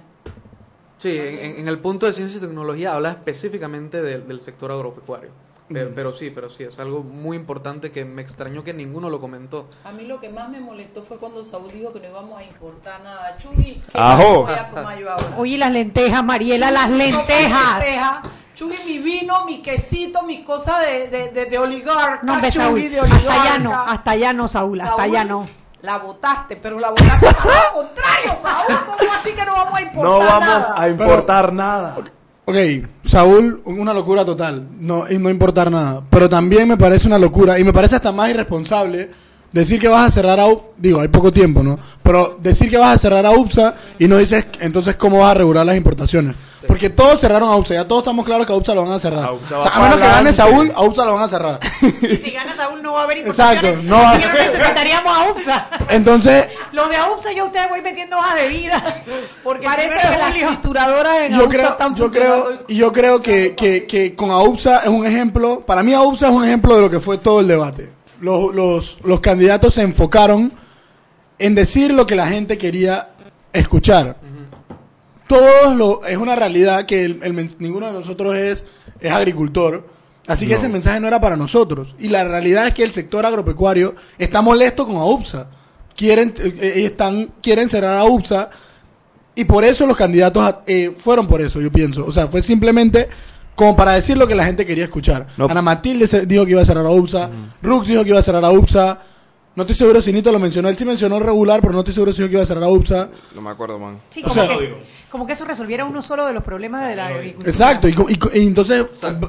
Sí, 0.99 1.19
en, 1.19 1.59
en 1.59 1.67
el 1.67 1.81
punto 1.81 2.07
de 2.07 2.13
ciencia 2.13 2.39
y 2.39 2.41
tecnología 2.41 2.95
habla 2.95 3.11
específicamente 3.11 4.01
del 4.03 4.41
sector 4.41 4.71
agropecuario. 4.71 5.31
Pero, 5.69 6.13
sí, 6.13 6.31
pero 6.31 6.51
sí, 6.51 6.65
es 6.65 6.79
algo 6.79 7.03
muy 7.03 7.37
importante 7.37 7.91
que 7.91 8.05
me 8.05 8.21
extrañó 8.21 8.63
que 8.63 8.75
ninguno 8.75 9.09
lo 9.09 9.21
comentó. 9.21 9.69
A 9.85 9.93
mí 9.93 10.05
lo 10.05 10.21
que 10.21 10.29
más 10.29 10.49
me 10.51 10.61
molestó 10.61 11.03
fue 11.03 11.17
cuando 11.17 11.43
Saúl 11.45 11.73
dijo 11.73 11.93
que 11.93 12.01
no 12.01 12.09
íbamos 12.09 12.39
a 12.39 12.45
importar 12.45 13.01
nada. 13.03 13.37
Chugui, 13.39 13.83
¿qué 13.91 13.99
Ajo. 13.99 14.43
voy 14.43 14.53
a 14.53 14.69
tomar 14.69 14.99
yo 14.99 15.11
ahora? 15.11 15.35
Oye, 15.39 15.57
las 15.57 15.73
lentejas, 15.73 16.23
Mariela, 16.23 16.71
las 16.71 16.91
lentejas. 16.91 17.79
lenteja. 17.79 18.23
Chugui, 18.55 18.77
mi 18.87 18.99
vino, 18.99 19.45
mi 19.47 19.63
quesito, 19.63 20.23
mi 20.25 20.43
cosa 20.43 20.79
de, 20.81 21.09
de, 21.09 21.29
de, 21.31 21.47
de 21.47 21.59
oligarca. 21.59 22.21
No, 22.23 22.35
Chugui, 22.35 22.51
Saúl, 22.53 22.91
de 22.91 23.01
hasta 23.01 23.43
allá 23.43 23.59
no, 23.59 23.73
hasta 23.81 24.11
allá 24.11 24.33
no, 24.35 24.49
Saúl, 24.49 24.81
hasta 24.81 24.91
Saúl, 24.97 25.03
allá 25.05 25.25
no. 25.25 25.47
La 25.81 25.99
votaste, 25.99 26.57
pero 26.57 26.79
la 26.79 26.91
votaste 26.91 27.27
lo 27.27 27.81
contrario, 27.83 28.33
Saúl. 28.43 28.79
¿Cómo 28.87 29.13
así 29.13 29.33
que 29.33 29.45
no 29.45 29.53
vamos 29.55 29.75
a 29.75 29.81
importar 29.83 30.05
no 30.05 30.19
vamos 30.19 30.69
nada? 30.69 30.75
a 30.83 30.89
importar 30.89 31.53
nada. 31.53 31.97
Ok, 32.45 32.57
Saúl, 33.05 33.63
una 33.67 33.95
locura 33.95 34.25
total, 34.25 34.67
no, 34.81 35.09
y 35.09 35.17
no 35.17 35.31
importar 35.31 35.71
nada. 35.71 36.03
Pero 36.11 36.29
también 36.29 36.67
me 36.67 36.77
parece 36.77 37.07
una 37.07 37.19
locura, 37.19 37.59
y 37.59 37.65
me 37.65 37.73
parece 37.73 37.97
hasta 37.97 38.11
más 38.11 38.31
irresponsable, 38.31 39.11
decir 39.53 39.79
que 39.79 39.87
vas 39.87 40.09
a 40.09 40.11
cerrar 40.11 40.41
a 40.41 40.47
UPSA, 40.47 40.67
digo, 40.77 41.01
hay 41.01 41.09
poco 41.09 41.31
tiempo, 41.31 41.63
¿no? 41.63 41.79
Pero 42.03 42.39
decir 42.43 42.69
que 42.69 42.79
vas 42.79 42.97
a 42.97 42.99
cerrar 42.99 43.25
a 43.27 43.31
UPSA 43.31 43.75
y 43.99 44.09
no 44.09 44.17
dices 44.17 44.47
entonces 44.61 44.97
cómo 44.97 45.21
vas 45.21 45.31
a 45.31 45.35
regular 45.35 45.65
las 45.65 45.77
importaciones. 45.77 46.35
Porque 46.67 46.91
todos 46.91 47.21
cerraron 47.21 47.49
a 47.51 47.57
UPSA, 47.57 47.75
ya 47.75 47.85
todos 47.89 48.03
estamos 48.03 48.25
claros 48.25 48.47
que 48.47 48.53
a 48.53 48.57
UPSA 48.57 48.75
lo 48.75 48.85
van 48.85 48.93
a 48.93 48.99
cerrar. 48.99 49.33
UPSA 49.33 49.57
O 49.59 49.61
va 49.61 49.71
sea, 49.71 49.73
a 49.77 49.83
menos 49.83 49.97
que 49.97 50.07
gane. 50.07 50.33
Saúl, 50.33 50.73
a 50.75 50.83
UPSA 50.83 51.05
lo 51.05 51.15
van 51.15 51.23
a 51.25 51.29
cerrar. 51.29 51.61
Y 51.83 52.17
si 52.17 52.31
gana 52.31 52.55
Saúl 52.57 52.83
no 52.83 52.93
va 52.95 53.01
a 53.01 53.05
haber 53.05 53.19
Exacto, 53.19 53.77
no 53.83 53.97
va- 54.03 54.13
siquiera 54.15 54.35
necesitaríamos 54.51 55.17
a 55.19 55.31
UPSA. 55.31 55.69
Entonces, 55.91 56.47
Los 56.73 56.89
de 56.89 56.97
AUPSA 56.97 57.33
yo 57.33 57.45
a 57.45 57.47
ustedes 57.47 57.69
voy 57.69 57.83
metiendo 57.83 58.17
hojas 58.19 58.37
de 58.37 58.49
vida. 58.49 58.83
Porque 59.43 59.65
Parece 59.67 59.95
que 60.09 60.19
las 60.19 60.33
trituradoras 60.35 61.21
en 61.23 61.39
yo 61.39 61.49
creo, 61.49 61.69
están 61.71 61.95
yo 61.95 62.05
funcionando. 62.05 62.45
creo, 62.47 62.59
y 62.69 62.77
yo 62.77 62.93
creo 62.93 63.23
que, 63.23 63.55
que, 63.57 63.87
que 63.87 64.15
con 64.15 64.31
AUPSA 64.31 64.79
es 64.85 64.89
un 64.89 65.07
ejemplo, 65.07 65.61
para 65.61 65.83
mí 65.83 65.93
AUPSA 65.95 66.29
es 66.29 66.33
un 66.35 66.45
ejemplo 66.45 66.77
de 66.77 66.81
lo 66.83 66.91
que 66.91 67.01
fue 67.01 67.19
todo 67.19 67.41
el 67.41 67.49
debate. 67.49 67.91
Los, 68.21 68.55
los, 68.55 68.99
los 69.05 69.21
candidatos 69.21 69.75
se 69.75 69.83
enfocaron 69.83 70.53
en 71.39 71.55
decir 71.57 71.93
lo 71.93 72.07
que 72.07 72.15
la 72.15 72.29
gente 72.29 72.57
quería 72.57 73.09
escuchar. 73.53 74.17
Todos 75.33 75.77
lo, 75.77 76.05
es 76.05 76.17
una 76.19 76.35
realidad 76.35 76.85
que 76.87 77.05
el- 77.05 77.21
el 77.23 77.51
ninguno 77.59 77.87
de 77.87 77.93
nosotros 77.93 78.35
es, 78.37 78.65
es 79.01 79.13
agricultor. 79.13 79.87
Así 80.27 80.47
que 80.47 80.53
No. 80.53 80.59
ese 80.59 80.69
mensaje 80.69 81.01
no 81.01 81.09
era 81.09 81.21
para 81.21 81.37
nosotros. 81.37 81.95
Y 81.99 82.09
la 82.09 82.23
realidad 82.25 82.67
es 82.67 82.75
que 82.75 82.85
el 82.85 82.93
sector 82.93 83.25
agropecuario 83.27 83.95
está 84.19 84.41
molesto 84.43 84.87
con 84.87 84.97
AUPSA. 84.97 85.47
Quieren, 85.97 86.35
eh, 86.39 86.55
eh, 86.61 86.85
están, 86.85 87.33
quieren 87.43 87.69
cerrar 87.69 87.97
a 87.99 88.05
UPSA 88.05 88.51
y 89.35 89.45
por 89.45 89.65
eso 89.65 89.87
los 89.87 89.97
candidatos 89.97 90.55
eh, 90.67 90.95
fueron 90.97 91.27
por 91.27 91.41
eso, 91.41 91.61
yo 91.61 91.73
pienso. 91.73 92.05
O 92.07 92.13
sea, 92.13 92.29
fue 92.29 92.43
simplemente 92.43 93.09
como 93.55 93.75
para 93.77 93.93
decir 93.93 94.17
lo 94.17 94.27
que 94.27 94.35
la 94.35 94.45
gente 94.45 94.65
quería 94.65 94.85
escuchar. 94.85 95.27
No. 95.37 95.47
Ana 95.47 95.61
Matilde 95.63 96.07
se- 96.07 96.25
dijo 96.27 96.45
que 96.45 96.53
iba 96.53 96.63
a 96.63 96.65
cerrar 96.65 96.87
a 96.87 96.91
UPSA. 96.91 97.31
Rux 97.63 97.89
dijo 97.89 98.03
que 98.05 98.11
iba 98.11 98.19
a 98.21 98.23
cerrar 98.23 98.45
a 98.45 98.51
UPSA. 98.51 98.99
No 99.55 99.65
estoy 99.65 99.75
seguro 99.77 100.01
si 100.01 100.13
Nito 100.13 100.31
lo 100.33 100.39
mencionó. 100.39 100.69
Él 100.71 100.77
sí 100.79 100.85
mencionó 100.87 101.19
regular, 101.21 101.61
pero 101.61 101.73
no 101.75 101.81
estoy 101.81 101.93
seguro 101.93 102.13
si 102.13 102.19
dijo 102.23 102.29
que 102.31 102.35
iba 102.37 102.43
a 102.43 102.47
cerrar 102.47 102.65
a 102.65 102.69
UPSA. 102.69 103.09
No 103.35 103.43
me 103.43 103.51
acuerdo, 103.51 103.79
man. 103.79 103.99
Sí, 104.09 104.21
O 104.21 104.29
como, 104.29 104.35
sea- 104.35 104.49
que, 104.49 104.75
como 105.13 105.27
que 105.27 105.35
eso 105.35 105.45
resolviera 105.45 105.85
uno 105.85 106.01
solo 106.01 106.27
de 106.27 106.33
los 106.33 106.43
problemas 106.43 106.89
de 106.89 106.97
la 106.97 107.09
agricultura. 107.09 107.51
Exacto. 107.51 107.87
Y, 107.87 107.95
y 108.33 108.47
entonces 108.47 108.87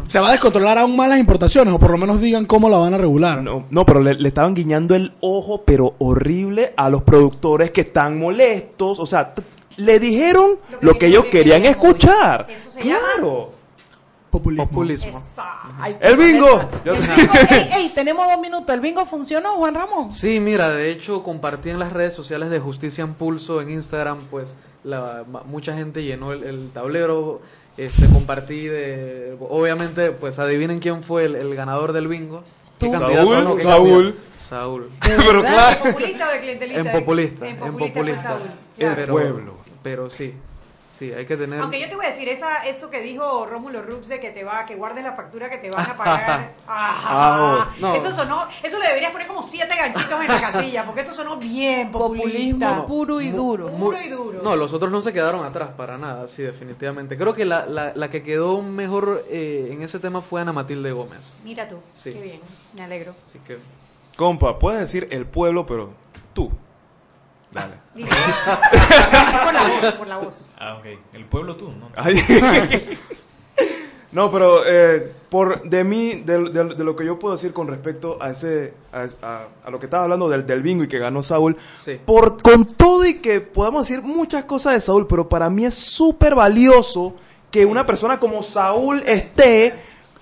se 0.07 0.19
va 0.19 0.29
a 0.29 0.31
descontrolar 0.31 0.77
aún 0.77 0.95
más 0.95 1.09
las 1.09 1.19
importaciones, 1.19 1.73
o 1.73 1.77
por 1.77 1.91
lo 1.91 1.97
menos 1.97 2.21
digan 2.21 2.45
cómo 2.45 2.69
la 2.69 2.77
van 2.77 2.93
a 2.93 2.97
regular. 2.97 3.43
No, 3.43 3.65
no, 3.69 3.85
pero 3.85 4.01
le, 4.01 4.13
le 4.13 4.29
estaban 4.29 4.55
guiñando 4.55 4.95
el 4.95 5.11
ojo, 5.19 5.63
pero 5.65 5.95
horrible, 5.99 6.73
a 6.77 6.89
los 6.89 7.03
productores 7.03 7.71
que 7.71 7.81
están 7.81 8.17
molestos. 8.17 8.97
O 8.97 9.05
sea, 9.05 9.33
le 9.75 9.99
dijeron 9.99 10.51
lo 10.79 10.97
que, 10.97 11.07
ellos 11.07 11.25
querían 11.25 11.65
escuchar. 11.65 12.47
Claro. 12.79 13.51
Populismo. 14.31 15.21
Ay, 15.77 15.97
El 15.99 16.15
bingo. 16.15 16.69
El 16.85 16.93
bingo, 16.93 17.33
ey, 17.51 17.69
ey, 17.75 17.91
tenemos 17.93 18.25
dos 18.25 18.39
minutos. 18.39 18.73
¿El 18.73 18.79
bingo 18.79 19.05
funcionó, 19.05 19.57
Juan 19.57 19.75
Ramón? 19.75 20.11
Sí, 20.13 20.39
mira, 20.39 20.69
de 20.69 20.91
hecho 20.91 21.21
compartí 21.21 21.69
en 21.69 21.77
las 21.77 21.91
redes 21.91 22.13
sociales 22.13 22.49
de 22.49 22.59
Justicia 22.59 23.03
en 23.03 23.13
Pulso 23.15 23.61
en 23.61 23.69
Instagram, 23.69 24.19
pues 24.31 24.55
la, 24.83 25.23
ma- 25.29 25.43
mucha 25.45 25.75
gente 25.75 26.03
llenó 26.03 26.31
el, 26.33 26.43
el 26.43 26.69
tablero, 26.73 27.41
este 27.77 28.07
compartí 28.07 28.65
de, 28.67 29.35
obviamente, 29.39 30.11
pues 30.11 30.39
adivinen 30.39 30.79
quién 30.79 31.03
fue 31.03 31.25
el, 31.25 31.35
el 31.35 31.55
ganador 31.55 31.93
del 31.93 32.07
bingo. 32.07 32.43
Saúl, 32.79 33.43
No, 33.45 33.55
¿qué 33.55 33.63
Saúl. 33.63 34.15
Saúl. 34.37 34.89
Pero 35.01 35.41
claro. 35.41 35.85
¿En 35.85 35.93
populista 35.93 36.27
o 36.27 36.31
de 36.33 36.39
clientelista? 36.41 36.81
En 36.81 36.91
populista, 36.99 37.47
En 37.47 37.51
en 37.51 37.57
populista 37.59 37.81
fue 37.81 37.89
populista. 37.89 38.23
Saúl, 38.23 38.99
El 38.99 39.07
pueblo. 39.07 39.53
Pero 39.81 40.09
sí, 40.09 40.33
sí, 41.03 41.13
hay 41.13 41.25
que 41.25 41.37
tener... 41.37 41.59
Aunque 41.59 41.79
yo 41.79 41.89
te 41.89 41.95
voy 41.95 42.05
a 42.05 42.09
decir, 42.09 42.29
esa, 42.29 42.65
eso 42.65 42.89
que 42.89 43.01
dijo 43.01 43.45
Rómulo 43.45 43.81
Rux 43.81 44.07
de 44.07 44.19
que 44.19 44.29
te 44.31 44.43
va, 44.43 44.65
que 44.65 44.75
guardes 44.75 45.03
la 45.03 45.13
factura 45.13 45.49
que 45.49 45.57
te 45.57 45.69
van 45.69 45.91
a 45.91 45.97
pagar. 45.97 46.51
Ah, 46.67 47.71
no. 47.79 47.95
Eso 47.95 48.11
sonó, 48.11 48.47
eso 48.63 48.79
le 48.79 48.87
deberías 48.87 49.11
poner 49.11 49.27
como 49.27 49.43
siete 49.43 49.75
ganchitos 49.75 50.21
en 50.21 50.27
la 50.27 50.39
casilla, 50.41 50.85
porque 50.85 51.01
eso 51.01 51.13
sonó 51.13 51.37
bien 51.37 51.91
populista. 51.91 52.23
Populismo 52.77 52.87
puro 52.87 53.21
y 53.21 53.29
duro. 53.31 53.69
Puro 53.69 54.01
y 54.01 54.09
duro. 54.09 54.41
No, 54.41 54.55
los 54.55 54.73
otros 54.73 54.91
no 54.91 55.01
se 55.01 55.13
quedaron 55.13 55.43
atrás 55.45 55.69
para 55.75 55.97
nada, 55.97 56.27
sí, 56.27 56.41
definitivamente. 56.43 57.17
Creo 57.17 57.33
que 57.33 57.45
la, 57.45 57.65
la, 57.65 57.93
la 57.95 58.09
que 58.09 58.23
quedó 58.23 58.61
mejor 58.61 59.25
eh, 59.29 59.69
en 59.71 59.81
ese 59.83 59.99
tema 59.99 60.21
fue 60.21 60.41
Ana 60.41 60.53
Matilde 60.53 60.91
Gómez. 60.91 61.37
Mira 61.43 61.67
tú, 61.67 61.77
Sí. 61.95 62.13
qué 62.13 62.21
bien, 62.21 62.39
me 62.75 62.83
alegro. 62.83 63.13
Así 63.29 63.39
que... 63.45 63.57
Compa, 64.15 64.59
puedes 64.59 64.79
decir 64.79 65.07
el 65.11 65.25
pueblo, 65.25 65.65
pero 65.65 65.91
tú. 66.33 66.51
Dale. 67.53 67.73
Dice, 67.95 68.11
por 69.43 69.53
la 69.53 69.63
voz, 69.63 69.93
por 69.93 70.07
la 70.07 70.17
voz. 70.17 70.45
Ah, 70.59 70.75
ok. 70.79 70.85
El 71.13 71.25
pueblo 71.25 71.55
tú, 71.55 71.71
¿no? 71.71 71.89
No, 74.11 74.31
pero 74.31 74.61
eh, 74.63 75.11
por 75.29 75.63
de 75.67 75.83
mí, 75.83 76.21
de, 76.23 76.37
de- 76.51 76.75
de 76.75 76.83
lo 76.83 76.95
que 76.95 77.03
yo 77.03 77.17
puedo 77.17 77.33
decir 77.33 77.51
con 77.51 77.67
respecto 77.67 78.19
a 78.21 78.29
ese, 78.29 78.75
a, 78.91 79.07
a- 79.25 79.47
a 79.65 79.71
lo 79.71 79.79
que 79.79 79.87
estaba 79.87 80.03
hablando 80.03 80.29
del, 80.29 80.45
del 80.45 80.61
bingo 80.61 80.83
y 80.83 80.87
que 80.87 80.99
ganó 80.99 81.23
Saúl, 81.23 81.57
Sí. 81.79 81.99
por 82.05 82.39
con 82.43 82.63
todo 82.65 83.03
y 83.07 83.15
que 83.15 83.41
podamos 83.41 83.87
decir 83.87 84.03
muchas 84.03 84.43
cosas 84.43 84.73
de 84.73 84.81
Saúl, 84.81 85.07
pero 85.07 85.27
para 85.27 85.49
mí 85.49 85.65
es 85.65 85.73
súper 85.73 86.35
valioso 86.35 87.15
que 87.49 87.65
una 87.65 87.87
persona 87.87 88.19
como 88.19 88.43
Saúl 88.43 89.01
esté 89.07 89.73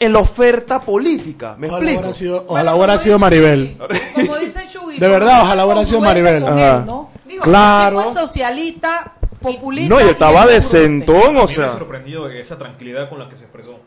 en 0.01 0.13
la 0.13 0.19
oferta 0.19 0.81
política. 0.81 1.55
¿Me 1.57 1.67
Ojalá 1.67 1.77
explico? 1.83 1.99
hubiera 2.01 2.17
sido, 2.17 2.45
ojalá 2.47 2.75
hubiera 2.75 2.97
sido 2.97 3.19
Maribel. 3.19 3.77
Como 4.15 4.35
dice 4.37 4.67
Chugui. 4.67 4.97
De 4.97 5.07
verdad, 5.07 5.43
ojalá 5.43 5.65
hubiera 5.65 5.85
sido 5.85 6.01
Maribel. 6.01 6.43
Claro. 7.43 8.01
Es 8.01 8.13
socialista, 8.13 9.13
populista. 9.41 9.93
No, 9.95 10.01
y 10.01 10.09
estaba 10.09 10.45
es 10.45 10.49
de 10.49 10.61
centón, 10.61 11.17
o 11.17 11.27
A 11.27 11.31
mí 11.33 11.39
me 11.41 11.47
sea. 11.47 11.71
sorprendido 11.73 12.27
de 12.27 12.41
esa 12.41 12.57
tranquilidad 12.57 13.09
con 13.09 13.19
la 13.19 13.29
que 13.29 13.35
se 13.35 13.43
expresó. 13.43 13.79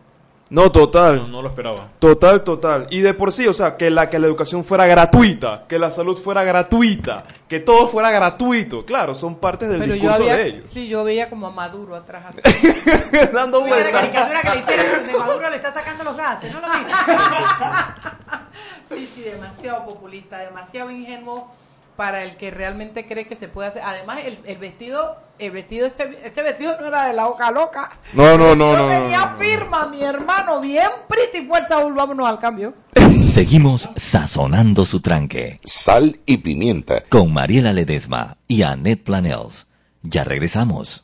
No, 0.55 0.71
total. 0.71 1.17
No, 1.17 1.27
no 1.29 1.43
lo 1.43 1.49
esperaba. 1.49 1.89
Total, 1.99 2.45
total. 2.45 2.87
Y 2.91 3.01
de 3.01 3.13
por 3.13 3.33
sí, 3.33 3.47
o 3.49 3.53
sea, 3.53 3.77
que 3.77 3.91
la, 3.91 4.09
que 4.09 4.21
la 4.21 4.29
educación 4.29 4.63
fuera 4.63 4.87
gratuita, 4.87 5.65
que 5.69 5.81
la 5.81 5.91
salud 5.91 6.17
fuera 6.17 6.45
gratuita, 6.45 7.25
que 7.49 7.59
todo 7.59 7.89
fuera 7.89 8.13
gratuito. 8.13 8.85
Claro, 8.85 9.17
son 9.17 9.35
partes 9.35 9.69
del 9.69 9.81
Pero 9.81 9.95
yo 9.97 10.03
discurso 10.03 10.23
había, 10.23 10.37
de 10.37 10.47
ellos. 10.47 10.71
sí, 10.71 10.87
yo 10.87 11.03
veía 11.03 11.29
como 11.29 11.49
a 11.49 11.51
Maduro 11.51 11.97
atrás 11.97 12.27
así. 12.27 12.41
Dando 13.33 13.63
Mira 13.63 13.77
la 13.79 13.83
vueltas. 13.83 14.01
caricatura 14.01 14.43
que 14.43 14.51
le 14.51 14.61
hicieron 14.61 14.87
donde 15.05 15.19
Maduro 15.19 15.51
le 15.51 15.57
está 15.57 15.73
sacando 15.73 16.05
los 16.05 16.17
gases, 16.17 16.53
¿no 16.55 16.61
lo 16.61 16.69
viste? 16.69 16.93
Sí, 18.89 19.07
sí, 19.13 19.23
demasiado 19.23 19.85
populista, 19.87 20.39
demasiado 20.39 20.91
ingenuo 20.91 21.51
para 21.97 22.25
el 22.25 22.37
que 22.37 22.51
realmente 22.51 23.07
cree 23.07 23.27
que 23.27 23.37
se 23.37 23.49
puede 23.49 23.69
hacer. 23.69 23.83
Además, 23.85 24.19
el, 24.25 24.39
el 24.45 24.59
vestido, 24.59 25.17
el 25.39 25.51
vestido, 25.51 25.87
ese, 25.87 26.17
ese 26.25 26.43
vestido 26.43 26.77
no 26.81 26.89
era 26.89 27.07
de 27.07 27.13
la 27.13 27.27
boca 27.27 27.51
loca. 27.51 27.91
No, 28.13 28.37
no, 28.37 28.55
no, 28.55 28.73
no, 28.73 28.83
no, 28.83 28.89
tenía 28.89 29.21
no, 29.21 29.31
no. 29.33 29.39
firma, 29.39 29.87
mi 29.87 30.03
hermano, 30.03 30.61
bien 30.61 30.91
pretty 31.09 31.47
fuerza, 31.47 31.83
vámonos 31.85 32.27
al 32.27 32.39
cambio. 32.39 32.75
Seguimos 33.29 33.89
sazonando 33.97 34.85
su 34.85 35.01
tranque. 35.01 35.61
Sal 35.65 36.21
y 36.27 36.39
pimienta. 36.39 37.03
Con 37.09 37.33
Mariela 37.33 37.73
Ledesma 37.73 38.37
y 38.49 38.63
Annette 38.63 39.03
Planels. 39.03 39.67
Ya 40.03 40.25
regresamos. 40.25 41.04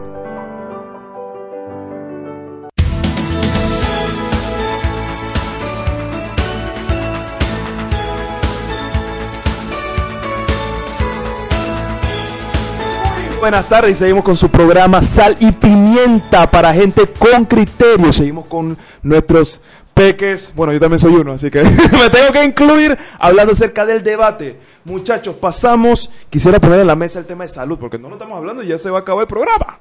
Buenas 13.51 13.67
tardes 13.67 13.97
seguimos 13.97 14.23
con 14.23 14.37
su 14.37 14.47
programa 14.47 15.01
Sal 15.01 15.35
y 15.41 15.51
Pimienta 15.51 16.49
para 16.49 16.73
gente 16.73 17.05
con 17.05 17.43
criterio. 17.43 18.13
Seguimos 18.13 18.45
con 18.45 18.77
nuestros 19.03 19.59
peques. 19.93 20.53
Bueno, 20.55 20.71
yo 20.71 20.79
también 20.79 20.99
soy 20.99 21.15
uno, 21.15 21.33
así 21.33 21.51
que 21.51 21.61
me 21.63 22.09
tengo 22.09 22.31
que 22.31 22.45
incluir 22.45 22.97
hablando 23.19 23.51
acerca 23.51 23.85
del 23.85 24.03
debate. 24.03 24.57
Muchachos, 24.85 25.35
pasamos. 25.35 26.09
Quisiera 26.29 26.61
poner 26.61 26.79
en 26.79 26.87
la 26.87 26.95
mesa 26.95 27.19
el 27.19 27.25
tema 27.25 27.43
de 27.43 27.49
salud, 27.49 27.77
porque 27.77 27.99
no 27.99 28.07
lo 28.07 28.15
estamos 28.15 28.37
hablando 28.37 28.63
y 28.63 28.67
ya 28.67 28.77
se 28.77 28.89
va 28.89 28.99
a 28.99 29.01
acabar 29.01 29.23
el 29.23 29.27
programa. 29.27 29.79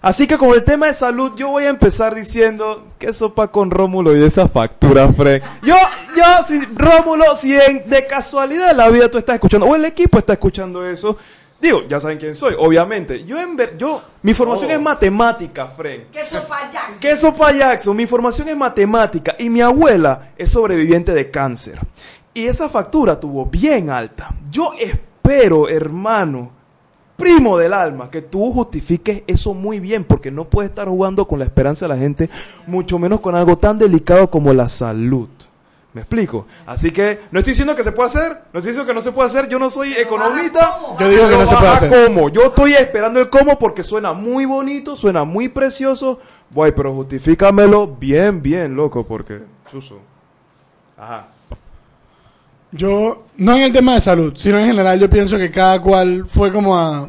Así 0.00 0.26
que 0.26 0.38
con 0.38 0.54
el 0.54 0.64
tema 0.64 0.86
de 0.86 0.94
salud, 0.94 1.32
yo 1.36 1.50
voy 1.50 1.64
a 1.64 1.68
empezar 1.68 2.14
diciendo 2.14 2.86
que 2.98 3.12
sopa 3.12 3.48
con 3.48 3.70
Rómulo 3.70 4.16
y 4.16 4.24
esa 4.24 4.48
factura, 4.48 5.12
Fred. 5.12 5.42
Yo, 5.62 5.76
yo, 6.16 6.24
si 6.48 6.58
Rómulo, 6.74 7.36
si 7.36 7.52
de 7.52 8.06
casualidad 8.08 8.74
la 8.74 8.88
vida 8.88 9.10
tú 9.10 9.18
estás 9.18 9.34
escuchando, 9.34 9.66
o 9.66 9.76
el 9.76 9.84
equipo 9.84 10.18
está 10.18 10.32
escuchando 10.32 10.88
eso, 10.88 11.18
Digo, 11.60 11.82
ya 11.88 12.00
saben 12.00 12.18
quién 12.18 12.34
soy, 12.34 12.54
obviamente. 12.58 13.24
Yo, 13.24 13.38
en 13.38 13.54
ver, 13.54 13.76
yo 13.76 14.00
mi 14.22 14.32
formación 14.32 14.70
Oh. 14.70 14.74
es 14.74 14.80
matemática, 14.80 15.66
Fren. 15.66 16.06
Queso 16.10 16.42
payaso. 16.48 17.00
Queso 17.00 17.34
payaso, 17.34 17.92
mi 17.94 18.06
formación 18.06 18.48
es 18.48 18.56
matemática 18.56 19.36
y 19.38 19.50
mi 19.50 19.60
abuela 19.60 20.32
es 20.38 20.50
sobreviviente 20.50 21.12
de 21.12 21.30
cáncer. 21.30 21.78
Y 22.32 22.46
esa 22.46 22.68
factura 22.68 23.18
tuvo 23.20 23.44
bien 23.44 23.90
alta. 23.90 24.34
Yo 24.50 24.72
espero, 24.78 25.68
hermano, 25.68 26.50
primo 27.16 27.58
del 27.58 27.74
alma, 27.74 28.10
que 28.10 28.22
tú 28.22 28.52
justifiques 28.54 29.22
eso 29.26 29.52
muy 29.52 29.80
bien, 29.80 30.04
porque 30.04 30.30
no 30.30 30.44
puedes 30.46 30.70
estar 30.70 30.88
jugando 30.88 31.28
con 31.28 31.38
la 31.40 31.44
esperanza 31.44 31.84
de 31.86 31.94
la 31.94 31.98
gente, 31.98 32.30
mucho 32.66 32.98
menos 32.98 33.20
con 33.20 33.34
algo 33.34 33.58
tan 33.58 33.78
delicado 33.78 34.30
como 34.30 34.54
la 34.54 34.70
salud. 34.70 35.28
¿Me 35.92 36.02
explico? 36.02 36.46
Así 36.66 36.92
que 36.92 37.18
no 37.32 37.40
estoy 37.40 37.52
diciendo 37.52 37.74
que 37.74 37.82
se 37.82 37.90
puede 37.90 38.06
hacer, 38.08 38.42
no 38.52 38.58
estoy 38.58 38.72
diciendo 38.72 38.86
que 38.86 38.94
no 38.94 39.02
se 39.02 39.10
puede 39.10 39.26
hacer, 39.26 39.48
yo 39.48 39.58
no 39.58 39.70
soy 39.70 39.92
economista. 39.94 40.78
Yo 40.98 41.08
digo 41.08 41.28
que 41.28 41.36
no 41.36 41.46
se 41.46 41.56
puede 41.56 41.68
hacer. 41.68 42.06
cómo. 42.06 42.28
Yo 42.28 42.44
estoy 42.44 42.74
esperando 42.74 43.20
el 43.20 43.28
cómo 43.28 43.58
porque 43.58 43.82
suena 43.82 44.12
muy 44.12 44.44
bonito, 44.44 44.94
suena 44.94 45.24
muy 45.24 45.48
precioso. 45.48 46.20
Voy, 46.50 46.70
pero 46.72 46.94
justifícamelo 46.94 47.88
bien, 47.88 48.40
bien, 48.40 48.76
loco, 48.76 49.04
porque 49.04 49.40
chuzo. 49.68 49.98
Ajá. 50.96 51.26
Yo, 52.72 53.24
no 53.36 53.56
en 53.56 53.62
el 53.62 53.72
tema 53.72 53.94
de 53.94 54.00
salud, 54.00 54.32
sino 54.36 54.58
en 54.58 54.66
general, 54.66 55.00
yo 55.00 55.10
pienso 55.10 55.36
que 55.36 55.50
cada 55.50 55.82
cual 55.82 56.26
fue 56.28 56.52
como 56.52 56.78
a, 56.78 57.08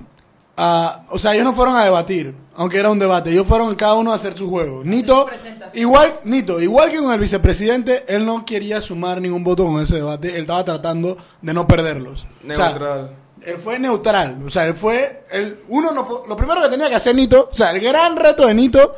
a- 0.57 1.03
O 1.09 1.17
sea, 1.19 1.33
ellos 1.33 1.45
no 1.45 1.53
fueron 1.53 1.75
a 1.75 1.83
debatir, 1.83 2.35
aunque 2.55 2.79
era 2.79 2.89
un 2.89 2.99
debate. 2.99 3.31
Ellos 3.31 3.47
fueron 3.47 3.73
cada 3.75 3.93
uno 3.95 4.11
a 4.11 4.15
hacer 4.15 4.37
su 4.37 4.49
juego. 4.49 4.81
Nito, 4.83 5.27
igual, 5.73 6.15
Nito, 6.23 6.59
igual 6.59 6.89
que 6.89 6.97
con 6.97 7.13
el 7.13 7.19
vicepresidente, 7.19 8.03
él 8.07 8.25
no 8.25 8.45
quería 8.45 8.81
sumar 8.81 9.21
ningún 9.21 9.43
voto 9.43 9.65
con 9.65 9.81
ese 9.81 9.95
debate. 9.95 10.35
Él 10.35 10.41
estaba 10.41 10.63
tratando 10.63 11.17
de 11.41 11.53
no 11.53 11.67
perderlos. 11.67 12.25
O 12.43 12.47
sea, 12.53 12.67
Neutral. 12.69 13.15
él 13.41 13.57
fue 13.57 13.79
neutral. 13.79 14.37
O 14.45 14.49
sea, 14.49 14.65
él 14.65 14.73
fue. 14.75 15.25
El, 15.31 15.61
uno 15.69 15.91
no, 15.91 16.23
lo 16.27 16.35
primero 16.35 16.61
que 16.61 16.69
tenía 16.69 16.89
que 16.89 16.95
hacer 16.95 17.15
Nito, 17.15 17.49
o 17.51 17.55
sea, 17.55 17.71
el 17.71 17.79
gran 17.79 18.15
reto 18.17 18.45
de 18.45 18.53
Nito, 18.53 18.95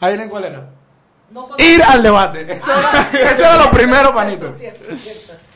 ahí 0.00 0.14
en 0.14 0.28
cuál 0.28 0.44
era. 0.44 0.68
Ir 1.58 1.82
al 1.82 2.02
debate. 2.02 2.42
Eso 2.52 2.70
era, 2.72 3.10
eso 3.32 3.40
era 3.40 3.64
lo 3.64 3.70
primero 3.70 4.12
para 4.14 4.30
Nito. 4.30 4.54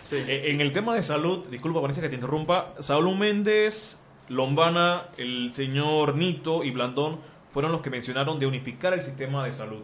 Sí, 0.03 0.17
e- 0.17 0.51
en 0.51 0.61
el 0.63 0.73
tema 0.73 0.95
de 0.95 1.03
salud, 1.03 1.47
disculpa 1.51 1.81
Vanessa 1.81 2.01
que 2.01 2.09
te 2.09 2.15
interrumpa, 2.15 2.73
Saúl 2.81 3.15
Méndez, 3.19 3.99
Lombana, 4.29 5.05
el 5.19 5.53
señor 5.53 6.15
Nito 6.17 6.65
y 6.65 6.71
Blandón 6.71 7.19
fueron 7.53 7.73
los 7.73 7.81
que 7.81 7.91
mencionaron 7.91 8.39
de 8.39 8.47
unificar 8.47 8.93
el 8.93 9.03
sistema 9.03 9.45
de 9.45 9.53
salud 9.53 9.83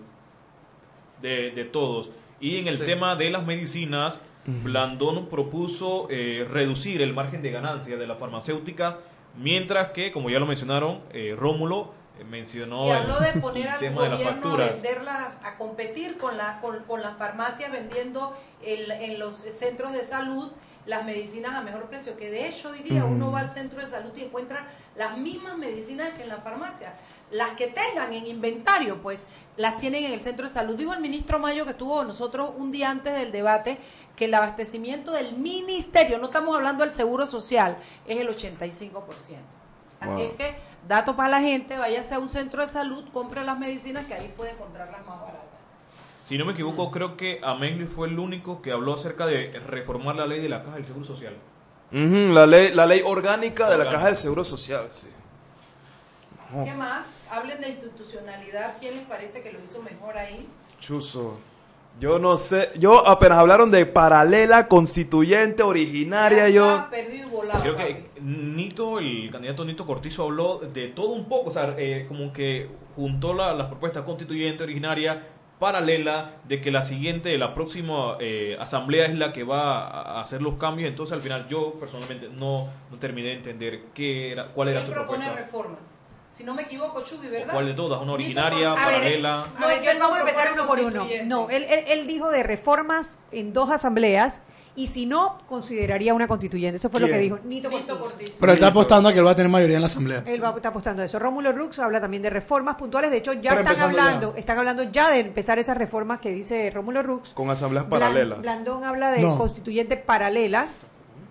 de, 1.21 1.51
de 1.53 1.65
todos. 1.65 2.11
Y 2.41 2.57
en 2.59 2.67
el 2.69 2.79
Sí. 2.79 2.85
tema 2.85 3.15
de 3.17 3.31
las 3.31 3.47
medicinas, 3.47 4.21
Blandón 4.45 5.27
propuso 5.29 6.09
eh, 6.11 6.47
reducir 6.51 7.01
el 7.01 7.15
margen 7.15 7.43
de 7.43 7.53
ganancia 7.53 7.97
de 7.97 8.07
la 8.09 8.17
farmacéutica, 8.17 8.99
mientras 9.39 9.89
que, 9.93 10.11
como 10.11 10.31
ya 10.31 10.41
lo 10.41 10.47
mencionaron, 10.47 11.01
eh, 11.13 11.37
Rómulo 11.39 11.93
eh, 12.19 12.25
mencionó 12.25 12.85
Y 12.87 12.91
habló 12.91 13.19
el 13.21 13.35
de 13.35 13.41
poner 13.41 13.69
al 13.69 13.79
tema 13.79 14.03
de 14.03 14.09
las 14.09 14.19
gobierno 14.19 14.55
a 14.55 14.57
venderlas, 14.73 15.39
a 15.45 15.57
competir 15.57 16.17
con, 16.19 16.37
la, 16.37 16.59
con, 16.61 16.81
con 16.89 17.01
las 17.03 17.17
farmacias 17.17 17.71
vendiendo 17.71 18.37
el- 18.65 18.91
en 18.91 19.21
los 19.21 19.37
centros 19.37 19.93
de 19.93 20.03
salud 20.03 20.51
las 20.87 21.05
medicinas 21.05 21.55
a 21.55 21.61
mejor 21.63 21.85
precio, 21.85 22.17
que 22.17 22.31
de 22.31 22.49
hecho 22.49 22.71
hoy 22.71 22.81
día 22.81 23.05
uno 23.05 23.31
va 23.31 23.41
al 23.41 23.51
centro 23.51 23.81
de 23.81 23.87
salud 23.87 24.11
y 24.17 24.23
encuentra 24.23 24.67
las 24.97 25.17
mismas 25.19 25.57
medicinas 25.57 26.11
que 26.11 26.23
en 26.23 26.29
la 26.29 26.39
farmacia. 26.39 26.93
Las 27.31 27.53
que 27.53 27.69
tengan 27.69 28.13
en 28.13 28.27
inventario, 28.27 29.01
pues 29.01 29.23
las 29.57 29.79
tienen 29.79 30.05
en 30.05 30.13
el 30.13 30.21
centro 30.21 30.47
de 30.47 30.53
salud. 30.53 30.77
Digo 30.77 30.93
el 30.93 31.01
ministro 31.01 31.39
Mayo 31.39 31.65
que 31.65 31.71
estuvo 31.71 31.97
con 31.97 32.09
nosotros 32.09 32.51
un 32.59 32.73
día 32.73 32.91
antes 32.91 33.15
del 33.15 33.33
debate, 33.33 33.79
que 34.17 34.27
el 34.27 34.35
abastecimiento 34.35 35.13
del 35.13 35.37
ministerio, 35.37 36.19
no 36.19 36.27
estamos 36.27 36.55
hablando 36.57 36.85
del 36.85 36.93
seguro 36.93 37.25
social, 37.27 37.77
es 38.07 38.19
el 38.19 38.29
85%. 38.29 39.37
Así 40.01 40.15
Wow. 40.15 40.21
es 40.21 40.33
que, 40.33 40.55
dato 40.89 41.15
para 41.15 41.29
la 41.29 41.41
gente, 41.41 41.79
váyase 41.79 42.17
a 42.17 42.19
un 42.19 42.29
centro 42.29 42.61
de 42.61 42.67
salud, 42.69 43.09
compre 43.13 43.45
las 43.45 43.59
medicinas 43.59 44.05
que 44.07 44.15
ahí 44.15 44.35
puede 44.37 44.51
encontrarlas 44.51 45.07
más 45.07 45.21
baratas. 45.21 45.42
Si 46.33 46.39
no 46.39 46.47
me 46.47 46.53
equivoco, 46.53 46.91
creo 46.91 47.15
que 47.15 47.41
Amenli 47.43 47.85
fue 47.85 48.09
el 48.09 48.19
único 48.19 48.63
que 48.63 48.73
habló 48.73 48.95
acerca 48.95 49.27
de 49.27 49.51
reformar 49.67 50.17
la 50.17 50.25
ley 50.25 50.41
de 50.41 50.49
la 50.49 50.63
caja 50.63 50.77
del 50.77 50.87
Seguro 50.87 51.05
Social. 51.05 51.35
Ujú, 51.93 52.33
la, 52.33 52.47
ley, 52.47 52.73
la 52.73 52.87
ley 52.87 53.03
orgánica 53.05 53.69
de 53.69 53.77
la 53.77 53.91
Caja 53.91 54.07
del 54.07 54.17
Seguro 54.17 54.43
Social. 54.43 54.89
Sí. 54.91 55.09
No. 56.51 56.65
¿Qué 56.65 56.73
más? 56.73 57.19
Hablen 57.31 57.61
de 57.61 57.69
institucionalidad. 57.69 58.73
¿Quién 58.81 58.95
les 58.95 59.05
parece 59.05 59.43
que 59.43 59.53
lo 59.53 59.61
hizo 59.63 59.83
mejor 59.83 60.17
ahí? 60.17 60.49
Chuzo. 60.81 61.39
Yo 62.01 62.19
no 62.19 62.39
sé. 62.39 62.71
Yo 62.79 63.07
apenas 63.07 63.37
hablaron 63.37 63.71
de 63.71 63.85
paralela, 63.85 64.69
constituyente, 64.69 65.63
originaria. 65.63 66.49
Yo. 66.49 66.87
Perdido 66.91 67.27
y 67.27 67.31
volado. 67.31 67.61
Creo 67.61 67.77
que 67.77 68.09
Nito, 68.23 69.01
el 69.01 69.29
candidato 69.31 69.67
Nito 69.67 69.85
Cortizo 69.85 70.23
habló 70.23 70.61
de 70.61 70.89
todo 70.89 71.11
un 71.11 71.29
poco, 71.29 71.51
o 71.51 71.53
sea, 71.53 71.75
eh, 71.77 72.07
como 72.09 72.33
que 72.33 72.71
juntó 72.97 73.35
la, 73.35 73.53
las 73.53 73.67
propuestas 73.67 74.05
constituyente 74.05 74.63
originaria 74.63 75.27
paralela 75.63 76.33
de 76.49 76.61
que 76.61 76.73
la 76.73 76.83
siguiente, 76.83 77.39
la 77.39 77.55
próxima 77.55 78.17
eh, 78.19 78.57
asamblea 78.61 79.07
es 79.07 79.17
la 79.17 79.33
que 79.33 79.45
va 79.45 79.87
a 79.87 80.21
hacer 80.21 80.43
los 80.43 80.55
cambios, 80.55 80.89
entonces 80.91 81.15
al 81.15 81.23
final 81.23 81.47
yo 81.49 81.75
personalmente 81.79 82.29
no, 82.29 82.69
no 82.91 82.99
terminé 82.99 83.29
de 83.29 83.35
entender 83.35 83.81
qué 83.95 84.33
era, 84.33 84.49
cuál 84.49 84.69
era 84.71 84.81
Él 84.81 84.87
tu 84.87 84.91
propone 84.91 85.25
propuesta. 85.27 85.45
reformas. 85.47 85.79
Si 86.27 86.43
no 86.45 86.55
me 86.55 86.63
equivoco, 86.63 87.01
Chugui, 87.03 87.29
¿verdad? 87.29 87.53
¿Cuál 87.53 87.67
de 87.67 87.75
todas? 87.75 88.01
¿Una 88.03 88.13
originaria, 88.15 88.71
Cor- 88.71 88.79
A 88.81 88.87
ver, 88.87 88.95
paralela? 88.95 89.47
No, 89.61 89.67
vamos 90.01 90.17
a 90.17 90.21
empezar 90.23 90.49
uno 90.53 90.67
por 90.67 90.81
uno. 90.81 91.07
No, 91.27 91.49
él, 91.51 91.65
él, 91.69 91.85
él 91.87 92.07
dijo 92.09 92.29
de 92.31 92.43
reformas 92.43 93.21
en 93.31 93.53
dos 93.53 93.71
asambleas 93.71 94.43
y 94.75 94.87
si 94.87 95.05
no, 95.05 95.39
consideraría 95.47 96.15
una 96.15 96.27
constituyente. 96.27 96.77
Eso 96.77 96.89
fue 96.89 97.01
lo 97.01 97.07
que 97.07 97.19
dijo 97.19 97.39
Nito, 97.45 97.69
Nito. 97.69 98.01
Pero 98.41 98.53
él 98.53 98.57
está 98.57 98.69
apostando 98.69 99.09
a 99.09 99.13
que 99.13 99.19
él 99.19 99.27
va 99.27 99.33
a 99.33 99.37
tener 99.37 99.51
mayoría 99.51 99.77
en 99.77 99.83
la 99.83 99.89
asamblea. 99.89 100.23
Él 100.27 100.43
va, 100.43 100.51
está 100.57 100.71
apostando 100.71 101.03
a 101.03 101.05
eso. 101.05 101.19
Rómulo 101.19 101.53
Rux 101.53 101.79
habla 101.79 102.01
también 102.01 102.23
de 102.23 102.31
reformas 102.31 102.77
puntuales. 102.77 103.11
De 103.11 103.19
hecho, 103.19 103.35
ya 103.35 103.51
Pero 103.51 103.63
están 103.63 103.81
hablando, 103.81 104.33
ya. 104.33 104.39
están 104.41 104.59
hablando 104.59 104.83
ya 104.85 105.11
de 105.11 105.21
empezar 105.21 105.59
esas 105.59 105.77
reformas 105.77 106.21
que 106.21 106.31
dice 106.31 106.71
Rómulo 106.71 107.03
Rux. 107.03 107.35
Con 107.35 107.51
asambleas 107.51 107.85
paralelas. 107.87 108.41
Blandón 108.41 108.85
habla 108.85 109.11
de 109.11 109.21
No. 109.21 109.37
constituyente 109.37 109.97
paralela. 109.99 110.69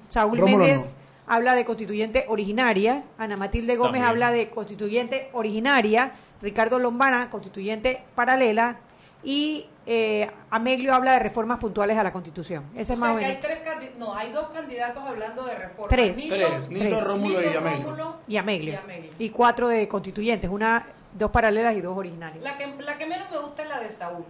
Saúl 0.10 0.38
Rómulo 0.38 0.66
Méndez 0.66 0.96
habla 1.26 1.56
de 1.56 1.66
constituyente 1.66 2.26
originaria. 2.28 3.04
Ana 3.18 3.38
Matilde 3.38 3.76
Gómez 3.76 3.94
También. 4.02 4.06
habla 4.10 4.32
de 4.32 4.50
constituyente 4.50 5.30
originaria. 5.34 6.12
Ricardo 6.42 6.80
Lombana, 6.80 7.30
constituyente 7.30 8.04
paralela. 8.16 8.78
Y 9.24 9.68
eh, 9.86 10.30
Ameglio 10.50 10.94
habla 10.94 11.14
de 11.14 11.20
reformas 11.20 11.60
puntuales 11.60 11.98
a 11.98 12.04
la 12.04 12.12
Constitución. 12.12 12.66
Ese 12.76 12.94
O 12.94 12.96
es 12.96 13.00
más 13.00 13.10
sea 13.10 13.16
o 13.16 13.20
que 13.20 13.26
hay 13.26 13.40
tres 13.42 13.60
no, 13.98 14.16
hay 14.16 14.32
dos 14.32 14.50
candidatos 14.50 15.04
hablando 15.04 15.44
de 15.44 15.56
reformas. 15.56 15.90
Tres. 15.90 16.18
Nito, 16.18 16.36
Tres. 16.36 16.70
Nito, 16.70 16.90
Tres. 16.90 17.04
Rómulo 17.04 17.42
y 17.42 17.46
Nito. 17.48 17.60
Rómulo 17.62 18.16
Y 18.28 18.38
Ameglio. 18.38 18.74
y 18.74 18.76
Ameglio. 18.76 19.12
Y 19.20 19.30
cuatro 19.30 19.68
de 19.68 19.88
constituyentes. 19.88 20.50
Una, 20.50 20.86
dos 21.14 21.30
paralelas 21.32 21.76
y 21.76 21.82
dos 21.82 21.98
originarias. 21.98 22.44
La 22.44 22.58
que, 22.58 22.68
la 22.82 22.98
que 22.98 23.06
menos 23.06 23.30
me 23.32 23.38
gusta 23.38 23.64
es 23.64 23.70
la 23.70 23.80
de 23.80 23.90
Saúl. 23.90 24.26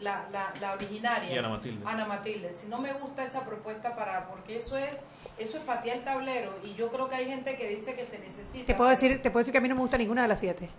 La, 0.00 0.24
la, 0.32 0.52
la 0.60 0.72
originaria. 0.72 1.30
Y 1.30 1.36
Ana 1.38 1.50
Matilde. 1.50 1.82
Ana 1.86 2.06
Matilde. 2.06 2.52
Si 2.52 2.66
no 2.66 2.78
me 2.78 2.92
gusta 2.94 3.24
esa 3.24 3.44
propuesta 3.44 3.94
para, 3.94 4.28
porque 4.28 4.56
eso 4.56 4.76
es, 4.78 5.04
eso 5.38 5.58
es 5.58 5.62
patear 5.64 5.98
el 5.98 6.04
tablero 6.04 6.52
y 6.64 6.74
yo 6.74 6.90
creo 6.90 7.08
que 7.08 7.16
hay 7.16 7.26
gente 7.26 7.56
que 7.56 7.68
dice 7.68 7.94
que 7.94 8.04
se 8.06 8.18
necesita. 8.18 8.66
Te 8.66 8.74
puedo 8.74 8.88
decir, 8.88 9.20
te 9.20 9.30
puedo 9.30 9.40
decir 9.40 9.52
que 9.52 9.58
a 9.58 9.60
mí 9.60 9.68
no 9.68 9.74
me 9.74 9.82
gusta 9.82 9.98
ninguna 9.98 10.22
de 10.22 10.28
las 10.28 10.40
siete. 10.40 10.70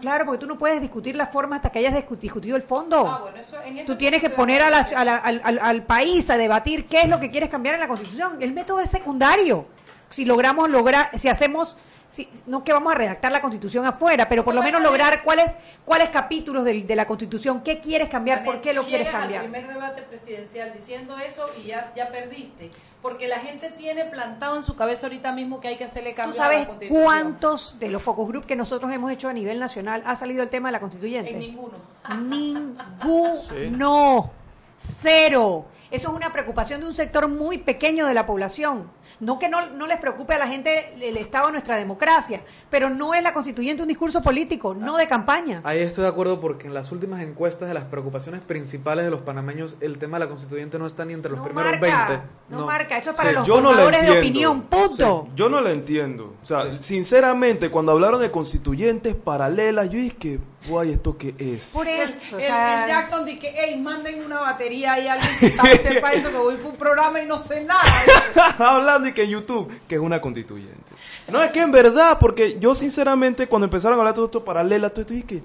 Claro, 0.00 0.24
porque 0.24 0.38
tú 0.38 0.46
no 0.46 0.58
puedes 0.58 0.80
discutir 0.80 1.14
la 1.16 1.26
forma 1.26 1.56
hasta 1.56 1.70
que 1.70 1.78
hayas 1.78 1.94
discu- 1.94 2.18
discutido 2.18 2.56
el 2.56 2.62
fondo. 2.62 3.08
Ah, 3.08 3.18
bueno, 3.22 3.36
eso, 3.38 3.56
en 3.64 3.78
eso 3.78 3.92
Tú 3.92 3.98
tienes 3.98 4.20
que 4.20 4.30
poner 4.30 4.62
a 4.62 4.70
la- 4.70 4.78
acuerdo. 4.78 4.98
a 4.98 5.04
la- 5.04 5.16
al, 5.16 5.40
al- 5.44 5.58
al 5.60 5.82
país 5.84 6.28
a 6.30 6.36
debatir 6.36 6.86
qué 6.86 7.02
es 7.02 7.08
lo 7.08 7.20
que 7.20 7.30
quieres 7.30 7.48
cambiar 7.48 7.74
en 7.74 7.80
la 7.80 7.88
Constitución. 7.88 8.38
El 8.40 8.52
método 8.52 8.80
es 8.80 8.90
secundario. 8.90 9.66
Si 10.10 10.24
logramos 10.24 10.68
lograr, 10.68 11.10
si 11.18 11.28
hacemos, 11.28 11.76
si, 12.12 12.28
no 12.46 12.62
que 12.62 12.74
vamos 12.74 12.92
a 12.92 12.96
redactar 12.96 13.32
la 13.32 13.40
Constitución 13.40 13.86
afuera, 13.86 14.28
pero 14.28 14.44
por 14.44 14.54
lo 14.54 14.60
¿Qué 14.60 14.66
menos 14.66 14.82
lograr 14.82 15.22
cuáles 15.22 15.56
cuáles 15.82 16.10
capítulos 16.10 16.62
del- 16.64 16.86
de 16.86 16.94
la 16.94 17.06
Constitución, 17.06 17.62
qué 17.62 17.80
quieres 17.80 18.10
cambiar, 18.10 18.44
por 18.44 18.60
qué 18.60 18.74
lo 18.74 18.84
quieres 18.84 19.08
cambiar. 19.08 19.44
al 19.44 19.50
primer 19.50 19.66
debate 19.72 20.02
presidencial 20.02 20.72
diciendo 20.74 21.16
eso 21.18 21.46
y 21.58 21.68
ya, 21.68 21.90
ya 21.96 22.08
perdiste. 22.10 22.70
Porque 23.00 23.26
la 23.28 23.38
gente 23.38 23.70
tiene 23.70 24.04
plantado 24.04 24.56
en 24.56 24.62
su 24.62 24.76
cabeza 24.76 25.06
ahorita 25.06 25.32
mismo 25.32 25.58
que 25.60 25.68
hay 25.68 25.76
que 25.76 25.84
hacerle 25.84 26.10
¿Tú 26.10 26.16
cambios 26.16 26.38
a 26.38 26.42
la 26.42 26.48
sabes 26.52 26.68
Constitución. 26.68 27.02
cuántos 27.02 27.78
de 27.80 27.88
los 27.88 28.02
focus 28.02 28.28
group 28.28 28.46
que 28.46 28.54
nosotros 28.56 28.92
hemos 28.92 29.10
hecho 29.10 29.28
a 29.28 29.32
nivel 29.32 29.58
nacional 29.58 30.02
ha 30.06 30.14
salido 30.14 30.42
el 30.42 30.50
tema 30.50 30.68
de 30.68 30.72
la 30.72 30.80
constituyente? 30.80 31.30
En 31.32 31.38
ninguno. 31.40 31.78
Ninguno. 32.20 34.30
Cero. 34.76 35.66
Eso 35.90 36.08
es 36.08 36.14
una 36.14 36.32
preocupación 36.32 36.80
de 36.80 36.86
un 36.86 36.94
sector 36.94 37.28
muy 37.28 37.58
pequeño 37.58 38.06
de 38.06 38.14
la 38.14 38.24
población. 38.26 38.90
No 39.22 39.38
que 39.38 39.48
no, 39.48 39.70
no 39.70 39.86
les 39.86 39.98
preocupe 39.98 40.34
a 40.34 40.38
la 40.38 40.48
gente 40.48 40.94
el 41.00 41.16
estado 41.16 41.46
de 41.46 41.52
nuestra 41.52 41.76
democracia, 41.76 42.40
pero 42.68 42.90
no 42.90 43.14
es 43.14 43.22
la 43.22 43.32
constituyente 43.32 43.80
un 43.82 43.88
discurso 43.88 44.20
político, 44.20 44.74
no 44.74 44.96
de 44.96 45.06
campaña. 45.06 45.60
Ahí 45.62 45.78
estoy 45.78 46.02
de 46.02 46.08
acuerdo 46.08 46.40
porque 46.40 46.66
en 46.66 46.74
las 46.74 46.90
últimas 46.90 47.22
encuestas 47.22 47.68
de 47.68 47.74
las 47.74 47.84
preocupaciones 47.84 48.40
principales 48.40 49.04
de 49.04 49.12
los 49.12 49.20
panameños, 49.20 49.76
el 49.80 49.98
tema 49.98 50.18
de 50.18 50.24
la 50.24 50.28
constituyente 50.28 50.76
no 50.76 50.86
está 50.86 51.04
ni 51.04 51.12
entre 51.12 51.30
los 51.30 51.38
No 51.38 51.44
primeros 51.44 51.70
marca, 51.70 52.08
20. 52.08 52.22
no 52.48 52.66
marca, 52.66 52.98
eso 52.98 53.10
es 53.10 53.16
para 53.16 53.28
Sí, 53.30 53.34
los 53.36 53.46
no 53.48 53.54
formadores 53.54 53.90
de 53.92 53.98
entiendo. 54.18 54.20
opinión, 54.20 54.62
punto. 54.62 55.28
Yo 55.36 55.48
no 55.48 55.60
lo 55.60 55.68
entiendo. 55.68 56.34
O 56.42 56.44
sea, 56.44 56.82
sinceramente, 56.82 57.70
cuando 57.70 57.92
hablaron 57.92 58.20
de 58.20 58.30
constituyentes 58.32 59.14
paralelas, 59.14 59.86
yo 59.88 59.98
dije 60.00 60.16
que, 60.16 60.40
guay, 60.68 60.92
¿esto 60.92 61.16
qué 61.18 61.34
es? 61.38 61.72
Por 61.74 61.88
eso, 61.88 62.36
o 62.36 62.38
el, 62.38 62.44
sea, 62.46 62.84
el 62.84 62.88
Jackson 62.90 63.24
dice 63.24 63.38
que, 63.38 63.54
hey, 63.56 63.78
manden 63.80 64.24
una 64.24 64.40
batería 64.40 64.92
ahí 64.94 65.06
a 65.08 65.14
alguien 65.14 65.30
que 65.40 65.50
sabe- 65.50 65.76
sepa 65.78 66.12
eso, 66.12 66.30
que 66.30 66.36
voy 66.38 66.56
por 66.56 66.72
un 66.72 66.76
programa 66.78 67.20
y 67.20 67.26
no 67.26 67.38
sé 67.38 67.64
nada. 67.64 67.82
Hablando 68.58 69.08
y 69.08 69.12
que 69.12 69.24
en 69.24 69.30
YouTube, 69.30 69.72
que 69.88 69.96
es 69.96 70.00
una 70.00 70.20
constituyente. 70.20 70.92
No, 71.28 71.42
es 71.42 71.50
que 71.50 71.60
en 71.60 71.72
verdad, 71.72 72.18
porque 72.20 72.58
yo 72.58 72.74
sinceramente, 72.74 73.46
cuando 73.46 73.66
empezaron 73.66 73.96
a 73.98 74.00
hablar 74.00 74.12
de 74.14 74.16
todo 74.16 74.26
esto 74.26 74.44
paralela, 74.44 74.90
todo 74.90 75.00
esto, 75.02 75.14
dije 75.14 75.26
que, 75.26 75.42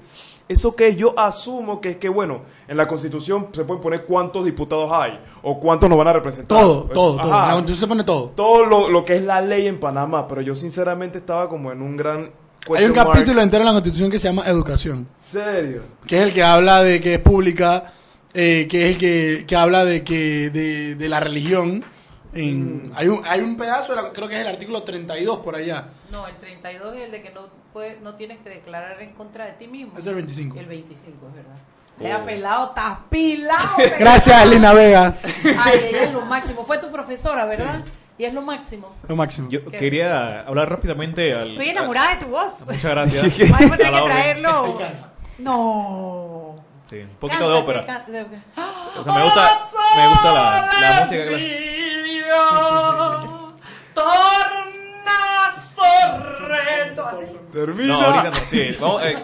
¿eso 0.50 0.76
que 0.76 0.96
Yo 0.96 1.18
asumo 1.18 1.80
que 1.82 1.92
es 1.92 1.98
que, 1.98 2.10
bueno, 2.10 2.42
en 2.68 2.78
la 2.78 2.88
constitución 2.88 3.48
se 3.54 3.64
pueden 3.64 3.82
poner 3.82 4.06
cuántos 4.06 4.44
diputados 4.46 4.92
hay, 4.92 5.20
o 5.44 5.60
cuántos 5.60 5.88
nos 5.90 5.98
van 5.98 6.08
a 6.10 6.14
representar. 6.14 6.58
Todo, 6.60 6.86
Eso, 6.86 6.94
todo, 6.94 7.18
todo. 7.18 7.26
En 7.26 7.30
la 7.48 7.52
constitución 7.54 7.80
se 7.80 7.88
pone 7.88 8.04
todo. 8.04 8.30
Todo 8.36 8.66
lo, 8.66 8.90
lo 8.90 9.06
que 9.06 9.16
es 9.18 9.24
la 9.24 9.40
ley 9.42 9.68
en 9.68 9.80
Panamá, 9.80 10.28
pero 10.28 10.42
yo 10.42 10.56
sinceramente 10.56 11.20
estaba 11.20 11.48
como 11.50 11.72
en 11.72 11.82
un 11.82 11.96
gran... 11.98 12.32
Hay 12.76 12.86
un 12.86 12.96
mark. 12.96 13.08
capítulo 13.14 13.42
entero 13.42 13.62
en 13.62 13.66
la 13.68 13.72
constitución 13.74 14.10
que 14.12 14.20
se 14.20 14.28
llama 14.28 14.46
educación. 14.48 15.08
¿Serio? 15.20 15.84
que 16.06 16.18
es 16.20 16.24
el 16.28 16.34
que 16.34 16.44
habla 16.44 16.84
de 16.84 17.00
que 17.02 17.16
es 17.16 17.20
pública, 17.20 17.92
eh, 18.34 18.68
que 18.70 18.88
es 18.90 18.94
el 18.96 18.98
que, 19.00 19.46
que 19.48 19.56
habla 19.56 19.86
de 19.86 20.04
que 20.04 20.50
de, 20.50 20.96
de 20.96 21.10
la 21.10 21.20
religión. 21.20 21.84
En, 22.34 22.92
hay, 22.96 23.08
un, 23.08 23.26
hay 23.26 23.40
un 23.42 23.58
pedazo, 23.58 23.96
la- 23.96 24.12
creo 24.12 24.28
que 24.28 24.36
es 24.36 24.42
el 24.42 24.48
artículo 24.48 24.84
32 24.84 25.40
por 25.40 25.56
allá. 25.56 25.88
No, 26.12 26.28
el 26.28 26.36
32 26.36 26.96
es 26.98 27.02
el 27.04 27.12
de 27.12 27.22
que 27.24 27.32
no, 27.32 27.48
puede, 27.74 27.98
no 28.04 28.16
tienes 28.16 28.38
que 28.40 28.50
declarar 28.50 29.02
en 29.02 29.14
contra 29.14 29.46
de 29.46 29.54
ti 29.54 29.68
mismo. 29.68 29.98
Es 29.98 30.06
el 30.06 30.16
25. 30.16 30.60
El 30.60 30.66
25, 30.68 31.28
es 31.30 31.36
verdad. 31.36 31.56
Oh. 32.00 32.04
Lea 32.04 32.24
pelado, 32.26 32.68
estás 32.68 32.98
pilado. 33.10 33.70
Gracias, 34.00 34.48
Lina 34.48 34.72
Vega. 34.74 35.18
Ay, 35.58 35.80
ella 35.90 36.04
es 36.04 36.14
lo 36.14 36.22
máximo. 36.26 36.64
Fue 36.64 36.78
tu 36.78 36.92
profesora, 36.92 37.46
¿verdad? 37.46 37.84
Y 38.18 38.26
es 38.26 38.34
lo 38.34 38.42
máximo. 38.42 38.96
Lo 39.08 39.16
máximo. 39.16 39.48
Yo 39.50 39.64
quería 39.66 40.42
hablar 40.42 40.70
rápidamente 40.70 41.34
al... 41.34 41.52
estoy 41.52 41.70
enamorada 41.70 42.16
de 42.16 42.26
tu 42.26 42.32
voz. 42.32 42.62
Muchas 42.68 42.84
gracias. 42.84 43.52
Vamos 43.52 43.72
a 43.74 43.78
tener 43.78 43.94
que 43.94 44.10
traerlo. 44.10 44.78
No. 45.40 46.56
Sí, 46.90 46.96
un 47.02 47.10
poquito 47.20 47.48
de 47.48 47.58
ópera. 47.60 47.86
canta, 47.86 48.12
de- 48.12 48.22
O 48.24 49.04
sea, 49.04 49.14
me 49.14 49.24
gusta, 49.24 49.60
me 49.96 50.08
gusta 50.08 50.34
la, 50.34 50.70
la 50.82 51.02
música 51.04 51.28
clásica. 51.28 51.56
Torna 55.08 55.56
sorrento. 55.56 57.06
Así. 57.06 57.26
Termina. 57.52 57.88
No, 57.88 58.02
ahorita 58.02 58.30
no. 58.32 58.36
Sí, 58.36 58.70
vamos, 58.80 59.04
eh, 59.04 59.18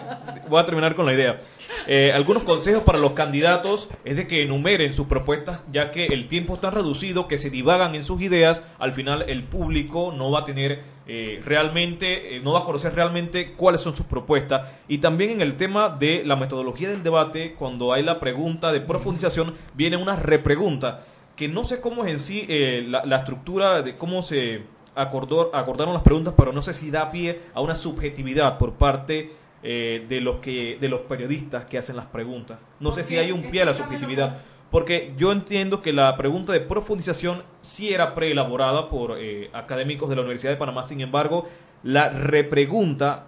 voy 0.48 0.60
a 0.60 0.64
terminar 0.64 0.94
con 0.94 1.06
la 1.06 1.12
idea. 1.12 1.40
Eh, 1.86 2.12
algunos 2.12 2.42
consejos 2.42 2.82
para 2.82 2.98
los 2.98 3.12
candidatos 3.12 3.88
es 4.04 4.16
de 4.16 4.26
que 4.26 4.42
enumeren 4.42 4.94
sus 4.94 5.06
propuestas, 5.06 5.62
ya 5.70 5.90
que 5.90 6.06
el 6.06 6.28
tiempo 6.28 6.54
está 6.54 6.70
reducido, 6.70 7.28
que 7.28 7.38
se 7.38 7.50
divagan 7.50 7.94
en 7.94 8.04
sus 8.04 8.22
ideas. 8.22 8.62
Al 8.78 8.92
final, 8.92 9.24
el 9.28 9.44
público 9.44 10.12
no 10.16 10.30
va 10.30 10.40
a 10.40 10.44
tener 10.44 10.82
eh, 11.06 11.42
realmente, 11.44 12.36
eh, 12.36 12.40
no 12.40 12.52
va 12.52 12.60
a 12.60 12.64
conocer 12.64 12.94
realmente 12.94 13.52
cuáles 13.52 13.80
son 13.82 13.94
sus 13.94 14.06
propuestas. 14.06 14.70
Y 14.88 14.98
también 14.98 15.30
en 15.30 15.40
el 15.42 15.56
tema 15.56 15.90
de 15.90 16.22
la 16.24 16.36
metodología 16.36 16.88
del 16.88 17.02
debate, 17.02 17.54
cuando 17.58 17.92
hay 17.92 18.02
la 18.02 18.20
pregunta 18.20 18.72
de 18.72 18.80
profundización, 18.80 19.54
viene 19.74 19.96
una 19.96 20.16
repregunta 20.16 21.04
que 21.36 21.48
no 21.48 21.64
sé 21.64 21.80
cómo 21.80 22.04
es 22.04 22.12
en 22.12 22.20
sí 22.20 22.46
eh, 22.48 22.84
la, 22.86 23.04
la 23.04 23.18
estructura 23.18 23.82
de 23.82 23.96
cómo 23.96 24.22
se 24.22 24.62
acordó, 24.94 25.54
acordaron 25.54 25.94
las 25.94 26.02
preguntas, 26.02 26.34
pero 26.36 26.52
no 26.52 26.62
sé 26.62 26.74
si 26.74 26.90
da 26.90 27.10
pie 27.10 27.42
a 27.54 27.60
una 27.60 27.74
subjetividad 27.74 28.58
por 28.58 28.74
parte 28.74 29.32
eh, 29.62 30.04
de 30.08 30.20
los 30.20 30.36
que 30.36 30.78
de 30.80 30.88
los 30.88 31.00
periodistas 31.00 31.64
que 31.64 31.78
hacen 31.78 31.96
las 31.96 32.06
preguntas. 32.06 32.58
No 32.80 32.92
sé 32.92 33.04
si 33.04 33.16
hay 33.16 33.32
un 33.32 33.42
pie 33.42 33.62
a 33.62 33.66
la 33.66 33.74
subjetividad. 33.74 34.38
Porque 34.70 35.14
yo 35.16 35.30
entiendo 35.30 35.82
que 35.82 35.92
la 35.92 36.16
pregunta 36.16 36.52
de 36.52 36.58
profundización 36.58 37.44
sí 37.60 37.94
era 37.94 38.14
preelaborada 38.14 38.88
por 38.88 39.16
eh, 39.20 39.48
académicos 39.52 40.08
de 40.08 40.16
la 40.16 40.22
Universidad 40.22 40.50
de 40.52 40.56
Panamá, 40.56 40.82
sin 40.82 41.00
embargo, 41.00 41.48
la 41.84 42.08
repregunta 42.08 43.26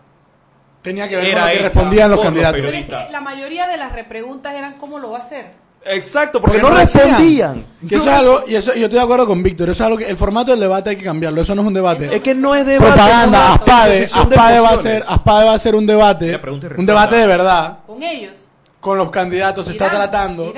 Tenía 0.83 1.09
que 1.09 1.17
ver 1.17 1.27
era 1.27 1.43
con 1.43 1.51
lo 1.51 1.57
que 1.57 1.63
respondían 1.63 2.11
los 2.11 2.21
candidatos. 2.21 2.53
Pero 2.53 2.67
es 2.67 2.73
periodistas. 2.73 3.07
que 3.07 3.13
la 3.13 3.21
mayoría 3.21 3.67
de 3.67 3.77
las 3.77 3.93
repreguntas 3.93 4.55
eran 4.55 4.79
cómo 4.79 4.99
lo 4.99 5.11
va 5.11 5.19
a 5.19 5.21
hacer. 5.21 5.53
Exacto, 5.89 6.41
porque, 6.41 6.59
Porque 6.59 6.75
no, 6.75 6.81
respondían. 6.81 7.65
Que 7.89 7.95
eso 7.95 8.05
es 8.05 8.11
algo, 8.11 8.41
y 8.47 8.55
eso, 8.57 8.75
yo 8.75 8.87
estoy 8.87 8.99
de 8.99 9.05
acuerdo 9.05 9.27
con 9.27 9.43
Víctor, 9.43 9.69
eso 9.71 9.83
es 9.83 9.87
algo 9.87 9.99
que 9.99 10.09
el 10.09 10.17
formato 10.17 10.51
del 10.51 10.61
debate 10.61 10.91
hay 10.91 10.97
que 10.97 11.05
cambiarlo, 11.05 11.41
eso 11.43 11.55
no 11.55 11.63
es 11.63 11.69
un 11.69 11.75
debate. 11.75 12.15
Es 12.15 12.21
que 12.23 12.35
no 12.35 12.55
es 12.55 12.67
debate. 12.67 12.93
Propaganda, 12.93 13.55
Aspade, 13.55 14.03
Aspade 14.05 14.61
va 14.61 14.69
a 14.71 14.79
ser, 14.79 15.05
Aspade 15.09 15.45
va 15.45 15.55
a 15.55 15.59
ser 15.59 15.75
un 15.75 15.87
debate, 15.87 16.41
un 16.77 16.87
debate 16.87 17.17
de 17.17 17.27
verdad, 17.27 17.79
Con 17.87 18.03
ellos. 18.03 18.47
con 18.81 18.99
los 18.99 19.11
candidatos, 19.11 19.67
se 19.67 19.73
está 19.73 19.89
tratando, 19.89 20.53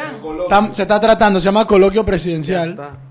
se 0.72 0.83
está 0.83 0.99
tratando, 0.99 1.41
se 1.41 1.45
llama 1.45 1.66
coloquio 1.66 2.05
presidencial, 2.05 2.76
Ya 2.76 2.85
está. 2.85 3.08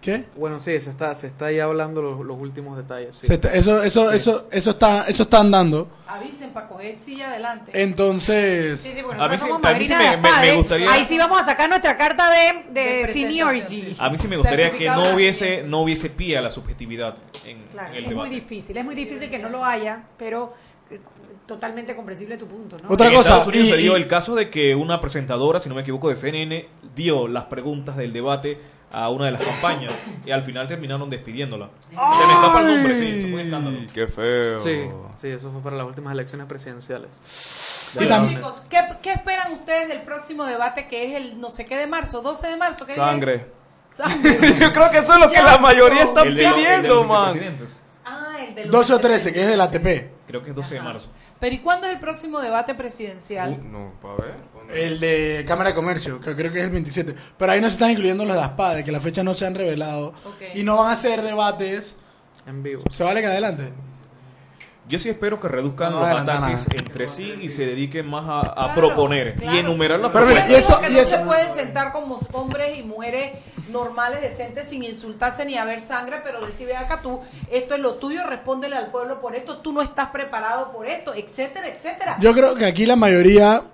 ¿Qué? 0.00 0.24
Bueno, 0.36 0.60
sí, 0.60 0.80
se 0.80 0.90
está, 0.90 1.12
se 1.16 1.26
está 1.26 1.46
ahí 1.46 1.58
hablando 1.58 2.00
los, 2.00 2.24
los 2.24 2.38
últimos 2.38 2.76
detalles. 2.76 3.16
sí. 3.16 3.26
Se 3.26 3.34
está- 3.34 3.52
eso, 3.52 3.82
eso, 3.82 4.10
Sí. 4.12 4.16
eso, 4.16 4.46
eso 4.50 4.70
está, 4.70 5.04
eso 5.08 5.24
está 5.24 5.40
andando. 5.40 5.88
Avisen 6.06 6.50
para 6.50 6.68
coger 6.68 6.98
silla 7.00 7.30
adelante. 7.30 7.72
Entonces, 7.74 8.78
Sí, 8.80 8.92
sí, 8.94 9.02
porque 9.02 9.20
A 9.20 9.28
mí 9.28 9.36
sí- 9.36 9.40
somos 9.42 9.56
a 9.64 9.74
mí 9.74 9.84
sí 9.84 9.92
madrinas 9.92 10.40
me- 10.40 10.54
gustaría- 10.54 10.92
Ahí 10.92 11.04
sí 11.04 11.18
vamos 11.18 11.42
a 11.42 11.44
sacar 11.44 11.68
nuestra 11.68 11.96
carta 11.96 12.30
de, 12.30 12.80
de, 12.80 13.08
seniority. 13.08 13.96
A 13.98 14.08
mí 14.08 14.18
sí 14.18 14.28
me 14.28 14.36
gustaría 14.36 14.70
que 14.70 14.88
no 14.88 15.14
hubiese, 15.14 15.62
no 15.64 15.82
hubiese 15.82 16.10
pie 16.10 16.38
a 16.38 16.42
la 16.42 16.50
subjetividad 16.50 17.16
en, 17.44 17.64
Claro, 17.72 17.90
en 17.90 17.96
el 17.96 18.04
es 18.06 18.14
muy 18.14 18.28
difícil, 18.30 18.76
es 18.76 18.84
muy 18.84 18.94
difícil 18.94 19.28
que 19.28 19.38
no 19.40 19.48
lo 19.48 19.64
haya, 19.64 20.04
pero 20.16 20.54
eh, 20.90 21.00
totalmente 21.44 21.96
comprensible 21.96 22.36
tu 22.38 22.46
punto, 22.46 22.76
¿no? 22.82 22.88
Otra 22.88 23.08
en 23.08 23.14
cosa, 23.14 23.28
Estados 23.30 23.48
Unidos 23.48 23.66
y- 23.66 23.70
se 23.72 23.76
dio 23.78 23.92
y- 23.96 24.00
el 24.00 24.06
caso 24.06 24.34
de 24.36 24.48
que 24.48 24.74
una 24.74 25.00
presentadora, 25.00 25.60
si 25.60 25.68
no 25.68 25.74
me 25.74 25.80
equivoco, 25.82 26.08
de 26.08 26.16
CNN 26.16 26.68
dio 26.94 27.26
las 27.26 27.44
preguntas 27.46 27.96
del 27.96 28.12
debate 28.12 28.58
a 28.92 29.08
una 29.10 29.26
de 29.26 29.32
las 29.32 29.44
campañas 29.44 29.92
y 30.24 30.30
al 30.30 30.42
final 30.42 30.66
terminaron 30.66 31.10
despidiéndola. 31.10 31.68
Se 31.88 31.94
me 31.94 32.32
escapa 32.32 32.60
el 32.62 32.66
nombre, 32.68 32.98
sí, 32.98 33.06
eso 33.18 33.28
fue 33.28 33.34
un 33.34 33.40
escándalo. 33.40 33.78
Qué 33.92 34.06
feo. 34.06 34.60
Sí, 34.60 34.80
sí, 35.20 35.28
eso 35.28 35.50
fue 35.52 35.60
para 35.60 35.76
las 35.76 35.86
últimas 35.86 36.12
elecciones 36.14 36.46
presidenciales. 36.46 37.92
Bueno, 37.94 38.28
chicos, 38.28 38.62
¿qué, 38.68 38.78
qué 39.02 39.12
esperan 39.12 39.52
ustedes 39.52 39.88
del 39.88 40.02
próximo 40.02 40.44
debate 40.44 40.88
que 40.88 41.06
es 41.08 41.14
el 41.16 41.40
no 41.40 41.50
sé 41.50 41.64
qué 41.66 41.76
de 41.76 41.86
marzo? 41.86 42.20
12 42.22 42.48
de 42.48 42.56
marzo. 42.56 42.86
¿qué 42.86 42.94
día 42.94 43.04
es? 43.04 43.10
Sangre. 43.10 43.46
Sangre. 43.90 44.54
Yo 44.60 44.72
creo 44.72 44.90
que 44.90 44.98
eso 44.98 45.14
es 45.14 45.20
lo 45.20 45.30
que 45.30 45.40
la 45.42 45.58
mayoría 45.58 46.02
están 46.04 46.26
El 46.28 46.34
de 46.36 46.42
los- 46.42 46.50
el 46.52 46.56
de 46.56 46.62
pidiendo, 46.62 46.94
los 46.96 47.06
man. 47.08 47.32
vicepresidentes. 47.32 47.76
Ah, 48.04 48.36
el 48.46 48.54
del 48.54 48.70
12 48.70 48.92
o 48.94 48.98
13, 49.00 49.32
que 49.32 49.42
es 49.42 49.48
del 49.48 49.60
ATP. 49.60 50.10
Creo 50.26 50.42
que 50.42 50.50
es 50.50 50.56
12 50.56 50.74
de 50.74 50.80
marzo. 50.82 51.08
Pero 51.40 51.54
¿y 51.54 51.58
cuándo 51.60 51.86
es 51.86 51.92
el 51.92 51.98
próximo 52.00 52.40
debate 52.40 52.74
presidencial? 52.74 53.50
Uh, 53.60 53.64
no, 53.64 53.92
para 54.02 54.14
ver. 54.16 54.34
El 54.72 55.00
de 55.00 55.44
Cámara 55.46 55.70
de 55.70 55.74
Comercio, 55.74 56.20
que 56.20 56.36
creo 56.36 56.52
que 56.52 56.58
es 56.58 56.64
el 56.66 56.70
27. 56.70 57.14
Pero 57.38 57.52
ahí 57.52 57.60
no 57.60 57.68
se 57.68 57.74
están 57.74 57.90
incluyendo 57.90 58.24
los 58.24 58.36
de 58.36 58.42
ASPADE, 58.42 58.84
que 58.84 58.92
las 58.92 59.02
fechas 59.02 59.24
no 59.24 59.34
se 59.34 59.46
han 59.46 59.54
revelado. 59.54 60.12
Y 60.54 60.62
no 60.62 60.76
van 60.76 60.92
a 60.92 60.96
ser 60.96 61.22
debates. 61.22 61.96
En 62.46 62.62
vivo. 62.62 62.82
¿Se 62.90 63.02
vale 63.04 63.20
que 63.20 63.26
adelante? 63.26 63.70
Yo 64.88 64.98
sí 64.98 65.10
espero 65.10 65.38
que 65.38 65.48
reduzcan 65.48 65.92
No 65.92 66.00
los 66.00 66.08
ataques 66.08 66.40
nada. 66.40 66.64
entre 66.78 67.08
sí 67.08 67.34
y 67.42 67.50
se 67.50 67.66
dediquen 67.66 68.06
más 68.08 68.24
a, 68.26 68.40
a 68.40 68.54
Claro, 68.54 68.74
proponer 68.74 69.34
claro. 69.34 69.54
y 69.54 69.60
enumerar 69.60 70.00
las 70.00 70.10
propuestas. 70.10 70.48
y 70.50 70.54
eso- 70.54 70.80
que 70.80 70.88
y 70.88 70.92
no 70.94 71.00
eso- 71.00 71.10
se 71.16 71.18
pueden 71.24 71.50
sentar 71.50 71.92
como 71.92 72.16
hombres 72.32 72.78
y 72.78 72.82
mujeres 72.82 73.32
normales, 73.70 74.22
decentes, 74.22 74.66
sin 74.68 74.82
insultarse 74.82 75.44
ni 75.44 75.58
haber 75.58 75.80
sangre, 75.80 76.20
pero 76.24 76.40
decir, 76.46 76.66
ve 76.66 76.74
acá 76.74 77.02
tú, 77.02 77.20
esto 77.50 77.74
es 77.74 77.80
lo 77.80 77.96
tuyo, 77.96 78.24
respóndele 78.26 78.76
al 78.76 78.90
pueblo 78.90 79.20
por 79.20 79.34
esto, 79.36 79.58
tú 79.58 79.74
no 79.74 79.82
estás 79.82 80.08
preparado 80.08 80.72
por 80.72 80.86
esto, 80.86 81.12
etcétera, 81.14 81.68
etcétera. 81.68 82.16
Yo 82.18 82.32
creo 82.32 82.54
que 82.54 82.64
aquí 82.64 82.86
la 82.86 82.96
mayoría 82.96 83.64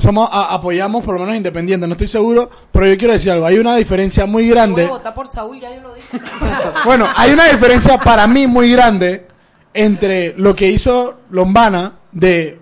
somos 0.00 0.28
a- 0.32 0.54
apoyamos 0.54 1.04
por 1.04 1.14
lo 1.14 1.20
menos 1.20 1.36
independientes, 1.36 1.88
no 1.88 1.92
estoy 1.94 2.08
seguro, 2.08 2.50
pero 2.72 2.86
yo 2.86 2.96
quiero 2.96 3.12
decir 3.12 3.30
algo, 3.32 3.46
hay 3.46 3.58
una 3.58 3.76
diferencia 3.76 4.24
muy 4.26 4.44
Voy 4.44 4.52
a 4.52 4.54
grande. 4.54 4.86
votar 4.86 5.12
por 5.14 5.26
Saúl, 5.26 5.60
ya 5.60 5.74
yo 5.74 5.80
lo 5.82 5.94
dije. 5.94 6.18
Bueno, 6.84 7.06
hay 7.16 7.32
una 7.32 7.44
diferencia 7.46 7.98
para 7.98 8.26
mí 8.26 8.46
muy 8.46 8.72
grande 8.72 9.26
entre 9.74 10.34
lo 10.38 10.54
que 10.54 10.68
hizo 10.70 11.14
Lombana 11.30 11.92
de 12.12 12.58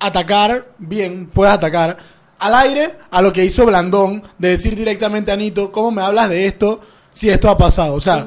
atacar 0.00 0.66
bien, 0.78 1.26
puedes 1.28 1.54
atacar 1.54 1.96
al 2.38 2.54
aire, 2.54 2.96
a 3.10 3.22
lo 3.22 3.32
que 3.32 3.44
hizo 3.44 3.64
Blandón 3.66 4.22
de 4.38 4.48
decir 4.48 4.74
directamente 4.74 5.30
a 5.30 5.36
Nito, 5.36 5.70
¿cómo 5.70 5.92
me 5.92 6.02
hablas 6.02 6.28
de 6.28 6.46
esto 6.46 6.80
si 7.12 7.28
esto 7.30 7.48
ha 7.50 7.56
pasado? 7.56 7.94
O 7.94 8.00
sea, 8.00 8.26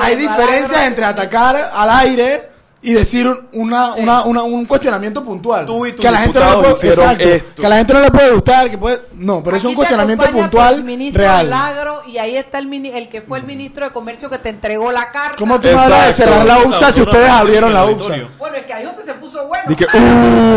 hay 0.00 0.16
diferencias 0.16 0.86
entre 0.86 1.04
atacar 1.04 1.70
al 1.72 1.90
aire 1.90 2.48
y 2.84 2.92
decir 2.92 3.26
un- 3.26 3.48
una, 3.54 3.92
Sí. 3.94 4.00
una, 4.02 4.22
una- 4.24 4.42
un 4.42 4.64
cuestionamiento 4.66 5.22
puntual. 5.24 5.66
Tú 5.66 5.86
y 5.86 5.92
tus 5.92 6.00
que 6.02 6.08
a 6.08 6.10
la 6.12 6.18
gente 6.18 6.38
no 6.38 6.50
le 6.50 6.56
puede, 6.68 6.88
exacto, 6.88 7.24
esto. 7.24 7.60
que 7.62 7.66
a 7.66 7.68
la 7.70 7.76
gente 7.78 7.92
no 7.94 8.00
le 8.00 8.10
puede 8.10 8.30
gustar, 8.32 8.70
que 8.70 8.78
puede, 8.78 9.00
no, 9.14 9.42
pero 9.42 9.56
es 9.56 9.64
un 9.64 9.74
cuestionamiento 9.74 10.24
tu 10.26 10.32
puntual 10.32 10.84
real. 11.12 11.44
Milagro, 11.46 12.02
y 12.06 12.18
ahí 12.18 12.36
está 12.36 12.58
el, 12.58 12.66
mini- 12.68 12.90
el 12.94 13.08
que 13.08 13.22
fue 13.22 13.38
el 13.38 13.44
ministro 13.44 13.84
de 13.86 13.90
Comercio 13.92 14.28
que 14.30 14.38
te 14.38 14.50
entregó 14.50 14.92
la 14.92 15.10
carta. 15.10 15.36
¿Cómo 15.38 15.56
tú 15.58 15.66
de 15.68 15.72
Exacto. 15.72 16.12
cerrar 16.14 16.46
la 16.46 16.58
UPSA 16.58 16.92
si 16.92 17.00
ustedes 17.00 17.28
abrieron 17.30 17.72
la 17.72 17.86
UPSA? 17.86 18.14
Bueno, 18.38 18.56
es 18.56 18.64
que 18.66 18.72
ahí 18.72 18.84
donde 18.84 19.02
se 19.02 19.14
puso 19.14 19.46
bueno. 19.46 19.64
Que, 19.76 19.84
uh, 19.84 19.88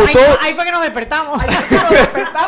Ahí, 0.07 0.13
todo- 0.13 0.37
ahí 0.41 0.53
fue 0.53 0.65
que 0.65 0.71
nos 0.71 0.81
despertamos. 0.81 1.41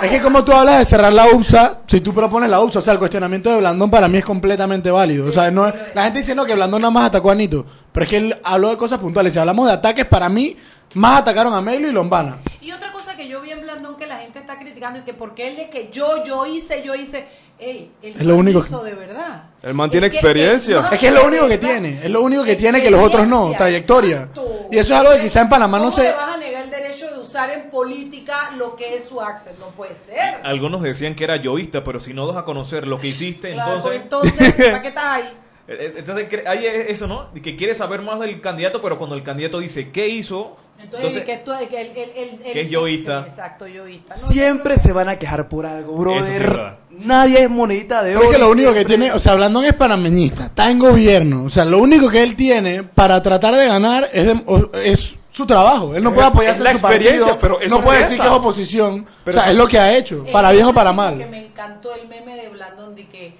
Es 0.01 0.09
que 0.11 0.21
como 0.21 0.43
tú 0.43 0.51
hablas 0.53 0.80
de 0.80 0.86
cerrar 0.86 1.13
la 1.13 1.27
UPSA, 1.27 1.80
si 1.88 2.01
tú 2.01 2.13
propones 2.13 2.49
la 2.49 2.59
UPSA, 2.61 2.80
o 2.80 2.82
sea, 2.82 2.93
el 2.93 2.99
cuestionamiento 2.99 3.49
de 3.49 3.57
Blandón 3.57 3.89
para 3.89 4.07
mí 4.07 4.17
es 4.17 4.25
completamente 4.25 4.91
válido. 4.91 5.27
o 5.27 5.32
sea, 5.32 5.51
no 5.51 5.71
la 5.93 6.03
gente 6.03 6.19
diciendo 6.19 6.45
que 6.45 6.53
Blandón 6.55 6.82
nada 6.82 6.91
más 6.91 7.05
atacó 7.07 7.32
a 7.32 7.36
Nito, 7.36 7.65
pero 7.91 8.03
es 8.05 8.09
que 8.09 8.17
él 8.17 8.35
habló 8.43 8.69
de 8.69 8.77
cosas 8.77 8.99
puntuales. 8.99 9.33
Si 9.33 9.39
hablamos 9.39 9.67
de 9.67 9.73
ataques, 9.73 10.05
para 10.05 10.29
mí, 10.29 10.57
más 10.93 11.21
atacaron 11.21 11.53
a 11.53 11.61
Melo 11.61 11.87
y 11.87 11.91
Lombana. 11.91 12.37
Y 12.61 12.71
otra 12.71 12.91
cosa 12.91 13.15
que 13.15 13.27
yo 13.27 13.41
vi 13.41 13.51
en 13.51 13.61
Blandón 13.61 13.95
que 13.97 14.05
la 14.07 14.17
gente 14.19 14.39
está 14.39 14.57
criticando 14.59 14.99
y 14.99 15.01
que 15.03 15.13
porque 15.13 15.47
él 15.47 15.55
de 15.55 15.69
que 15.69 15.89
yo, 15.91 16.23
yo 16.23 16.45
hice, 16.45 16.83
yo 16.83 16.93
hice, 16.95 17.25
ey, 17.57 17.91
él 18.01 18.15
Es 18.19 18.25
lo 18.25 18.35
único 18.35 18.59
hizo 18.59 18.83
de 18.83 18.93
verdad. 18.93 19.43
Él 19.63 19.73
mantiene 19.73 20.07
Es 20.07 20.13
que- 20.13 20.19
experiencia. 20.19 20.81
no, 20.81 20.91
Es 20.91 20.99
que 20.99 21.07
es 21.07 21.13
lo 21.13 21.25
único 21.25 21.47
que 21.47 21.57
tiene, 21.57 21.99
es 22.03 22.09
lo 22.11 22.21
único 22.21 22.43
que 22.43 22.55
tiene 22.55 22.81
que 22.81 22.91
los 22.91 23.01
otros 23.01 23.27
no, 23.27 23.53
trayectoria. 23.57 24.17
exacto. 24.17 24.67
Y 24.71 24.77
eso 24.77 24.93
es 24.93 24.99
algo 24.99 25.11
que 25.13 25.21
quizá 25.21 25.41
en 25.41 25.49
Panamá 25.49 25.79
no 25.79 25.89
¿Cómo 25.91 26.03
le 26.03 26.09
se... 26.09 26.15
vas 26.15 26.35
a 26.35 26.37
negar 26.37 26.63
el 26.65 26.69
derecho 26.69 27.09
de 27.11 27.19
usar 27.19 27.49
en 27.49 27.69
política 27.71 28.51
lo 28.57 28.75
que 28.75 28.95
es 28.95 29.05
su 29.05 29.19
accent? 29.19 29.57
No 29.59 29.67
puede 29.67 29.93
ser. 29.95 30.37
Algunos 30.43 30.81
decían 30.83 31.15
que 31.15 31.23
era 31.23 31.37
yoísta, 31.37 31.83
pero 31.83 31.99
si 31.99 32.13
no 32.13 32.27
das 32.27 32.37
a 32.37 32.45
conocer 32.45 32.85
lo 32.87 32.99
que 32.99 33.07
hiciste, 33.07 33.53
Claro, 33.53 33.91
entonces... 33.91 34.01
entonces, 34.43 34.65
¿para 34.69 34.81
qué 34.81 34.87
estás 34.89 35.05
ahí? 35.05 35.29
Eh, 35.70 35.78
eh, 35.80 35.93
Entonces, 35.97 36.28
hay 36.47 36.65
eso, 36.65 37.05
¿no? 37.07 37.32
Que 37.43 37.55
quiere 37.55 37.76
saber 37.76 38.01
más 38.01 38.20
del 38.20 38.41
candidato, 38.41 38.82
pero 38.82 38.97
cuando 38.97 39.15
el 39.15 39.22
candidato 39.24 39.59
dice 39.59 39.91
qué 39.91 40.07
hizo, 40.07 40.57
Entonces, 40.82 41.17
entonces, 41.17 41.24
que 41.26 41.38
tú, 41.45 41.51
que 41.70 41.82
el, 41.82 41.88
el, 41.89 41.97
el, 42.15 42.41
el- 42.45 42.53
que 42.53 42.61
es 42.61 42.70
yoísta. 42.70 43.24
sí, 43.24 43.30
exacto, 43.30 43.67
yoísta. 43.67 44.15
No, 44.15 44.20
Siempre 44.20 44.78
se 44.80 44.91
van 44.93 45.09
a 45.09 45.20
quejar 45.20 45.47
por 45.47 45.65
algo, 45.67 45.91
sí 45.91 45.97
es 45.97 45.99
brother. 45.99 46.39
verdad. 46.41 46.78
Nadie 46.89 47.43
es 47.43 47.49
monedita 47.49 48.01
de 48.01 48.15
oro. 48.17 48.26
Porque 48.26 48.39
lo 48.39 48.49
único 48.49 48.70
que 48.74 48.80
siempre- 48.80 48.97
tiene, 48.97 49.13
o 49.13 49.20
sea, 49.20 49.36
Blandón 49.36 49.65
es 49.65 49.76
panameñista, 49.76 50.45
está 50.47 50.70
en 50.72 50.80
gobierno, 50.80 51.43
o 51.45 51.49
sea, 51.49 51.65
lo 51.65 51.78
único 51.78 52.09
que 52.09 52.24
él 52.24 52.36
tiene 52.36 52.84
para 52.84 53.22
tratar 53.22 53.55
de 53.55 53.67
ganar 53.67 54.09
es, 54.11 54.26
de- 54.26 54.43
es 54.84 55.15
su 55.32 55.45
trabajo. 55.45 55.93
Él 55.95 56.03
no 56.03 56.09
Es- 56.09 56.15
puede 56.15 56.28
apoyarse 56.28 56.57
es 56.57 56.63
la 56.63 56.72
en 56.72 56.78
su 56.80 56.88
experiencia, 56.88 57.26
partido, 57.34 57.39
pero 57.41 57.61
eso 57.61 57.78
no 57.78 57.84
puede 57.86 57.99
decir 57.99 58.20
que 58.20 58.26
es 58.26 58.32
oposición, 58.32 59.05
Pero 59.24 59.38
o 59.38 59.39
sea, 59.39 59.43
eso- 59.43 59.51
es 59.51 59.57
lo 59.57 59.67
que 59.67 59.78
ha 59.80 59.95
hecho, 59.97 60.26
para 60.32 60.51
bien 60.51 60.65
o 60.65 60.74
para 60.74 60.89
que 60.89 60.95
mal. 60.95 61.15
me 61.30 61.45
encantó 61.45 61.93
el 61.93 62.07
meme 62.07 62.36
de 62.36 62.49
Blandón 62.49 62.95
de 62.95 63.05
que 63.07 63.34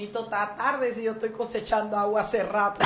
Nito 0.00 0.24
está 0.24 0.54
tarde 0.56 0.94
si 0.94 1.02
yo 1.02 1.12
estoy 1.12 1.28
cosechando 1.28 1.94
agua 1.94 2.22
hace 2.22 2.42
rato. 2.42 2.80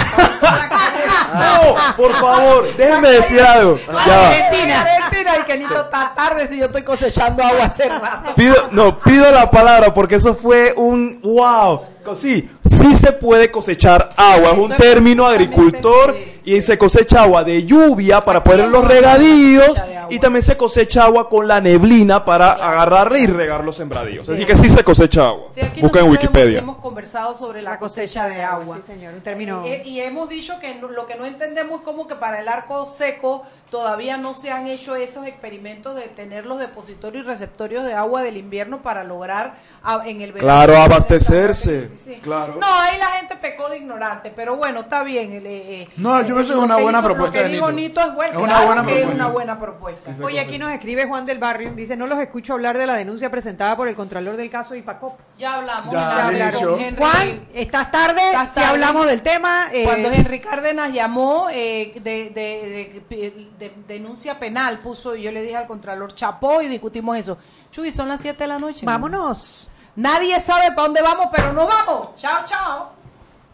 No, 1.33 1.77
por 1.97 2.12
favor, 2.12 2.77
déjenme 2.77 3.09
decir 3.09 3.41
algo. 3.41 3.79
Argentina, 3.89 4.81
Argentina, 4.81 5.33
y 5.41 5.45
que 5.45 5.59
Nito 5.59 5.81
está 5.81 6.12
tarde 6.12 6.45
si 6.49 6.59
yo 6.59 6.65
estoy 6.65 6.83
cosechando 6.83 7.41
agua 7.45 7.67
hace 7.67 7.89
rato. 7.89 8.35
Pido, 8.35 8.57
no, 8.73 8.99
pido 8.99 9.31
la 9.31 9.49
palabra 9.49 9.95
porque 9.95 10.17
eso 10.17 10.35
fue 10.35 10.75
un 10.77 11.21
wow. 11.23 11.83
Sí, 12.17 12.51
sí 12.69 12.93
se 12.95 13.12
puede 13.12 13.49
cosechar 13.49 14.11
agua, 14.17 14.51
es 14.51 14.59
un 14.59 14.77
término 14.77 15.25
agricultor 15.25 16.17
sí, 16.43 16.57
y 16.57 16.62
se 16.62 16.77
cosecha 16.77 17.23
agua 17.23 17.45
de 17.45 17.62
lluvia 17.62 18.25
para 18.25 18.43
poner 18.43 18.69
los 18.69 18.85
regadíos 18.85 19.73
y 20.11 20.18
también 20.18 20.42
se 20.42 20.57
cosecha 20.57 21.05
agua 21.05 21.28
con 21.28 21.46
la 21.48 21.61
neblina 21.61 22.24
para 22.24 22.52
agarrarle 22.52 23.20
y 23.20 23.26
regar 23.26 23.64
los 23.64 23.76
sembradíos. 23.76 24.28
Así 24.28 24.44
que 24.44 24.57
sí 24.57 24.68
se 24.68 24.82
cosecha 24.84 25.26
agua. 25.26 25.48
Sí, 25.55 25.61
aquí 25.61 25.80
Busca 25.80 26.00
en 26.00 26.11
Wikipedia. 26.11 26.59
Hemos, 26.59 26.74
hemos 26.74 26.82
conversado 26.82 27.34
sobre 27.34 27.62
la, 27.62 27.78
cosecha 27.78 28.26
de 28.28 28.42
agua. 28.42 28.76
Sí, 28.76 28.82
señor, 28.82 29.14
un 29.14 29.20
término. 29.20 29.62
Y 29.66 30.00
hemos 30.00 30.28
dicho 30.28 30.59
que 30.61 30.74
lo 30.76 31.07
que 31.07 31.14
no 31.16 31.24
entendemos 31.24 31.80
es 31.80 31.84
como 31.84 32.07
que 32.07 32.14
para 32.14 32.40
el 32.40 32.48
arco 32.48 32.86
seco 32.86 33.42
todavía 33.70 34.16
no 34.16 34.34
se 34.34 34.52
han 34.52 34.68
hecho 34.68 34.94
esos 34.94 35.26
experimentos 35.26 35.96
de 35.96 36.02
tener 36.02 36.46
los 36.46 36.59
depositorios 36.61 37.24
y 37.24 37.28
receptorios 37.28 37.84
de 37.84 37.94
agua 37.94 38.22
del 38.22 38.36
invierno 38.36 38.82
para 38.82 39.02
lograr 39.02 39.55
a- 39.82 40.07
en 40.07 40.20
el 40.20 40.32
verano. 40.32 40.46
Claro, 40.66 40.76
abastecerse. 40.80 41.88
Sí, 41.88 41.96
sí. 41.96 42.14
Claro. 42.22 42.57
No, 42.61 42.66
ahí 42.66 42.98
la 42.98 43.07
gente 43.18 43.36
pecó 43.36 43.68
de 43.68 43.78
ignorante, 43.78 44.32
pero 44.34 44.57
bueno, 44.57 44.80
está 44.80 45.02
bien. 45.02 45.32
el, 45.32 45.46
eh, 45.46 45.82
eh, 45.82 45.88
No, 45.96 46.20
yo 46.20 46.34
pienso 46.34 46.36
que 46.36 46.50
es 46.50 46.57
lo 46.57 46.62
una 46.62 46.76
buena 46.76 47.02
propuesta 47.02 47.26
Lo 47.26 47.32
que 47.32 47.48
de 47.48 47.55
dijo 47.55 47.72
Nito. 47.72 48.00
Es 48.00 48.14
bueno, 48.14 48.32
Es 48.32 48.38
una 48.38 48.46
claro 48.55 48.66
buena 48.66 48.82
que 48.84 48.90
es 48.92 48.96
propuesta. 48.98 49.24
una 49.24 49.32
buena 49.32 49.59
propuesta. 49.59 49.93
Oye, 50.22 50.40
aquí 50.40 50.59
nos 50.59 50.70
escribe 50.72 51.07
Juan 51.07 51.24
del 51.26 51.38
Barrio, 51.38 51.72
dice, 51.74 51.97
no 51.97 52.07
los 52.07 52.18
escucho 52.18 52.53
hablar 52.55 52.76
de 52.78 52.86
la 52.86 52.95
denuncia 52.95 53.30
presentada 53.30 53.76
por 53.76 53.88
el 53.88 53.95
Contralor 53.95 54.36
del 54.36 54.51
caso 54.51 54.74
Ipacop. 54.74 55.18
Ya 55.38 55.55
hablamos. 55.55 55.92
Ya, 55.95 56.01
ya 56.01 56.26
hablamos 56.26 56.53
inició. 56.55 56.70
con 56.72 56.80
Henry. 56.80 57.01
Juan, 57.03 57.49
estás 57.55 57.90
tarde, 57.90 58.20
Estás 58.26 58.49
si 58.49 58.55
tarde. 58.55 58.66
hablamos 58.68 59.07
del 59.07 59.22
tema. 59.22 59.66
eh, 59.72 59.84
Cuando 59.84 60.11
Henry 60.11 60.40
Cárdenas 60.40 60.92
llamó 60.92 61.49
eh, 61.51 61.92
de, 61.97 62.30
de- 62.30 63.03
de- 63.09 63.49
de 63.59 63.72
denuncia 63.88 64.38
penal, 64.38 64.80
puso 64.80 65.14
y 65.16 65.22
yo 65.22 65.32
le 65.32 65.42
dije 65.42 65.57
al 65.57 65.66
Contralor 65.66 66.14
Chapó 66.14 66.62
y 66.62 66.68
discutimos 66.68 67.16
eso. 67.16 67.38
Chuy, 67.70 67.90
son 67.92 68.09
las 68.09 68.20
7 68.20 68.45
de 68.45 68.49
la 68.49 68.59
noche. 68.59 68.84
Vámonos. 68.86 69.68
Nadie 69.97 70.38
sabe 70.40 70.68
para 70.70 70.82
dónde 70.82 71.03
vamos, 71.03 71.28
pero 71.32 71.53
no 71.53 71.66
vamos. 71.66 72.09
Chao, 72.16 72.45
chao. 72.45 72.92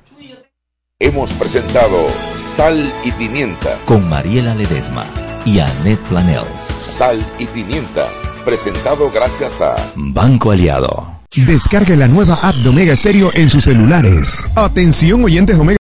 Chuy, 0.08 0.28
yo 0.28 0.36
te- 0.38 0.48
Hemos 1.02 1.32
presentado 1.32 2.08
Sal 2.36 2.92
y 3.04 3.10
Pimienta. 3.12 3.74
Con 3.86 4.06
Mariela 4.10 4.54
Ledesma 4.54 5.04
y 5.44 5.60
Annette 5.60 6.00
Planels. 6.08 6.60
Sal 6.80 7.18
y 7.38 7.46
Pimienta. 7.46 8.06
Presentado 8.44 9.10
gracias 9.10 9.60
a 9.60 9.76
Banco 9.94 10.50
Aliado. 10.50 11.20
Descargue 11.34 11.96
la 11.96 12.08
nueva 12.08 12.38
app 12.42 12.56
de 12.56 12.68
Omega 12.68 12.96
Stereo 12.96 13.30
en 13.34 13.48
sus 13.50 13.64
celulares. 13.64 14.44
Atención 14.56 15.24
oyentes 15.24 15.56
Omega. 15.58 15.78